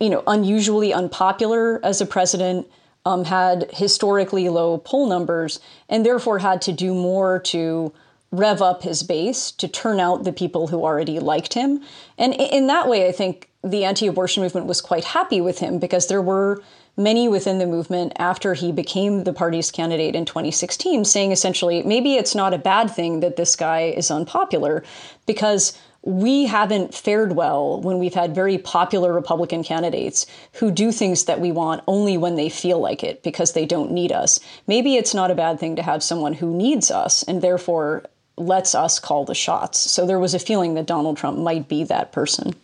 you 0.00 0.10
know, 0.10 0.22
unusually 0.26 0.92
unpopular 0.92 1.80
as 1.84 2.00
a 2.00 2.06
president, 2.06 2.66
um, 3.06 3.24
had 3.24 3.70
historically 3.72 4.48
low 4.48 4.78
poll 4.78 5.08
numbers, 5.08 5.60
and 5.88 6.04
therefore 6.04 6.38
had 6.38 6.62
to 6.62 6.72
do 6.72 6.94
more 6.94 7.38
to 7.38 7.92
rev 8.32 8.60
up 8.60 8.82
his 8.82 9.02
base 9.02 9.52
to 9.52 9.68
turn 9.68 10.00
out 10.00 10.24
the 10.24 10.32
people 10.32 10.68
who 10.68 10.82
already 10.82 11.20
liked 11.20 11.54
him. 11.54 11.80
And 12.18 12.34
in 12.34 12.66
that 12.66 12.88
way, 12.88 13.06
I 13.08 13.12
think 13.12 13.48
the 13.62 13.84
anti 13.84 14.06
abortion 14.06 14.42
movement 14.42 14.66
was 14.66 14.80
quite 14.80 15.04
happy 15.04 15.40
with 15.40 15.58
him 15.58 15.78
because 15.78 16.08
there 16.08 16.22
were 16.22 16.62
many 16.96 17.28
within 17.28 17.58
the 17.58 17.66
movement 17.66 18.12
after 18.16 18.54
he 18.54 18.70
became 18.70 19.24
the 19.24 19.32
party's 19.32 19.70
candidate 19.70 20.14
in 20.14 20.24
2016 20.24 21.04
saying 21.04 21.32
essentially, 21.32 21.82
maybe 21.82 22.14
it's 22.14 22.34
not 22.34 22.54
a 22.54 22.58
bad 22.58 22.90
thing 22.90 23.20
that 23.20 23.36
this 23.36 23.56
guy 23.56 23.82
is 23.82 24.10
unpopular 24.10 24.84
because 25.26 25.76
we 26.04 26.44
haven't 26.44 26.94
fared 26.94 27.34
well 27.34 27.80
when 27.80 27.98
we've 27.98 28.14
had 28.14 28.34
very 28.34 28.58
popular 28.58 29.12
Republican 29.12 29.64
candidates 29.64 30.26
who 30.54 30.70
do 30.70 30.92
things 30.92 31.24
that 31.24 31.40
we 31.40 31.50
want 31.50 31.82
only 31.86 32.18
when 32.18 32.36
they 32.36 32.50
feel 32.50 32.78
like 32.78 33.02
it 33.02 33.22
because 33.22 33.52
they 33.52 33.64
don't 33.64 33.90
need 33.90 34.12
us. 34.12 34.38
Maybe 34.66 34.96
it's 34.96 35.14
not 35.14 35.30
a 35.30 35.34
bad 35.34 35.58
thing 35.58 35.76
to 35.76 35.82
have 35.82 36.02
someone 36.02 36.34
who 36.34 36.54
needs 36.54 36.90
us 36.90 37.22
and 37.22 37.40
therefore 37.40 38.04
lets 38.36 38.74
us 38.74 38.98
call 38.98 39.24
the 39.24 39.34
shots. 39.34 39.78
So 39.90 40.06
there 40.06 40.18
was 40.18 40.34
a 40.34 40.38
feeling 40.38 40.74
that 40.74 40.86
Donald 40.86 41.16
Trump 41.16 41.38
might 41.38 41.68
be 41.68 41.84
that 41.84 42.12
person. 42.12 42.54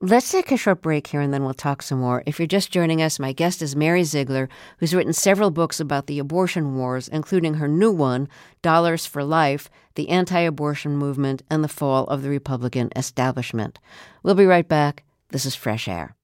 Let's 0.00 0.30
take 0.30 0.52
a 0.52 0.56
short 0.56 0.80
break 0.80 1.08
here 1.08 1.20
and 1.20 1.34
then 1.34 1.42
we'll 1.42 1.54
talk 1.54 1.82
some 1.82 1.98
more. 1.98 2.22
If 2.24 2.38
you're 2.38 2.46
just 2.46 2.70
joining 2.70 3.02
us, 3.02 3.18
my 3.18 3.32
guest 3.32 3.60
is 3.60 3.74
Mary 3.74 4.04
Ziegler, 4.04 4.48
who's 4.78 4.94
written 4.94 5.12
several 5.12 5.50
books 5.50 5.80
about 5.80 6.06
the 6.06 6.20
abortion 6.20 6.76
wars, 6.76 7.08
including 7.08 7.54
her 7.54 7.66
new 7.66 7.90
one, 7.90 8.28
Dollars 8.62 9.06
for 9.06 9.24
Life 9.24 9.68
The 9.96 10.08
Anti 10.08 10.38
Abortion 10.38 10.96
Movement 10.96 11.42
and 11.50 11.64
the 11.64 11.68
Fall 11.68 12.04
of 12.04 12.22
the 12.22 12.28
Republican 12.28 12.90
Establishment. 12.94 13.80
We'll 14.22 14.36
be 14.36 14.46
right 14.46 14.68
back. 14.68 15.02
This 15.30 15.44
is 15.44 15.56
Fresh 15.56 15.88
Air. 15.88 16.14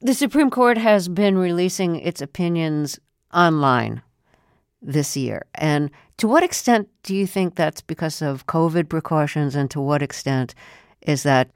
The 0.00 0.14
Supreme 0.14 0.48
Court 0.48 0.78
has 0.78 1.08
been 1.08 1.36
releasing 1.36 1.96
its 1.96 2.22
opinions 2.22 2.98
online 3.34 4.00
this 4.80 5.14
year. 5.14 5.44
And 5.56 5.90
to 6.16 6.26
what 6.26 6.42
extent 6.42 6.88
do 7.02 7.14
you 7.14 7.26
think 7.26 7.54
that's 7.54 7.82
because 7.82 8.22
of 8.22 8.46
COVID 8.46 8.88
precautions, 8.88 9.54
and 9.54 9.70
to 9.72 9.80
what 9.80 10.00
extent 10.00 10.54
is 11.02 11.22
that 11.24 11.50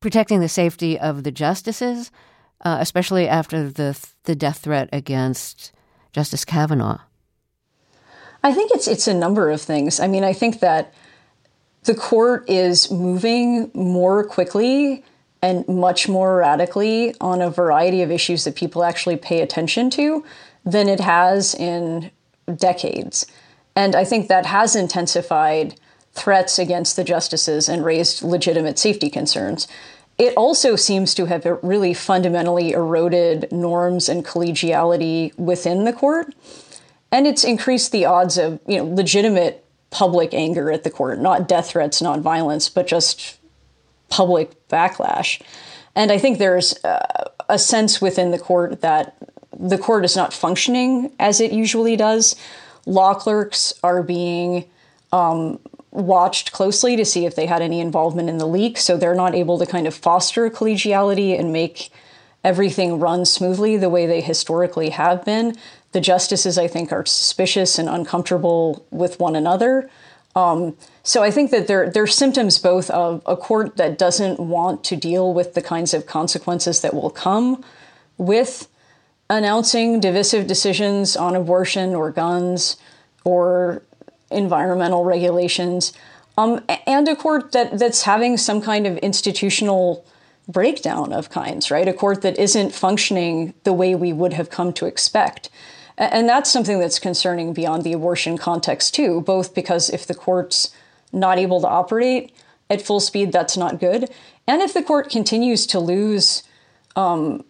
protecting 0.00 0.40
the 0.40 0.48
safety 0.48 0.98
of 0.98 1.24
the 1.24 1.30
justices, 1.30 2.10
uh, 2.64 2.78
especially 2.80 3.28
after 3.28 3.68
the 3.68 3.98
the 4.24 4.34
death 4.34 4.58
threat 4.58 4.88
against 4.92 5.72
Justice 6.12 6.44
Kavanaugh? 6.44 7.00
I 8.42 8.52
think 8.52 8.70
it's 8.74 8.88
it's 8.88 9.08
a 9.08 9.14
number 9.14 9.50
of 9.50 9.60
things. 9.60 10.00
I 10.00 10.06
mean, 10.06 10.24
I 10.24 10.32
think 10.32 10.60
that 10.60 10.94
the 11.84 11.94
court 11.94 12.48
is 12.48 12.90
moving 12.90 13.70
more 13.74 14.24
quickly 14.24 15.04
and 15.40 15.66
much 15.68 16.08
more 16.08 16.36
radically 16.36 17.14
on 17.20 17.40
a 17.40 17.50
variety 17.50 18.02
of 18.02 18.10
issues 18.10 18.44
that 18.44 18.56
people 18.56 18.84
actually 18.84 19.16
pay 19.16 19.40
attention 19.40 19.88
to 19.90 20.24
than 20.64 20.88
it 20.88 21.00
has 21.00 21.54
in 21.54 22.10
decades. 22.56 23.26
And 23.76 23.94
I 23.94 24.04
think 24.04 24.28
that 24.28 24.46
has 24.46 24.74
intensified 24.74 25.78
threats 26.18 26.58
against 26.58 26.96
the 26.96 27.04
justices 27.04 27.68
and 27.68 27.84
raised 27.84 28.22
legitimate 28.22 28.78
safety 28.78 29.10
concerns. 29.10 29.68
It 30.18 30.36
also 30.36 30.74
seems 30.74 31.14
to 31.14 31.26
have 31.26 31.46
really 31.62 31.94
fundamentally 31.94 32.72
eroded 32.72 33.50
norms 33.52 34.08
and 34.08 34.24
collegiality 34.24 35.36
within 35.38 35.84
the 35.84 35.92
court. 35.92 36.34
And 37.12 37.26
it's 37.26 37.44
increased 37.44 37.92
the 37.92 38.04
odds 38.04 38.36
of, 38.36 38.60
you 38.66 38.78
know, 38.78 38.84
legitimate 38.84 39.64
public 39.90 40.34
anger 40.34 40.70
at 40.70 40.84
the 40.84 40.90
court, 40.90 41.20
not 41.20 41.48
death 41.48 41.70
threats, 41.70 42.02
not 42.02 42.20
violence, 42.20 42.68
but 42.68 42.86
just 42.86 43.38
public 44.10 44.68
backlash. 44.68 45.40
And 45.94 46.12
I 46.12 46.18
think 46.18 46.38
there's 46.38 46.82
uh, 46.84 47.30
a 47.48 47.58
sense 47.58 48.00
within 48.00 48.30
the 48.30 48.38
court 48.38 48.80
that 48.82 49.16
the 49.58 49.78
court 49.78 50.04
is 50.04 50.16
not 50.16 50.32
functioning 50.32 51.12
as 51.18 51.40
it 51.40 51.52
usually 51.52 51.96
does. 51.96 52.36
Law 52.86 53.14
clerks 53.14 53.72
are 53.82 54.02
being 54.02 54.64
um, 55.12 55.58
watched 55.90 56.52
closely 56.52 56.96
to 56.96 57.04
see 57.04 57.24
if 57.24 57.34
they 57.34 57.46
had 57.46 57.62
any 57.62 57.80
involvement 57.80 58.28
in 58.28 58.38
the 58.38 58.46
leak. 58.46 58.78
So 58.78 58.96
they're 58.96 59.14
not 59.14 59.34
able 59.34 59.58
to 59.58 59.66
kind 59.66 59.86
of 59.86 59.94
foster 59.94 60.50
collegiality 60.50 61.38
and 61.38 61.52
make 61.52 61.90
everything 62.44 63.00
run 63.00 63.24
smoothly 63.24 63.76
the 63.76 63.90
way 63.90 64.06
they 64.06 64.20
historically 64.20 64.90
have 64.90 65.24
been. 65.24 65.56
The 65.92 66.00
justices, 66.00 66.58
I 66.58 66.68
think, 66.68 66.92
are 66.92 67.04
suspicious 67.06 67.78
and 67.78 67.88
uncomfortable 67.88 68.86
with 68.90 69.18
one 69.18 69.34
another. 69.34 69.90
Um, 70.36 70.76
so 71.02 71.22
I 71.22 71.30
think 71.30 71.50
that 71.50 71.66
there 71.66 71.90
are 71.96 72.06
symptoms 72.06 72.58
both 72.58 72.90
of 72.90 73.22
a 73.26 73.36
court 73.36 73.76
that 73.76 73.98
doesn't 73.98 74.38
want 74.38 74.84
to 74.84 74.96
deal 74.96 75.32
with 75.32 75.54
the 75.54 75.62
kinds 75.62 75.94
of 75.94 76.06
consequences 76.06 76.80
that 76.82 76.94
will 76.94 77.10
come 77.10 77.64
with 78.18 78.68
announcing 79.30 80.00
divisive 80.00 80.46
decisions 80.46 81.16
on 81.16 81.34
abortion 81.34 81.94
or 81.94 82.10
guns 82.10 82.76
or 83.24 83.82
environmental 84.30 85.04
regulations, 85.04 85.92
um, 86.36 86.64
and 86.86 87.08
a 87.08 87.16
court 87.16 87.52
that, 87.52 87.78
that's 87.78 88.02
having 88.02 88.36
some 88.36 88.60
kind 88.60 88.86
of 88.86 88.96
institutional 88.98 90.04
breakdown 90.46 91.12
of 91.12 91.30
kinds, 91.30 91.70
right? 91.70 91.88
A 91.88 91.92
court 91.92 92.22
that 92.22 92.38
isn't 92.38 92.72
functioning 92.72 93.54
the 93.64 93.72
way 93.72 93.94
we 93.94 94.12
would 94.12 94.32
have 94.32 94.48
come 94.48 94.72
to 94.74 94.86
expect. 94.86 95.50
And 95.98 96.28
that's 96.28 96.50
something 96.50 96.78
that's 96.78 97.00
concerning 97.00 97.52
beyond 97.52 97.82
the 97.82 97.92
abortion 97.92 98.38
context, 98.38 98.94
too, 98.94 99.20
both 99.20 99.52
because 99.52 99.90
if 99.90 100.06
the 100.06 100.14
court's 100.14 100.72
not 101.12 101.38
able 101.38 101.60
to 101.60 101.66
operate 101.66 102.32
at 102.70 102.82
full 102.82 103.00
speed, 103.00 103.32
that's 103.32 103.56
not 103.56 103.80
good. 103.80 104.08
And 104.46 104.62
if 104.62 104.72
the 104.72 104.82
court 104.82 105.10
continues 105.10 105.66
to 105.66 105.80
lose 105.80 106.44
um, 106.94 107.44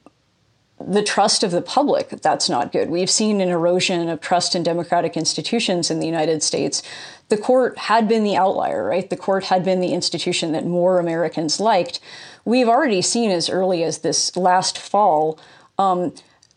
the 0.87 1.03
trust 1.03 1.43
of 1.43 1.51
the 1.51 1.63
public, 1.63 2.09
that's 2.11 2.49
not 2.49 2.73
good. 2.73 2.89
We've 2.91 3.11
seen 3.11 3.41
an 3.41 3.49
erosion 3.49 4.09
of 4.09 4.21
trust 4.21 4.55
in 4.55 4.63
democratic 4.63 5.17
institutions 5.17 5.91
in 5.91 5.99
the 6.01 6.07
United 6.07 6.43
States. 6.43 6.83
The 7.29 7.37
court 7.37 7.77
had 7.79 8.09
been 8.09 8.25
the 8.25 8.37
outlier, 8.37 8.85
right? 8.85 9.09
The 9.09 9.17
court 9.17 9.45
had 9.45 9.65
been 9.65 9.81
the 9.81 9.93
institution 9.93 10.53
that 10.53 10.65
more 10.65 10.99
Americans 10.99 11.61
liked. 11.61 12.01
We've 12.45 12.69
already 12.69 13.03
seen 13.03 13.31
as 13.31 13.51
early 13.51 13.83
as 13.83 13.99
this 13.99 14.37
last 14.37 14.79
fall 14.79 15.39
um, 15.79 16.15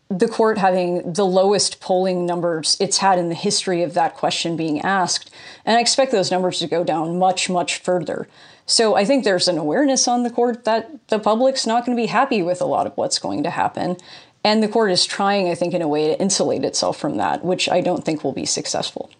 the 0.09 0.27
court 0.27 0.57
having 0.57 1.13
the 1.13 1.25
lowest 1.25 1.79
polling 1.79 2.25
numbers 2.25 2.75
it's 2.81 2.97
had 2.97 3.17
in 3.17 3.29
the 3.29 3.35
history 3.35 3.81
of 3.81 3.93
that 3.93 4.15
question 4.15 4.57
being 4.57 4.81
asked. 4.81 5.31
And 5.65 5.77
I 5.77 5.81
expect 5.81 6.11
those 6.11 6.31
numbers 6.31 6.59
to 6.59 6.67
go 6.67 6.83
down 6.83 7.17
much, 7.17 7.49
much 7.49 7.77
further. 7.77 8.27
So 8.71 8.95
I 8.95 9.03
think 9.03 9.25
there's 9.25 9.49
an 9.49 9.57
awareness 9.57 10.07
on 10.07 10.23
the 10.23 10.29
court 10.29 10.63
that 10.63 11.09
the 11.09 11.19
public's 11.19 11.67
not 11.67 11.85
going 11.85 11.97
to 11.97 12.01
be 12.01 12.07
happy 12.07 12.41
with 12.41 12.61
a 12.61 12.65
lot 12.65 12.87
of 12.87 12.95
what's 12.95 13.19
going 13.19 13.43
to 13.43 13.49
happen. 13.49 13.97
And 14.45 14.63
the 14.63 14.69
court 14.69 14.91
is 14.91 15.05
trying, 15.05 15.49
I 15.49 15.55
think, 15.55 15.73
in 15.73 15.81
a 15.81 15.89
way 15.89 16.07
to 16.07 16.21
insulate 16.21 16.63
itself 16.63 16.97
from 16.97 17.17
that, 17.17 17.43
which 17.43 17.67
I 17.67 17.81
don't 17.81 18.05
think 18.05 18.23
will 18.23 18.31
be 18.31 18.45
successful. 18.45 19.11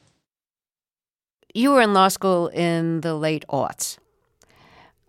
You 1.54 1.72
were 1.72 1.82
in 1.82 1.94
law 1.94 2.08
school 2.08 2.48
in 2.48 3.02
the 3.02 3.14
late 3.14 3.44
aughts. 3.50 3.98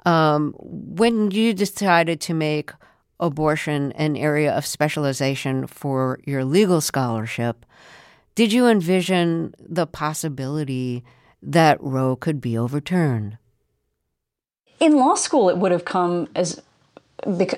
Um, 0.04 0.54
when 0.58 1.30
you 1.30 1.54
decided 1.54 2.20
to 2.22 2.34
make 2.34 2.72
abortion 3.20 3.92
an 3.92 4.16
area 4.16 4.52
of 4.52 4.66
specialization 4.66 5.68
for 5.68 6.18
your 6.24 6.44
legal 6.44 6.80
scholarship, 6.80 7.64
did 8.34 8.52
you 8.52 8.66
envision 8.66 9.54
the 9.60 9.86
possibility 9.86 11.04
that 11.40 11.80
Roe 11.80 12.16
could 12.16 12.40
be 12.40 12.58
overturned? 12.58 13.38
In 14.82 14.96
law 14.96 15.14
school, 15.14 15.48
it 15.48 15.58
would 15.58 15.70
have 15.70 15.84
come 15.84 16.26
as 16.34 16.60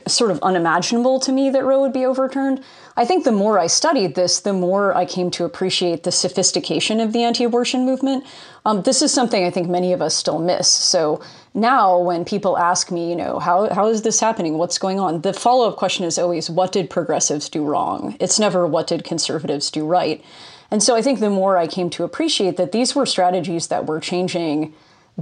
sort 0.07 0.31
of 0.31 0.39
unimaginable 0.43 1.18
to 1.20 1.33
me 1.33 1.49
that 1.49 1.64
Roe 1.64 1.81
would 1.81 1.95
be 1.95 2.05
overturned. 2.05 2.62
I 2.99 3.07
think 3.07 3.25
the 3.25 3.33
more 3.33 3.59
I 3.59 3.66
studied 3.66 4.14
this, 4.14 4.41
the 4.41 4.53
more 4.53 4.95
I 4.95 5.07
came 5.07 5.31
to 5.31 5.47
appreciate 5.47 6.03
the 6.03 6.12
sophistication 6.12 7.01
of 7.01 7.14
the 7.14 7.22
anti 7.22 7.43
abortion 7.45 7.87
movement. 7.87 8.27
Um, 8.66 8.83
this 8.83 9.01
is 9.01 9.11
something 9.11 9.43
I 9.43 9.51
think 9.51 9.70
many 9.70 9.95
of 9.95 10.03
us 10.03 10.14
still 10.14 10.39
miss. 10.39 10.68
So 10.68 11.22
now, 11.55 11.99
when 11.99 12.27
people 12.27 12.59
ask 12.59 12.91
me, 12.91 13.09
you 13.09 13.16
know, 13.16 13.39
how, 13.39 13.72
how 13.72 13.89
is 13.89 14.03
this 14.03 14.20
happening? 14.20 14.59
What's 14.59 14.77
going 14.77 15.01
on? 15.01 15.22
The 15.22 15.33
follow 15.33 15.66
up 15.66 15.77
question 15.77 16.05
is 16.05 16.18
always, 16.18 16.51
what 16.51 16.72
did 16.72 16.91
progressives 16.91 17.49
do 17.49 17.64
wrong? 17.64 18.18
It's 18.20 18.39
never, 18.39 18.66
what 18.66 18.87
did 18.87 19.03
conservatives 19.03 19.70
do 19.70 19.87
right? 19.87 20.22
And 20.70 20.83
so 20.83 20.95
I 20.95 21.01
think 21.01 21.20
the 21.20 21.31
more 21.31 21.57
I 21.57 21.68
came 21.68 21.89
to 21.91 22.05
appreciate 22.05 22.59
that 22.59 22.72
these 22.72 22.95
were 22.95 23.07
strategies 23.07 23.68
that 23.68 23.87
were 23.87 23.99
changing 23.99 24.75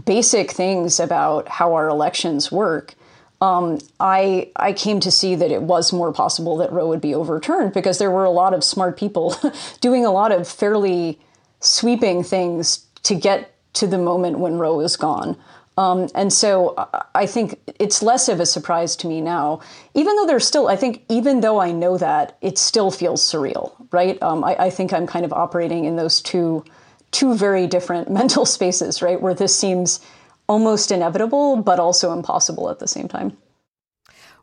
basic 0.04 0.50
things 0.50 0.98
about 0.98 1.48
how 1.48 1.74
our 1.74 1.88
elections 1.88 2.50
work 2.50 2.94
um, 3.42 3.78
I 3.98 4.52
I 4.54 4.72
came 4.72 5.00
to 5.00 5.10
see 5.10 5.34
that 5.34 5.50
it 5.50 5.62
was 5.62 5.92
more 5.92 6.12
possible 6.12 6.56
that 6.58 6.72
Roe 6.72 6.86
would 6.86 7.00
be 7.00 7.12
overturned 7.12 7.72
because 7.72 7.98
there 7.98 8.10
were 8.10 8.24
a 8.24 8.30
lot 8.30 8.54
of 8.54 8.62
smart 8.62 8.96
people 8.96 9.34
doing 9.80 10.06
a 10.06 10.12
lot 10.12 10.30
of 10.30 10.46
fairly 10.46 11.18
sweeping 11.58 12.22
things 12.22 12.86
to 13.02 13.16
get 13.16 13.52
to 13.74 13.88
the 13.88 13.98
moment 13.98 14.38
when 14.38 14.58
Roe 14.58 14.78
is 14.80 14.96
gone. 14.96 15.36
Um, 15.76 16.08
and 16.14 16.32
so 16.32 16.88
I 17.14 17.26
think 17.26 17.58
it's 17.80 18.02
less 18.02 18.28
of 18.28 18.40
a 18.40 18.46
surprise 18.46 18.94
to 18.96 19.06
me 19.06 19.20
now, 19.20 19.60
even 19.94 20.14
though 20.16 20.26
there's 20.26 20.46
still, 20.46 20.68
I 20.68 20.76
think, 20.76 21.02
even 21.08 21.40
though 21.40 21.60
I 21.60 21.72
know 21.72 21.96
that, 21.96 22.36
it 22.42 22.58
still 22.58 22.90
feels 22.90 23.22
surreal, 23.22 23.72
right? 23.90 24.22
Um, 24.22 24.44
I, 24.44 24.54
I 24.56 24.70
think 24.70 24.92
I'm 24.92 25.06
kind 25.06 25.24
of 25.24 25.32
operating 25.32 25.86
in 25.86 25.96
those 25.96 26.20
two, 26.20 26.62
two 27.12 27.34
very 27.34 27.66
different 27.66 28.10
mental 28.20 28.44
spaces, 28.44 29.00
right? 29.00 29.20
Where 29.20 29.34
this 29.34 29.56
seems 29.56 30.00
almost 30.48 30.90
inevitable, 30.90 31.56
but 31.62 31.78
also 31.78 32.12
impossible 32.12 32.68
at 32.68 32.78
the 32.80 32.88
same 32.88 33.08
time. 33.08 33.36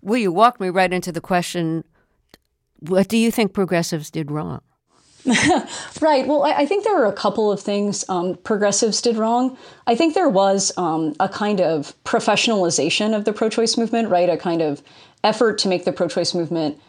Will 0.02 0.18
you 0.18 0.32
walk 0.32 0.62
me 0.62 0.70
right 0.70 0.92
into 0.92 1.12
the 1.12 1.22
question 1.22 1.84
what 2.80 3.10
do 3.10 3.18
you 3.18 3.30
think 3.30 3.54
progressives 3.54 4.10
did 4.10 4.32
wrong? 4.32 4.62
right. 6.02 6.26
Well, 6.26 6.44
I, 6.44 6.60
I, 6.60 6.66
think 6.66 6.86
there 6.86 6.98
are 6.98 7.06
a 7.06 7.14
couple 7.14 7.52
of 7.52 7.60
things 7.60 8.06
um, 8.08 8.36
progressives 8.36 9.02
did 9.02 9.18
wrong. 9.18 9.58
I 9.86 9.94
think 9.94 10.14
there 10.14 10.30
was 10.30 10.72
um, 10.78 11.14
a 11.20 11.28
kind 11.28 11.60
of 11.60 11.94
professionalization 12.06 13.14
of 13.14 13.26
the 13.26 13.34
pro 13.34 13.50
choice 13.50 13.78
movement, 13.78 14.08
right? 14.08 14.30
A 14.30 14.38
kind 14.38 14.62
of 14.62 14.82
effort 15.24 15.58
to 15.60 15.68
make 15.68 15.84
the 15.84 15.92
pro 15.92 16.08
choice 16.08 16.34
movement 16.34 16.80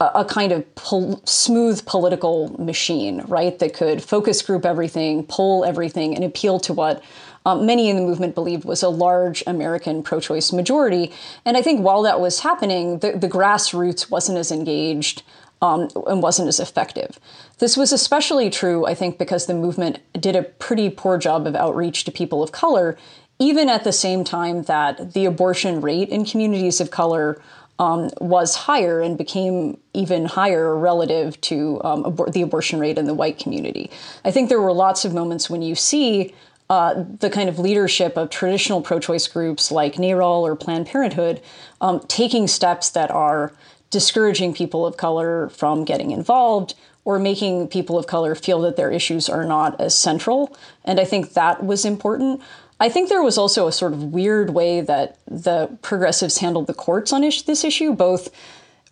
a, 0.00 0.24
kind 0.24 0.52
of 0.52 0.74
pol- 0.74 1.20
smooth 1.24 1.84
political 1.84 2.54
machine, 2.62 3.22
right? 3.26 3.58
That 3.58 3.74
could 3.74 4.02
focus 4.02 4.42
group 4.42 4.64
everything, 4.64 5.24
poll 5.24 5.64
everything, 5.64 6.14
and 6.14 6.24
appeal 6.24 6.60
to 6.60 6.72
what 6.72 7.02
um, 7.44 7.66
many 7.66 7.88
in 7.88 7.96
the 7.96 8.02
movement 8.02 8.34
believed 8.34 8.64
was 8.64 8.82
a 8.82 8.88
large 8.88 9.42
American 9.46 10.02
pro 10.02 10.20
choice 10.20 10.52
majority. 10.52 11.12
And 11.44 11.56
I 11.56 11.62
think 11.62 11.80
while 11.80 12.02
that 12.02 12.20
was 12.20 12.40
happening, 12.40 12.98
the, 12.98 13.12
the 13.12 13.28
grassroots 13.28 14.10
wasn't 14.10 14.38
as 14.38 14.52
engaged. 14.52 15.22
Um, 15.60 15.88
and 16.06 16.22
wasn't 16.22 16.46
as 16.46 16.60
effective. 16.60 17.18
This 17.58 17.76
was 17.76 17.92
especially 17.92 18.48
true, 18.48 18.86
I 18.86 18.94
think, 18.94 19.18
because 19.18 19.46
the 19.46 19.54
movement 19.54 19.98
did 20.12 20.36
a 20.36 20.44
pretty 20.44 20.88
poor 20.88 21.18
job 21.18 21.48
of 21.48 21.56
outreach 21.56 22.04
to 22.04 22.12
people 22.12 22.44
of 22.44 22.52
color, 22.52 22.96
even 23.40 23.68
at 23.68 23.82
the 23.82 23.90
same 23.90 24.22
time 24.22 24.62
that 24.62 25.14
the 25.14 25.24
abortion 25.24 25.80
rate 25.80 26.10
in 26.10 26.24
communities 26.24 26.80
of 26.80 26.92
color 26.92 27.42
um, 27.78 28.10
was 28.20 28.54
higher 28.54 29.00
and 29.00 29.16
became 29.16 29.78
even 29.94 30.24
higher 30.24 30.76
relative 30.76 31.40
to 31.42 31.80
um, 31.84 32.04
abor- 32.04 32.32
the 32.32 32.42
abortion 32.42 32.78
rate 32.80 32.98
in 32.98 33.06
the 33.06 33.14
white 33.14 33.38
community. 33.38 33.90
I 34.24 34.30
think 34.30 34.48
there 34.48 34.60
were 34.60 34.72
lots 34.72 35.04
of 35.04 35.14
moments 35.14 35.48
when 35.48 35.62
you 35.62 35.74
see 35.74 36.34
uh, 36.70 37.04
the 37.20 37.30
kind 37.30 37.48
of 37.48 37.58
leadership 37.58 38.16
of 38.16 38.30
traditional 38.30 38.82
pro 38.82 38.98
choice 38.98 39.26
groups 39.26 39.70
like 39.70 39.94
NARAL 39.94 40.42
or 40.42 40.54
Planned 40.54 40.86
Parenthood 40.86 41.40
um, 41.80 42.00
taking 42.08 42.46
steps 42.46 42.90
that 42.90 43.10
are 43.10 43.52
discouraging 43.90 44.52
people 44.52 44.84
of 44.84 44.96
color 44.96 45.48
from 45.48 45.84
getting 45.84 46.10
involved 46.10 46.74
or 47.04 47.18
making 47.18 47.68
people 47.68 47.98
of 47.98 48.06
color 48.06 48.34
feel 48.34 48.60
that 48.60 48.76
their 48.76 48.90
issues 48.90 49.30
are 49.30 49.44
not 49.44 49.80
as 49.80 49.94
central. 49.94 50.54
And 50.84 51.00
I 51.00 51.06
think 51.06 51.32
that 51.32 51.64
was 51.64 51.86
important. 51.86 52.42
I 52.80 52.88
think 52.88 53.08
there 53.08 53.22
was 53.22 53.38
also 53.38 53.66
a 53.66 53.72
sort 53.72 53.92
of 53.92 54.04
weird 54.04 54.50
way 54.50 54.80
that 54.80 55.18
the 55.26 55.76
progressives 55.82 56.38
handled 56.38 56.68
the 56.68 56.74
courts 56.74 57.12
on 57.12 57.22
this 57.22 57.64
issue, 57.64 57.92
both 57.92 58.28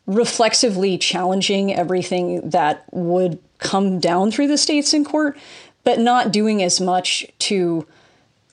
reflexively 0.07 0.99
challenging 0.99 1.74
everything 1.74 2.51
that 2.51 2.84
would 2.93 3.39
come 3.59 3.99
down 3.99 4.30
through 4.30 4.49
the 4.49 4.59
states 4.59 4.93
in 4.93 5.05
court, 5.05 5.39
but 5.84 5.99
not 5.99 6.32
doing 6.32 6.62
as 6.62 6.80
much 6.80 7.26
to 7.39 7.87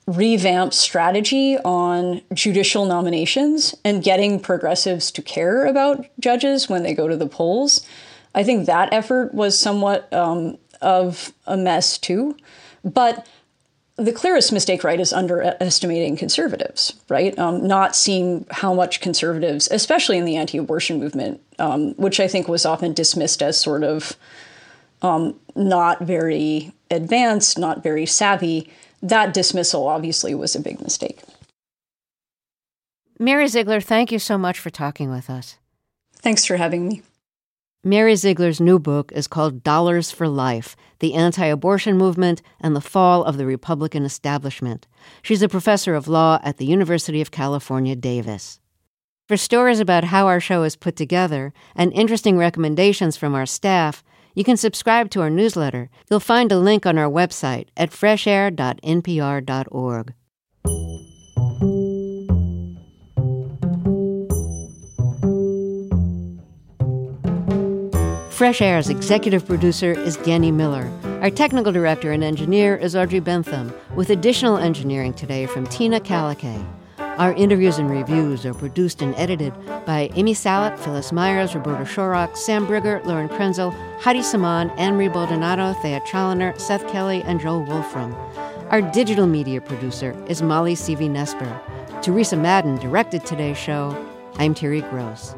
revamp 0.06 0.74
strategy 0.74 1.58
on 1.60 2.22
judicial 2.34 2.86
nominations 2.86 3.74
and 3.86 4.04
getting 4.04 4.40
progressives 4.40 5.12
to 5.12 5.22
care 5.22 5.66
about 5.66 6.06
judges 6.20 6.68
when 6.68 6.84
they 6.84 6.94
go 6.94 7.08
to 7.08 7.16
the 7.16 7.28
polls. 7.28 7.88
I 8.36 8.44
think 8.44 8.66
that 8.66 8.92
effort 8.92 9.34
was 9.34 9.58
somewhat 9.58 10.12
um, 10.12 10.58
of 10.82 11.34
a 11.48 11.56
mess 11.56 11.98
too. 11.98 12.36
But 12.84 13.26
the 13.96 14.12
clearest 14.12 14.52
mistake, 14.52 14.84
right, 14.84 15.00
is 15.00 15.14
underestimating 15.14 16.18
conservatives, 16.18 16.94
right? 17.10 17.38
Um, 17.38 17.68
not 17.68 17.96
seeing 17.96 18.46
how 18.50 18.74
much 18.74 19.02
conservatives, 19.02 19.68
especially 19.72 20.18
in 20.18 20.26
the 20.26 20.36
anti 20.36 20.58
abortion 20.58 21.00
movement, 21.00 21.42
um, 21.60 21.94
which 21.94 22.20
I 22.20 22.28
think 22.28 22.48
was 22.48 22.66
often 22.66 22.94
dismissed 22.94 23.44
as 23.44 23.60
sort 23.60 23.84
of 23.84 24.16
um, 25.04 25.40
not 25.56 26.02
very 26.02 26.74
advanced, 26.90 27.60
not 27.60 27.84
very 27.84 28.06
savvy, 28.06 28.72
that 29.04 29.34
dismissal 29.34 29.88
obviously 29.88 30.34
was 30.34 30.56
a 30.56 30.62
big 30.62 30.82
mistake. 30.82 31.20
Mary 33.20 33.48
Ziegler, 33.48 33.82
thank 33.82 34.12
you 34.12 34.20
so 34.20 34.38
much 34.38 34.60
for 34.60 34.70
talking 34.70 35.12
with 35.12 35.30
us. 35.30 35.58
Thanks 36.16 36.46
for 36.46 36.58
having 36.58 36.88
me. 36.88 37.04
Mary 37.86 38.16
Ziegler's 38.16 38.62
new 38.62 38.80
book 38.80 39.12
is 39.14 39.28
called 39.28 39.62
Dollars 39.62 40.10
for 40.10 40.30
Life 40.30 40.78
The 41.00 41.16
Anti 41.16 41.46
Abortion 41.46 41.98
Movement 41.98 42.42
and 42.62 42.74
the 42.74 42.80
Fall 42.80 43.26
of 43.26 43.36
the 43.36 43.46
Republican 43.46 44.06
Establishment. 44.06 44.88
She's 45.22 45.42
a 45.42 45.50
professor 45.50 45.94
of 45.94 46.08
law 46.08 46.40
at 46.44 46.60
the 46.60 46.66
University 46.66 47.20
of 47.20 47.32
California, 47.32 47.98
Davis. 47.98 48.62
For 49.28 49.36
stories 49.36 49.82
about 49.82 50.06
how 50.06 50.28
our 50.28 50.40
show 50.40 50.64
is 50.64 50.78
put 50.78 50.96
together 50.96 51.52
and 51.76 51.92
interesting 51.92 52.38
recommendations 52.38 53.18
from 53.18 53.36
our 53.36 53.46
staff, 53.46 54.02
you 54.34 54.46
can 54.46 54.56
subscribe 54.56 55.10
to 55.10 55.20
our 55.20 55.30
newsletter. 55.30 55.90
You'll 56.10 56.22
find 56.22 56.54
a 56.54 56.60
link 56.60 56.86
on 56.86 56.98
our 56.98 57.10
website 57.10 57.68
at 57.76 57.92
freshair.npr.org. 57.92 60.14
Fresh 68.34 68.64
Air's 68.64 68.90
executive 68.90 69.46
producer 69.46 69.92
is 69.92 70.18
Danny 70.18 70.52
Miller. 70.52 70.92
Our 71.22 71.30
technical 71.30 71.72
director 71.72 72.12
and 72.12 72.24
engineer 72.24 72.76
is 72.76 72.96
Audrey 72.96 73.20
Bentham, 73.20 73.72
with 73.96 74.10
additional 74.10 74.58
engineering 74.58 75.14
today 75.14 75.46
from 75.46 75.68
Tina 75.68 76.00
Calicay. 76.00 76.66
Our 76.98 77.34
interviews 77.34 77.78
and 77.78 77.92
reviews 77.92 78.44
are 78.44 78.56
produced 78.56 79.04
and 79.04 79.14
edited 79.18 79.54
by 79.86 80.10
Amy 80.16 80.34
Salit, 80.34 80.80
Phyllis 80.80 81.12
Myers, 81.12 81.54
Roberta 81.54 81.84
Shorrock, 81.84 82.36
Sam 82.36 82.66
Briger, 82.66 83.06
Lauren 83.06 83.30
Krenzel, 83.30 83.72
Heidi 84.00 84.24
Saman, 84.24 84.72
Anne-Marie 84.72 85.10
Baldonado, 85.10 85.74
Thea 85.84 86.00
Chaloner, 86.02 86.60
Seth 86.60 86.88
Kelly, 86.88 87.22
and 87.22 87.40
Joel 87.40 87.64
Wolfram. 87.66 88.16
Our 88.72 88.82
digital 88.82 89.28
media 89.28 89.62
producer 89.62 90.18
is 90.28 90.42
Molly 90.42 90.74
Seavy 90.74 91.08
Nesper. 91.08 92.02
Teresa 92.02 92.36
Madden 92.36 92.78
directed 92.78 93.28
today's 93.28 93.60
show. 93.60 93.96
I'm 94.38 94.56
Terry 94.56 94.82
Gross. 94.82 95.36